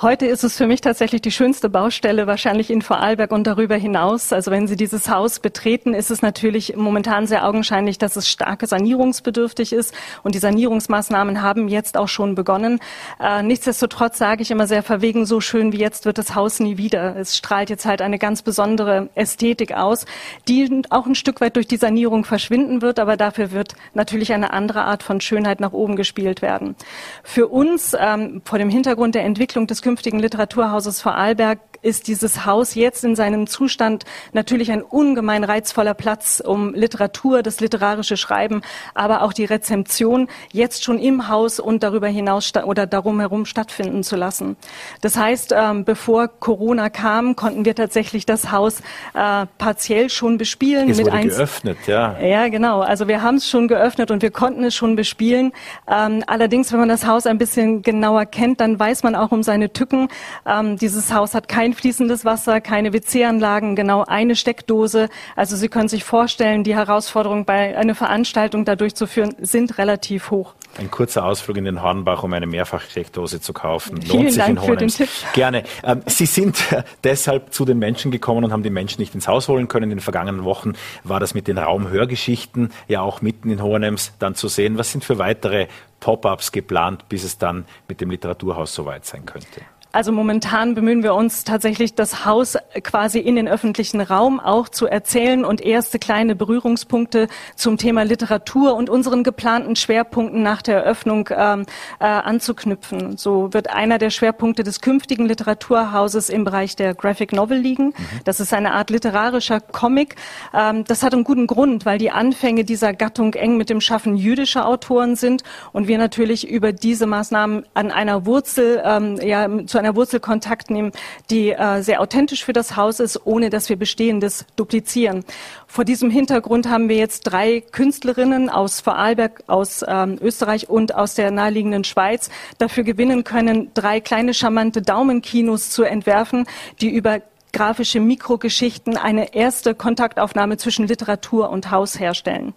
Heute 0.04 0.26
ist 0.26 0.44
es 0.44 0.58
für 0.58 0.68
mich 0.68 0.82
tatsächlich 0.82 1.22
die 1.22 1.32
schönste 1.32 1.70
Baustelle, 1.70 2.28
wahrscheinlich 2.28 2.70
in 2.70 2.82
Vorarlberg 2.82 3.32
und 3.32 3.48
darüber 3.48 3.78
hinaus. 3.78 4.34
Also 4.34 4.52
wenn 4.52 4.68
Sie 4.68 4.76
dieses 4.76 5.10
Haus 5.10 5.40
betreten, 5.40 5.94
ist 5.94 6.12
es 6.12 6.22
natürlich 6.22 6.76
momentan 6.76 7.26
sehr 7.26 7.48
augenscheinlich, 7.48 8.00
dass 8.00 8.18
es 8.18 8.28
stark 8.28 8.68
sanierungsbedürftig 8.68 9.72
ist. 9.72 9.94
Und 10.22 10.36
die 10.36 10.40
Sanierungsmaßnahmen 10.40 11.42
haben 11.42 11.70
jetzt 11.70 11.96
auch 11.96 12.10
schon 12.10 12.36
begonnen. 12.36 12.82
Äh, 13.18 13.44
nichtsdestotrotz 13.44 14.18
sage 14.18 14.42
ich 14.42 14.52
immer 14.52 14.68
sehr 14.68 14.84
verwegen, 14.84 15.26
so 15.26 15.40
schön 15.40 15.72
wie 15.72 15.78
jetzt 15.78 16.04
wird 16.04 16.18
das 16.18 16.36
Haus 16.36 16.60
nie 16.60 16.76
wieder. 16.76 17.16
Es 17.16 17.38
strahlt 17.38 17.70
jetzt 17.70 17.86
halt 17.86 18.02
eine 18.02 18.20
ganz 18.20 18.42
besondere 18.42 19.08
Ästhetik 19.16 19.74
aus, 19.74 20.06
die 20.50 20.82
auch 20.90 21.06
ein 21.06 21.16
Stück 21.16 21.40
weit 21.40 21.56
durch 21.56 21.70
die 21.70 21.78
Sanierung 21.78 22.26
verschwinden 22.26 22.82
wird. 22.82 23.00
Aber 23.00 23.16
dafür 23.16 23.54
wird 23.54 23.76
natürlich 23.94 24.34
eine 24.34 24.52
andere 24.52 24.84
Art 24.84 25.02
von 25.02 25.22
Schönheit 25.22 25.62
nach 25.62 25.72
oben 25.72 25.96
gespielt 25.96 26.42
werden. 26.42 26.76
Für 27.24 27.48
uns 27.48 27.96
ähm, 27.98 28.42
vor 28.44 28.60
dem 28.60 28.70
Hintergrund 28.70 29.16
der 29.16 29.24
Entwicklung 29.24 29.66
des 29.66 29.82
künftigen 29.94 30.18
Literaturhauses 30.18 31.02
Vorarlberg 31.02 31.60
ist 31.84 32.08
dieses 32.08 32.46
Haus 32.46 32.76
jetzt 32.76 33.04
in 33.04 33.16
seinem 33.16 33.46
Zustand 33.48 34.06
natürlich 34.32 34.72
ein 34.72 34.82
ungemein 34.82 35.44
reizvoller 35.44 35.94
Platz, 35.94 36.42
um 36.44 36.74
Literatur, 36.74 37.44
das 37.44 37.60
literarische 37.60 38.18
Schreiben, 38.18 38.62
aber 38.94 39.22
auch 39.22 39.34
die 39.34 39.46
Rezeption 39.46 40.28
jetzt 40.52 40.84
schon 40.84 40.98
im 40.98 41.28
Haus 41.28 41.60
und 41.60 41.84
darüber 41.84 42.08
hinaus 42.08 42.52
oder 42.66 42.88
darum 42.88 43.20
herum 43.20 43.46
stattfinden 43.46 44.04
zu 44.04 44.16
lassen. 44.16 44.56
Das 45.02 45.18
heißt, 45.18 45.54
ähm, 45.56 45.84
bevor 45.84 46.28
Corona 46.28 46.90
kam, 46.90 47.36
konnten 47.36 47.66
wir 47.66 47.76
tatsächlich 47.76 48.26
das 48.26 48.52
Haus 48.52 48.80
äh, 49.14 49.46
partiell 49.58 50.10
schon 50.10 50.38
bespielen. 50.38 50.90
Es 50.90 50.98
mit 50.98 51.08
wurde 51.08 51.28
geöffnet, 51.28 51.78
ja. 51.86 52.18
Ja, 52.20 52.48
genau. 52.48 52.80
Also 52.82 53.08
wir 53.08 53.22
haben 53.22 53.36
es 53.36 53.50
schon 53.50 53.68
geöffnet 53.68 54.12
und 54.12 54.22
wir 54.22 54.32
konnten 54.32 54.64
es 54.64 54.76
schon 54.76 54.96
bespielen. 54.96 55.52
Ähm, 55.88 56.24
allerdings, 56.28 56.72
wenn 56.72 56.80
man 56.80 56.90
das 56.90 57.06
Haus 57.06 57.26
ein 57.26 57.38
bisschen 57.38 57.82
genauer 57.82 58.26
kennt, 58.26 58.62
dann 58.62 58.80
weiß 58.80 59.04
man 59.04 59.16
auch 59.16 59.32
um 59.32 59.44
seine 59.44 59.74
Tücken. 59.74 60.08
Ähm, 60.46 60.78
dieses 60.78 61.14
Haus 61.14 61.36
hat 61.36 61.48
kein 61.48 61.73
fließendes 61.74 62.26
Wasser, 62.26 62.62
keine 62.62 62.94
WC-Anlagen, 62.94 63.76
genau 63.76 64.04
eine 64.04 64.36
Steckdose. 64.36 65.10
Also 65.36 65.56
Sie 65.56 65.70
können 65.70 65.88
sich 65.88 66.04
vorstellen, 66.04 66.64
die 66.64 66.76
Herausforderungen 66.76 67.46
bei 67.46 67.78
einer 67.78 67.96
Veranstaltung 67.96 68.66
da 68.66 68.76
durchzuführen 68.76 69.36
sind 69.40 69.78
relativ 69.78 70.32
hoch. 70.32 70.54
Ein 70.78 70.90
kurzer 70.90 71.24
Ausflug 71.26 71.58
in 71.58 71.66
den 71.66 71.84
Hornbach, 71.84 72.24
um 72.24 72.34
eine 72.34 72.48
Mehrfachsteckdose 72.48 73.40
zu 73.40 73.54
kaufen. 73.54 73.98
Lohnt 73.98 74.10
Vielen 74.10 74.30
sich 74.30 74.38
Dank 74.38 74.58
in 74.58 74.66
für 74.66 74.76
den 74.76 74.88
Tipp. 74.88 75.10
Gerne. 75.34 75.64
Ähm, 75.84 76.02
Sie 76.08 76.26
sind 76.26 76.58
deshalb 77.04 77.54
zu 77.54 77.64
den 77.64 77.78
Menschen 77.78 78.10
gekommen 78.10 78.44
und 78.44 78.52
haben 78.52 78.64
die 78.64 78.72
Menschen 78.72 79.00
nicht 79.00 79.14
ins 79.14 79.28
Haus 79.28 79.48
holen 79.48 79.68
können. 79.68 79.84
In 79.84 79.98
den 79.98 80.00
vergangenen 80.00 80.44
Wochen 80.46 80.74
war 81.04 81.20
das 81.20 81.36
mit 81.36 81.48
den 81.48 81.60
Raumhörgeschichten 81.60 82.72
ja 82.88 83.02
auch 83.02 83.22
mitten 83.22 83.52
in 83.52 83.62
Hohenems 83.62 84.14
dann 84.18 84.34
zu 84.34 84.48
sehen. 84.48 84.80
Was 84.80 84.92
sind 84.92 85.04
für 85.04 85.20
weitere 85.20 85.68
Pop-ups 86.00 86.52
geplant, 86.52 87.08
bis 87.08 87.24
es 87.24 87.38
dann 87.38 87.66
mit 87.88 88.02
dem 88.02 88.10
Literaturhaus 88.10 88.74
soweit 88.74 89.06
sein 89.06 89.26
könnte? 89.26 89.62
Also 89.94 90.12
momentan 90.12 90.74
bemühen 90.74 91.04
wir 91.04 91.14
uns 91.14 91.44
tatsächlich, 91.44 91.94
das 91.94 92.26
Haus 92.26 92.58
quasi 92.82 93.20
in 93.20 93.36
den 93.36 93.48
öffentlichen 93.48 94.02
Raum 94.02 94.40
auch 94.40 94.68
zu 94.68 94.88
erzählen 94.88 95.46
und 95.46 95.62
erste 95.62 96.00
kleine 96.00 96.36
Berührungspunkte 96.36 97.28
zum 97.56 97.78
Thema 97.78 98.02
Literatur 98.02 98.76
und 98.76 98.90
unseren 98.90 99.24
geplanten 99.24 99.76
Schwerpunkten 99.76 100.42
nach 100.42 100.64
der 100.64 100.78
Eröffnung 100.78 101.30
ähm, 101.32 101.68
äh, 102.00 102.06
anzuknüpfen. 102.06 103.18
So 103.18 103.54
wird 103.54 103.70
einer 103.70 104.00
der 104.00 104.10
Schwerpunkte 104.10 104.64
des 104.64 104.82
künftigen 104.82 105.28
Literaturhauses 105.28 106.30
im 106.30 106.44
Bereich 106.44 106.76
der 106.76 106.96
Graphic 106.96 107.32
Novel 107.32 107.60
liegen. 107.60 107.86
Mhm. 107.86 107.94
Das 108.26 108.40
ist 108.40 108.52
eine 108.52 108.74
Art 108.74 108.90
literarischer 108.90 109.62
Comic. 109.62 110.16
Ähm, 110.56 110.86
das 110.86 111.04
hat 111.04 111.14
einen 111.14 111.24
guten 111.24 111.46
Grund, 111.46 111.86
weil 111.86 112.00
die 112.00 112.10
Anfänge 112.10 112.64
dieser 112.64 112.94
Gattung 112.94 113.36
eng 113.36 113.58
mit 113.58 113.70
dem 113.70 113.80
Schaffen 113.80 114.16
jüdischer 114.16 114.68
Autoren 114.68 115.16
sind 115.16 115.44
und 115.72 115.88
wir 115.88 116.00
natürlich 116.00 116.50
über 116.50 116.74
diese 116.74 117.06
Maßnahmen 117.06 117.68
an 117.76 117.92
einer 117.92 118.26
Wurzel 118.26 118.82
ähm, 118.84 119.20
ja, 119.22 119.48
zu 119.68 119.83
einer 119.84 119.96
Wurzel 119.96 120.20
Kontakt 120.20 120.70
nehmen, 120.70 120.92
die 121.30 121.52
äh, 121.52 121.82
sehr 121.82 122.02
authentisch 122.02 122.46
für 122.46 122.54
das 122.54 122.76
Haus 122.76 123.00
ist, 123.00 123.26
ohne 123.26 123.50
dass 123.50 123.70
wir 123.70 123.76
Bestehendes 123.76 124.46
duplizieren. 124.56 125.26
Vor 125.68 125.86
diesem 125.86 126.10
Hintergrund 126.10 126.70
haben 126.70 126.90
wir 126.90 126.96
jetzt 126.96 127.24
drei 127.24 127.62
Künstlerinnen 127.62 128.50
aus 128.50 128.80
Vorarlberg, 128.80 129.44
aus 129.48 129.84
ähm, 129.88 130.18
Österreich 130.22 130.70
und 130.70 130.96
aus 130.96 131.16
der 131.16 131.32
naheliegenden 131.32 131.84
Schweiz 131.84 132.30
dafür 132.58 132.84
gewinnen 132.84 133.24
können, 133.24 133.72
drei 133.74 134.00
kleine 134.00 134.34
charmante 134.34 134.82
Daumenkinos 134.82 135.70
zu 135.70 135.84
entwerfen, 135.84 136.46
die 136.82 136.90
über 136.90 137.22
grafische 137.52 138.00
Mikrogeschichten 138.00 138.98
eine 138.98 139.36
erste 139.36 139.76
Kontaktaufnahme 139.76 140.58
zwischen 140.58 140.88
Literatur 140.88 141.50
und 141.50 141.72
Haus 141.72 142.00
herstellen. 142.00 142.54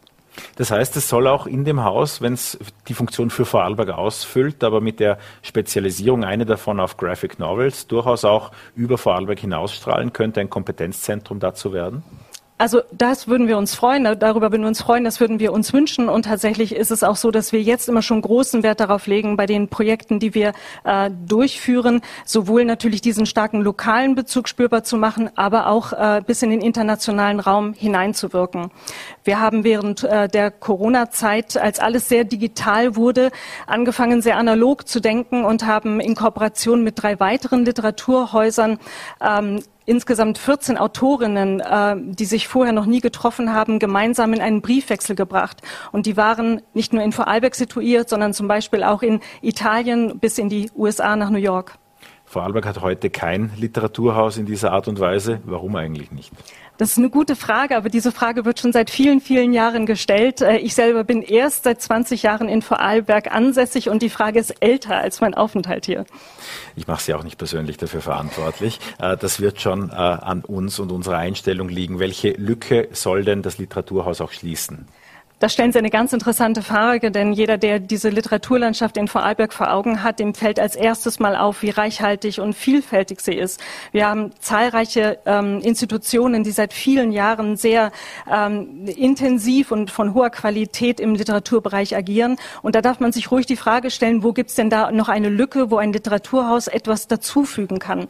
Das 0.56 0.70
heißt, 0.70 0.96
es 0.96 1.08
soll 1.08 1.26
auch 1.26 1.46
in 1.46 1.64
dem 1.64 1.84
Haus, 1.84 2.20
wenn 2.20 2.34
es 2.34 2.58
die 2.88 2.94
Funktion 2.94 3.30
für 3.30 3.44
Vorarlberg 3.44 3.90
ausfüllt, 3.90 4.64
aber 4.64 4.80
mit 4.80 5.00
der 5.00 5.18
Spezialisierung, 5.42 6.24
eine 6.24 6.46
davon 6.46 6.80
auf 6.80 6.96
Graphic 6.96 7.38
Novels, 7.38 7.86
durchaus 7.86 8.24
auch 8.24 8.52
über 8.74 8.98
Vorarlberg 8.98 9.38
hinausstrahlen 9.38 10.12
könnte, 10.12 10.40
ein 10.40 10.50
Kompetenzzentrum 10.50 11.40
dazu 11.40 11.72
werden? 11.72 12.02
Also 12.58 12.80
das 12.90 13.28
würden 13.28 13.48
wir 13.48 13.58
uns 13.58 13.74
freuen, 13.74 14.04
darüber 14.18 14.50
würden 14.50 14.62
wir 14.62 14.68
uns 14.68 14.80
freuen, 14.80 15.04
das 15.04 15.20
würden 15.20 15.40
wir 15.40 15.52
uns 15.52 15.74
wünschen. 15.74 16.08
Und 16.08 16.24
tatsächlich 16.24 16.74
ist 16.74 16.90
es 16.90 17.02
auch 17.02 17.16
so, 17.16 17.30
dass 17.30 17.52
wir 17.52 17.60
jetzt 17.60 17.86
immer 17.86 18.00
schon 18.00 18.22
großen 18.22 18.62
Wert 18.62 18.80
darauf 18.80 19.06
legen, 19.06 19.36
bei 19.36 19.44
den 19.44 19.68
Projekten, 19.68 20.20
die 20.20 20.32
wir 20.32 20.54
äh, 20.84 21.10
durchführen, 21.26 22.00
sowohl 22.24 22.64
natürlich 22.64 23.02
diesen 23.02 23.26
starken 23.26 23.60
lokalen 23.60 24.14
Bezug 24.14 24.48
spürbar 24.48 24.84
zu 24.84 24.96
machen, 24.96 25.28
aber 25.34 25.66
auch 25.66 25.92
äh, 25.92 26.22
bis 26.26 26.40
in 26.42 26.48
den 26.48 26.62
internationalen 26.62 27.40
Raum 27.40 27.74
hineinzuwirken. 27.74 28.70
Wir 29.22 29.38
haben 29.38 29.62
während 29.62 30.04
äh, 30.04 30.26
der 30.26 30.50
Corona-Zeit, 30.50 31.58
als 31.58 31.78
alles 31.78 32.08
sehr 32.08 32.24
digital 32.24 32.96
wurde, 32.96 33.32
angefangen, 33.66 34.22
sehr 34.22 34.38
analog 34.38 34.88
zu 34.88 35.00
denken 35.00 35.44
und 35.44 35.66
haben 35.66 36.00
in 36.00 36.14
Kooperation 36.14 36.82
mit 36.82 37.02
drei 37.02 37.20
weiteren 37.20 37.66
Literaturhäusern 37.66 38.78
ähm, 39.20 39.60
insgesamt 39.86 40.36
14 40.36 40.76
Autorinnen, 40.76 41.60
äh, 41.60 41.96
die 41.98 42.24
sich 42.26 42.48
vorher 42.48 42.72
noch 42.72 42.86
nie 42.86 43.00
getroffen 43.00 43.54
haben, 43.54 43.78
gemeinsam 43.78 44.34
in 44.34 44.40
einen 44.40 44.60
Briefwechsel 44.60 45.16
gebracht. 45.16 45.62
Und 45.92 46.06
die 46.06 46.16
waren 46.16 46.60
nicht 46.74 46.92
nur 46.92 47.02
in 47.02 47.12
Vorarlberg 47.12 47.54
situiert, 47.54 48.08
sondern 48.08 48.34
zum 48.34 48.48
Beispiel 48.48 48.82
auch 48.82 49.02
in 49.02 49.20
Italien 49.40 50.18
bis 50.18 50.38
in 50.38 50.48
die 50.48 50.70
USA 50.76 51.16
nach 51.16 51.30
New 51.30 51.38
York. 51.38 51.78
Vorarlberg 52.26 52.66
hat 52.66 52.80
heute 52.80 53.08
kein 53.08 53.52
Literaturhaus 53.56 54.36
in 54.36 54.46
dieser 54.46 54.72
Art 54.72 54.88
und 54.88 54.98
Weise. 54.98 55.40
Warum 55.44 55.76
eigentlich 55.76 56.10
nicht? 56.10 56.32
Das 56.76 56.90
ist 56.90 56.98
eine 56.98 57.08
gute 57.08 57.36
Frage, 57.36 57.74
aber 57.76 57.88
diese 57.88 58.12
Frage 58.12 58.44
wird 58.44 58.60
schon 58.60 58.72
seit 58.72 58.90
vielen, 58.90 59.22
vielen 59.22 59.54
Jahren 59.54 59.86
gestellt. 59.86 60.42
Äh, 60.42 60.58
ich 60.58 60.74
selber 60.74 61.04
bin 61.04 61.22
erst 61.22 61.64
seit 61.64 61.80
20 61.80 62.22
Jahren 62.22 62.48
in 62.48 62.60
Vorarlberg 62.60 63.32
ansässig 63.32 63.88
und 63.88 64.02
die 64.02 64.10
Frage 64.10 64.38
ist 64.38 64.54
älter 64.60 64.96
als 64.96 65.22
mein 65.22 65.32
Aufenthalt 65.32 65.86
hier. 65.86 66.04
Ich 66.74 66.86
mache 66.86 67.02
Sie 67.02 67.14
auch 67.14 67.22
nicht 67.22 67.38
persönlich 67.38 67.78
dafür 67.78 68.02
verantwortlich. 68.02 68.78
Äh, 68.98 69.16
das 69.16 69.40
wird 69.40 69.60
schon 69.60 69.88
äh, 69.88 69.94
an 69.94 70.42
uns 70.44 70.78
und 70.78 70.92
unserer 70.92 71.16
Einstellung 71.16 71.70
liegen. 71.70 71.98
Welche 71.98 72.32
Lücke 72.32 72.88
soll 72.92 73.24
denn 73.24 73.40
das 73.40 73.56
Literaturhaus 73.56 74.20
auch 74.20 74.32
schließen? 74.32 74.86
Da 75.38 75.50
stellen 75.50 75.70
Sie 75.70 75.78
eine 75.78 75.90
ganz 75.90 76.14
interessante 76.14 76.62
Frage, 76.62 77.10
denn 77.10 77.34
jeder, 77.34 77.58
der 77.58 77.78
diese 77.78 78.08
Literaturlandschaft 78.08 78.96
in 78.96 79.06
Vorarlberg 79.06 79.52
vor 79.52 79.70
Augen 79.70 80.02
hat, 80.02 80.18
dem 80.18 80.32
fällt 80.32 80.58
als 80.58 80.76
erstes 80.76 81.18
mal 81.18 81.36
auf, 81.36 81.60
wie 81.60 81.68
reichhaltig 81.68 82.40
und 82.40 82.54
vielfältig 82.54 83.20
sie 83.20 83.34
ist. 83.34 83.60
Wir 83.92 84.08
haben 84.08 84.32
zahlreiche 84.40 85.18
ähm, 85.26 85.60
Institutionen, 85.60 86.42
die 86.42 86.52
seit 86.52 86.72
vielen 86.72 87.12
Jahren 87.12 87.58
sehr 87.58 87.92
ähm, 88.32 88.86
intensiv 88.86 89.72
und 89.72 89.90
von 89.90 90.14
hoher 90.14 90.30
Qualität 90.30 91.00
im 91.00 91.14
Literaturbereich 91.14 91.94
agieren. 91.94 92.36
Und 92.62 92.74
da 92.74 92.80
darf 92.80 93.00
man 93.00 93.12
sich 93.12 93.30
ruhig 93.30 93.44
die 93.44 93.56
Frage 93.56 93.90
stellen, 93.90 94.22
wo 94.22 94.32
gibt 94.32 94.48
es 94.48 94.56
denn 94.56 94.70
da 94.70 94.90
noch 94.90 95.10
eine 95.10 95.28
Lücke, 95.28 95.70
wo 95.70 95.76
ein 95.76 95.92
Literaturhaus 95.92 96.66
etwas 96.66 97.08
dazufügen 97.08 97.78
kann? 97.78 98.08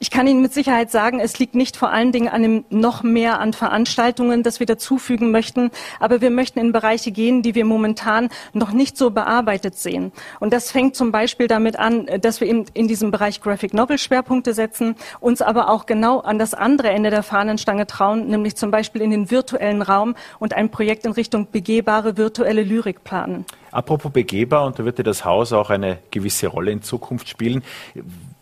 Ich 0.00 0.12
kann 0.12 0.28
Ihnen 0.28 0.42
mit 0.42 0.54
Sicherheit 0.54 0.92
sagen, 0.92 1.18
es 1.18 1.40
liegt 1.40 1.56
nicht 1.56 1.76
vor 1.76 1.90
allen 1.90 2.12
Dingen 2.12 2.28
an 2.28 2.42
dem 2.42 2.64
noch 2.70 3.02
mehr 3.02 3.40
an 3.40 3.52
Veranstaltungen, 3.52 4.44
das 4.44 4.60
wir 4.60 4.66
dazufügen 4.66 5.32
möchten, 5.32 5.72
aber 5.98 6.20
wir 6.20 6.30
möchten 6.30 6.60
in 6.60 6.70
Bereiche 6.70 7.10
gehen, 7.10 7.42
die 7.42 7.56
wir 7.56 7.64
momentan 7.64 8.28
noch 8.52 8.70
nicht 8.70 8.96
so 8.96 9.10
bearbeitet 9.10 9.76
sehen. 9.76 10.12
Und 10.38 10.52
das 10.52 10.70
fängt 10.70 10.94
zum 10.94 11.10
Beispiel 11.10 11.48
damit 11.48 11.80
an, 11.80 12.06
dass 12.20 12.40
wir 12.40 12.46
in, 12.46 12.66
in 12.74 12.86
diesem 12.86 13.10
Bereich 13.10 13.40
Graphic 13.40 13.74
Novel 13.74 13.98
Schwerpunkte 13.98 14.54
setzen, 14.54 14.94
uns 15.18 15.42
aber 15.42 15.68
auch 15.68 15.84
genau 15.84 16.20
an 16.20 16.38
das 16.38 16.54
andere 16.54 16.90
Ende 16.90 17.10
der 17.10 17.24
Fahnenstange 17.24 17.88
trauen, 17.88 18.28
nämlich 18.28 18.54
zum 18.54 18.70
Beispiel 18.70 19.02
in 19.02 19.10
den 19.10 19.32
virtuellen 19.32 19.82
Raum 19.82 20.14
und 20.38 20.54
ein 20.54 20.70
Projekt 20.70 21.06
in 21.06 21.12
Richtung 21.12 21.48
begehbare 21.50 22.16
virtuelle 22.16 22.62
Lyrik 22.62 23.02
planen. 23.02 23.46
Apropos 23.72 24.12
begehbar, 24.12 24.64
und 24.64 24.78
da 24.78 24.84
wird 24.84 24.98
ja 24.98 25.04
das 25.04 25.24
Haus 25.24 25.52
auch 25.52 25.70
eine 25.70 25.98
gewisse 26.12 26.46
Rolle 26.46 26.70
in 26.70 26.82
Zukunft 26.82 27.28
spielen. 27.28 27.62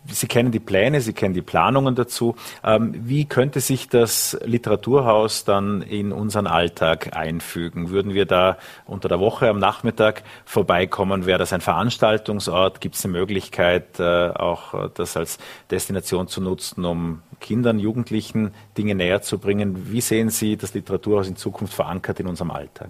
Sie 0.09 0.27
kennen 0.27 0.51
die 0.51 0.59
Pläne, 0.59 1.01
Sie 1.01 1.13
kennen 1.13 1.33
die 1.33 1.41
Planungen 1.41 1.95
dazu. 1.95 2.35
Ähm, 2.63 2.93
wie 2.95 3.25
könnte 3.25 3.59
sich 3.59 3.89
das 3.89 4.37
Literaturhaus 4.43 5.43
dann 5.43 5.81
in 5.81 6.11
unseren 6.11 6.47
Alltag 6.47 7.15
einfügen? 7.15 7.89
Würden 7.89 8.13
wir 8.13 8.25
da 8.25 8.57
unter 8.85 9.09
der 9.09 9.19
Woche 9.19 9.49
am 9.49 9.59
Nachmittag 9.59 10.23
vorbeikommen? 10.45 11.25
Wäre 11.25 11.39
das 11.39 11.53
ein 11.53 11.61
Veranstaltungsort? 11.61 12.81
Gibt 12.81 12.95
es 12.95 13.05
eine 13.05 13.13
Möglichkeit, 13.13 13.99
äh, 13.99 14.29
auch 14.29 14.89
das 14.89 15.17
als 15.17 15.37
Destination 15.71 16.27
zu 16.27 16.41
nutzen, 16.41 16.85
um 16.85 17.21
Kindern, 17.39 17.79
Jugendlichen 17.79 18.51
Dinge 18.77 18.95
näher 18.95 19.21
zu 19.21 19.39
bringen? 19.39 19.91
Wie 19.91 20.01
sehen 20.01 20.29
Sie 20.29 20.57
das 20.57 20.73
Literaturhaus 20.73 21.27
in 21.27 21.35
Zukunft 21.35 21.73
verankert 21.73 22.19
in 22.19 22.27
unserem 22.27 22.51
Alltag? 22.51 22.89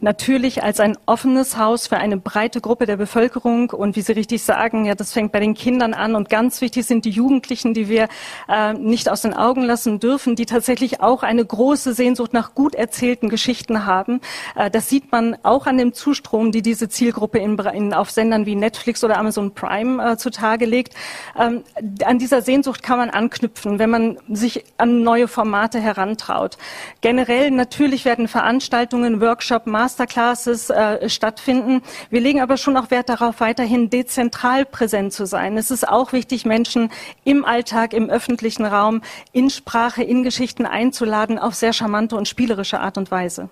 Natürlich 0.00 0.62
als 0.62 0.80
ein 0.80 0.98
offenes 1.06 1.56
Haus 1.56 1.86
für 1.86 1.96
eine 1.96 2.16
breite 2.16 2.60
Gruppe 2.60 2.86
der 2.86 2.96
Bevölkerung. 2.96 3.70
Und 3.70 3.94
wie 3.94 4.00
Sie 4.00 4.12
richtig 4.12 4.42
sagen, 4.42 4.84
ja, 4.84 4.94
das 4.94 5.12
fängt 5.12 5.32
bei 5.32 5.40
den 5.40 5.54
Kindern 5.54 5.94
an 5.94 6.14
und 6.14 6.28
ganz 6.28 6.51
ganz 6.52 6.60
wichtig 6.60 6.84
sind 6.84 7.06
die 7.06 7.10
Jugendlichen, 7.10 7.72
die 7.72 7.88
wir 7.88 8.08
äh, 8.46 8.74
nicht 8.74 9.08
aus 9.08 9.22
den 9.22 9.32
Augen 9.32 9.62
lassen 9.62 10.00
dürfen, 10.00 10.36
die 10.36 10.44
tatsächlich 10.44 11.00
auch 11.00 11.22
eine 11.22 11.42
große 11.42 11.94
Sehnsucht 11.94 12.34
nach 12.34 12.54
gut 12.54 12.74
erzählten 12.74 13.30
Geschichten 13.30 13.86
haben. 13.86 14.20
Äh, 14.54 14.70
das 14.70 14.90
sieht 14.90 15.10
man 15.12 15.34
auch 15.44 15.66
an 15.66 15.78
dem 15.78 15.94
Zustrom, 15.94 16.52
die 16.52 16.60
diese 16.60 16.90
Zielgruppe 16.90 17.38
in, 17.38 17.58
in, 17.58 17.94
auf 17.94 18.10
Sendern 18.10 18.44
wie 18.44 18.54
Netflix 18.54 19.02
oder 19.02 19.16
Amazon 19.16 19.54
Prime 19.54 20.12
äh, 20.12 20.18
zutage 20.18 20.66
legt. 20.66 20.92
Ähm, 21.38 21.64
an 22.04 22.18
dieser 22.18 22.42
Sehnsucht 22.42 22.82
kann 22.82 22.98
man 22.98 23.08
anknüpfen, 23.08 23.78
wenn 23.78 23.88
man 23.88 24.18
sich 24.28 24.66
an 24.76 25.02
neue 25.02 25.28
Formate 25.28 25.80
herantraut. 25.80 26.58
Generell 27.00 27.50
natürlich 27.50 28.04
werden 28.04 28.28
Veranstaltungen, 28.28 29.22
Workshop, 29.22 29.66
Masterclasses 29.66 30.68
äh, 30.68 31.08
stattfinden. 31.08 31.80
Wir 32.10 32.20
legen 32.20 32.42
aber 32.42 32.58
schon 32.58 32.76
auch 32.76 32.90
Wert 32.90 33.08
darauf, 33.08 33.40
weiterhin 33.40 33.88
dezentral 33.88 34.66
präsent 34.66 35.14
zu 35.14 35.24
sein. 35.24 35.56
Es 35.56 35.70
ist 35.70 35.88
auch 35.88 36.12
wichtig, 36.12 36.41
wichtig, 36.42 36.46
Menschen 36.46 36.90
im 37.24 37.44
Alltag, 37.44 37.92
im 37.92 38.10
öffentlichen 38.10 38.64
Raum, 38.64 39.02
in 39.32 39.50
Sprache, 39.50 40.02
in 40.02 40.22
Geschichten 40.22 40.66
einzuladen, 40.66 41.38
auf 41.38 41.54
sehr 41.54 41.72
charmante 41.72 42.16
und 42.16 42.28
spielerische 42.28 42.80
Art 42.80 42.98
und 42.98 43.10
Weise. 43.10 43.48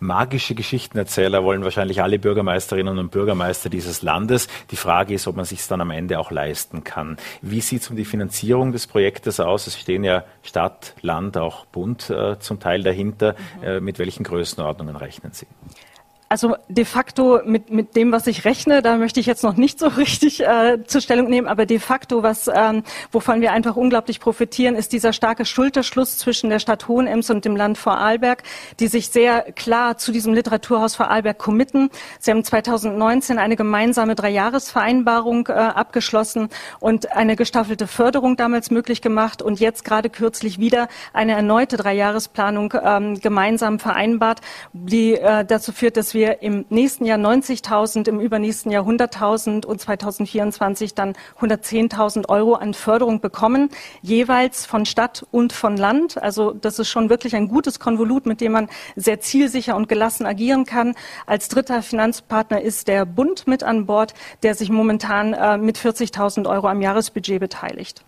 Magische 0.00 0.54
Geschichtenerzähler 0.54 1.42
wollen 1.44 1.64
wahrscheinlich 1.64 2.02
alle 2.02 2.18
Bürgermeisterinnen 2.18 2.98
und 2.98 3.10
Bürgermeister 3.10 3.70
dieses 3.70 4.02
Landes. 4.02 4.48
Die 4.70 4.76
Frage 4.76 5.14
ist, 5.14 5.26
ob 5.26 5.36
man 5.36 5.46
sich 5.46 5.60
es 5.60 5.68
dann 5.68 5.80
am 5.80 5.90
Ende 5.90 6.18
auch 6.18 6.30
leisten 6.30 6.84
kann. 6.84 7.16
Wie 7.40 7.60
sieht 7.60 7.82
es 7.82 7.90
um 7.90 7.96
die 7.96 8.04
Finanzierung 8.04 8.72
des 8.72 8.86
Projektes 8.86 9.40
aus? 9.40 9.66
Es 9.66 9.78
stehen 9.78 10.04
ja 10.04 10.24
Stadt, 10.42 10.94
Land, 11.00 11.38
auch 11.38 11.64
Bund 11.66 12.10
äh, 12.10 12.38
zum 12.38 12.60
Teil 12.60 12.82
dahinter. 12.82 13.34
Mhm. 13.60 13.64
Äh, 13.64 13.80
mit 13.80 13.98
welchen 13.98 14.24
Größenordnungen 14.24 14.96
rechnen 14.96 15.32
Sie? 15.32 15.46
Also 16.32 16.56
de 16.66 16.86
facto 16.86 17.40
mit, 17.44 17.68
mit 17.68 17.94
dem, 17.94 18.10
was 18.10 18.26
ich 18.26 18.46
rechne, 18.46 18.80
da 18.80 18.96
möchte 18.96 19.20
ich 19.20 19.26
jetzt 19.26 19.44
noch 19.44 19.58
nicht 19.58 19.78
so 19.78 19.86
richtig 19.98 20.40
äh, 20.40 20.78
zur 20.86 21.02
Stellung 21.02 21.28
nehmen, 21.28 21.46
aber 21.46 21.66
de 21.66 21.78
facto, 21.78 22.22
was, 22.22 22.48
ähm, 22.48 22.84
wovon 23.10 23.42
wir 23.42 23.52
einfach 23.52 23.76
unglaublich 23.76 24.18
profitieren, 24.18 24.74
ist 24.74 24.94
dieser 24.94 25.12
starke 25.12 25.44
Schulterschluss 25.44 26.16
zwischen 26.16 26.48
der 26.48 26.58
Stadt 26.58 26.88
Hohenems 26.88 27.28
und 27.28 27.44
dem 27.44 27.54
Land 27.54 27.76
Vorarlberg, 27.76 28.44
die 28.80 28.86
sich 28.86 29.10
sehr 29.10 29.42
klar 29.52 29.98
zu 29.98 30.10
diesem 30.10 30.32
Literaturhaus 30.32 30.96
Vorarlberg 30.96 31.36
committen. 31.36 31.90
Sie 32.18 32.30
haben 32.30 32.42
2019 32.42 33.38
eine 33.38 33.54
gemeinsame 33.54 34.14
Dreijahresvereinbarung 34.14 35.48
äh, 35.48 35.52
abgeschlossen 35.52 36.48
und 36.80 37.12
eine 37.12 37.36
gestaffelte 37.36 37.86
Förderung 37.86 38.38
damals 38.38 38.70
möglich 38.70 39.02
gemacht 39.02 39.42
und 39.42 39.60
jetzt 39.60 39.84
gerade 39.84 40.08
kürzlich 40.08 40.58
wieder 40.58 40.88
eine 41.12 41.32
erneute 41.32 41.76
Dreijahresplanung 41.76 42.72
ähm, 42.82 43.20
gemeinsam 43.20 43.78
vereinbart, 43.78 44.40
die 44.72 45.12
äh, 45.12 45.44
dazu 45.44 45.72
führt, 45.72 45.98
dass 45.98 46.14
wir 46.14 46.21
wir 46.22 46.40
im 46.40 46.64
nächsten 46.68 47.04
Jahr 47.04 47.18
90.000, 47.18 48.08
im 48.08 48.20
übernächsten 48.20 48.70
Jahr 48.70 48.86
100.000 48.86 49.66
und 49.66 49.80
2024 49.80 50.94
dann 50.94 51.14
110.000 51.40 52.28
Euro 52.28 52.54
an 52.54 52.74
Förderung 52.74 53.20
bekommen, 53.20 53.70
jeweils 54.02 54.64
von 54.64 54.86
Stadt 54.86 55.26
und 55.32 55.52
von 55.52 55.76
Land. 55.76 56.22
Also 56.22 56.52
das 56.52 56.78
ist 56.78 56.88
schon 56.88 57.10
wirklich 57.10 57.34
ein 57.34 57.48
gutes 57.48 57.80
Konvolut, 57.80 58.24
mit 58.24 58.40
dem 58.40 58.52
man 58.52 58.68
sehr 58.94 59.18
zielsicher 59.18 59.74
und 59.74 59.88
gelassen 59.88 60.24
agieren 60.24 60.64
kann. 60.64 60.94
Als 61.26 61.48
dritter 61.48 61.82
Finanzpartner 61.82 62.60
ist 62.60 62.86
der 62.86 63.04
Bund 63.04 63.48
mit 63.48 63.64
an 63.64 63.86
Bord, 63.86 64.14
der 64.44 64.54
sich 64.54 64.70
momentan 64.70 65.32
äh, 65.32 65.58
mit 65.58 65.76
40.000 65.76 66.48
Euro 66.48 66.68
am 66.68 66.80
Jahresbudget 66.80 67.40
beteiligt. 67.40 68.04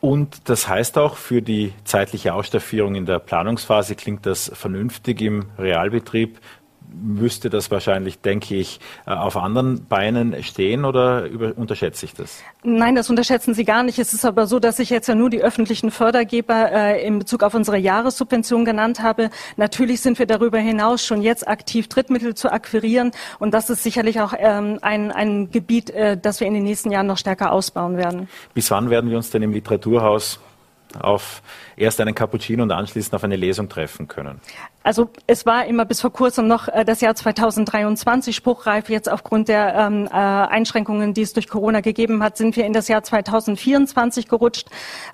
Und 0.00 0.48
das 0.48 0.68
heißt 0.68 0.96
auch, 0.96 1.16
für 1.16 1.42
die 1.42 1.72
zeitliche 1.84 2.32
Ausstaffierung 2.32 2.94
in 2.94 3.04
der 3.04 3.18
Planungsphase 3.18 3.96
klingt 3.96 4.26
das 4.26 4.50
vernünftig 4.54 5.20
im 5.20 5.46
Realbetrieb 5.58 6.38
müsste 6.92 7.50
das 7.50 7.70
wahrscheinlich, 7.70 8.20
denke 8.20 8.54
ich, 8.54 8.80
äh, 9.06 9.10
auf 9.10 9.36
anderen 9.36 9.86
Beinen 9.86 10.42
stehen 10.42 10.84
oder 10.84 11.24
über, 11.26 11.52
unterschätze 11.56 12.06
ich 12.06 12.14
das? 12.14 12.42
Nein, 12.62 12.94
das 12.94 13.10
unterschätzen 13.10 13.54
Sie 13.54 13.64
gar 13.64 13.82
nicht. 13.82 13.98
Es 13.98 14.12
ist 14.12 14.24
aber 14.24 14.46
so, 14.46 14.58
dass 14.58 14.78
ich 14.78 14.90
jetzt 14.90 15.08
ja 15.08 15.14
nur 15.14 15.30
die 15.30 15.42
öffentlichen 15.42 15.90
Fördergeber 15.90 16.72
äh, 16.72 17.06
in 17.06 17.18
Bezug 17.18 17.42
auf 17.42 17.54
unsere 17.54 17.78
Jahressubvention 17.78 18.64
genannt 18.64 19.00
habe. 19.00 19.30
Natürlich 19.56 20.00
sind 20.00 20.18
wir 20.18 20.26
darüber 20.26 20.58
hinaus 20.58 21.04
schon 21.04 21.22
jetzt 21.22 21.46
aktiv, 21.46 21.88
Drittmittel 21.88 22.34
zu 22.34 22.50
akquirieren. 22.50 23.12
Und 23.38 23.54
das 23.54 23.70
ist 23.70 23.82
sicherlich 23.82 24.20
auch 24.20 24.34
ähm, 24.36 24.78
ein, 24.82 25.12
ein 25.12 25.50
Gebiet, 25.50 25.90
äh, 25.90 26.16
das 26.16 26.40
wir 26.40 26.46
in 26.46 26.54
den 26.54 26.64
nächsten 26.64 26.90
Jahren 26.90 27.06
noch 27.06 27.18
stärker 27.18 27.52
ausbauen 27.52 27.96
werden. 27.96 28.28
Bis 28.54 28.70
wann 28.70 28.90
werden 28.90 29.10
wir 29.10 29.16
uns 29.16 29.30
denn 29.30 29.42
im 29.42 29.52
Literaturhaus 29.52 30.40
auf 31.00 31.42
erst 31.78 32.00
einen 32.00 32.14
Cappuccino 32.14 32.62
und 32.62 32.72
anschließend 32.72 33.14
auf 33.14 33.24
eine 33.24 33.36
Lesung 33.36 33.68
treffen 33.68 34.08
können? 34.08 34.40
Also 34.82 35.10
es 35.26 35.44
war 35.44 35.66
immer 35.66 35.84
bis 35.84 36.00
vor 36.00 36.12
kurzem 36.12 36.48
noch 36.48 36.68
äh, 36.68 36.84
das 36.84 37.00
Jahr 37.00 37.14
2023 37.14 38.34
spruchreif. 38.34 38.88
Jetzt 38.88 39.10
aufgrund 39.10 39.48
der 39.48 39.74
ähm, 39.74 40.06
äh, 40.06 40.10
Einschränkungen, 40.12 41.12
die 41.12 41.22
es 41.22 41.34
durch 41.34 41.48
Corona 41.48 41.80
gegeben 41.80 42.22
hat, 42.22 42.38
sind 42.38 42.56
wir 42.56 42.64
in 42.64 42.72
das 42.72 42.88
Jahr 42.88 43.02
2024 43.02 44.28
gerutscht. 44.28 44.68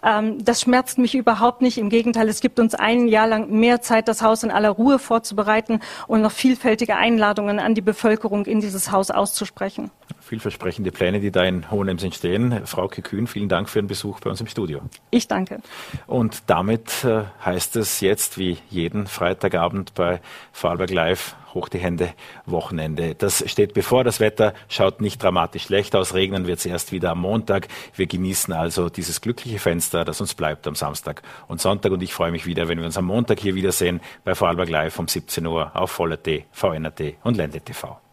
Ähm, 0.05 0.45
das 0.45 0.61
schmerzt 0.61 0.99
mich 0.99 1.15
überhaupt 1.15 1.61
nicht. 1.61 1.79
Im 1.79 1.89
Gegenteil, 1.89 2.29
es 2.29 2.41
gibt 2.41 2.61
uns 2.61 2.75
ein 2.75 3.09
Jahr 3.09 3.27
lang 3.27 3.51
mehr 3.51 3.81
Zeit, 3.81 4.07
das 4.07 4.23
Haus 4.23 4.45
in 4.45 4.51
aller 4.51 4.71
Ruhe 4.71 4.99
vorzubereiten 4.99 5.81
und 6.07 6.23
noch 6.23 6.33
vielfältige 6.33 6.97
Einladungen 6.97 7.59
an 7.59 7.75
die 7.75 7.81
Bevölkerung 7.81 8.47
in 8.47 8.61
dieses 8.61 8.93
Haus 8.93 9.11
auszusprechen. 9.11 9.91
Vielversprechende 10.21 10.91
Pläne, 10.91 11.21
die 11.21 11.31
da 11.31 11.43
in 11.45 11.71
Hohenems 11.71 12.03
entstehen. 12.03 12.63
Frau 12.65 12.89
Kühn, 12.89 13.27
vielen 13.27 13.49
Dank 13.49 13.69
für 13.69 13.81
den 13.81 13.89
Besuch 13.89 14.21
bei 14.21 14.31
uns 14.31 14.41
im 14.41 14.47
Studio. 14.47 14.81
Ich 15.11 15.29
danke. 15.29 15.59
Und 16.07 16.43
damit 16.55 17.03
äh, 17.03 17.25
heißt 17.45 17.75
es 17.75 18.01
jetzt 18.01 18.39
wie 18.39 18.59
jeden 18.71 19.09
Freitagabend 19.09 19.93
bei 19.95 20.21
Vorarlberg 20.53 20.93
Live 20.93 21.35
hoch 21.53 21.69
die 21.69 21.81
Hände, 21.81 22.15
Wochenende. 22.47 23.17
Das 23.17 23.43
steht 23.51 23.75
bevor. 23.75 24.05
Das 24.05 24.21
Wetter 24.21 24.55
schaut 24.69 25.01
nicht 25.01 25.21
dramatisch 25.21 25.65
schlecht 25.65 25.97
aus. 25.97 26.15
Regnen 26.15 26.47
wird 26.47 26.61
es 26.61 26.67
erst 26.67 26.93
wieder 26.93 27.11
am 27.11 27.23
Montag. 27.23 27.67
Wir 27.97 28.07
genießen 28.07 28.55
also 28.55 28.89
dieses 28.89 29.21
glückliche 29.21 29.59
Fenster, 29.59 30.05
das 30.05 30.21
uns 30.21 30.35
bleibt 30.35 30.69
am 30.69 30.77
Samstag 30.77 31.23
und 31.49 31.61
Sonntag. 31.61 31.91
Und 31.91 32.05
ich 32.05 32.15
freue 32.15 32.31
mich 32.31 32.47
wieder, 32.47 32.69
wenn 32.69 32.79
wir 32.79 32.87
uns 32.87 32.97
am 32.97 33.07
Montag 33.07 33.41
hier 33.41 33.57
wiedersehen 33.57 34.01
bei 34.23 34.37
Vorarlberg 34.37 34.69
Live 34.69 35.01
um 35.01 35.09
17 35.09 35.45
Uhr 35.47 35.73
auf 35.75 35.91
Voller.t, 35.91 36.45
VNRT 36.53 37.15
und 37.25 37.37
Ländle 37.37 37.63
TV. 37.63 38.04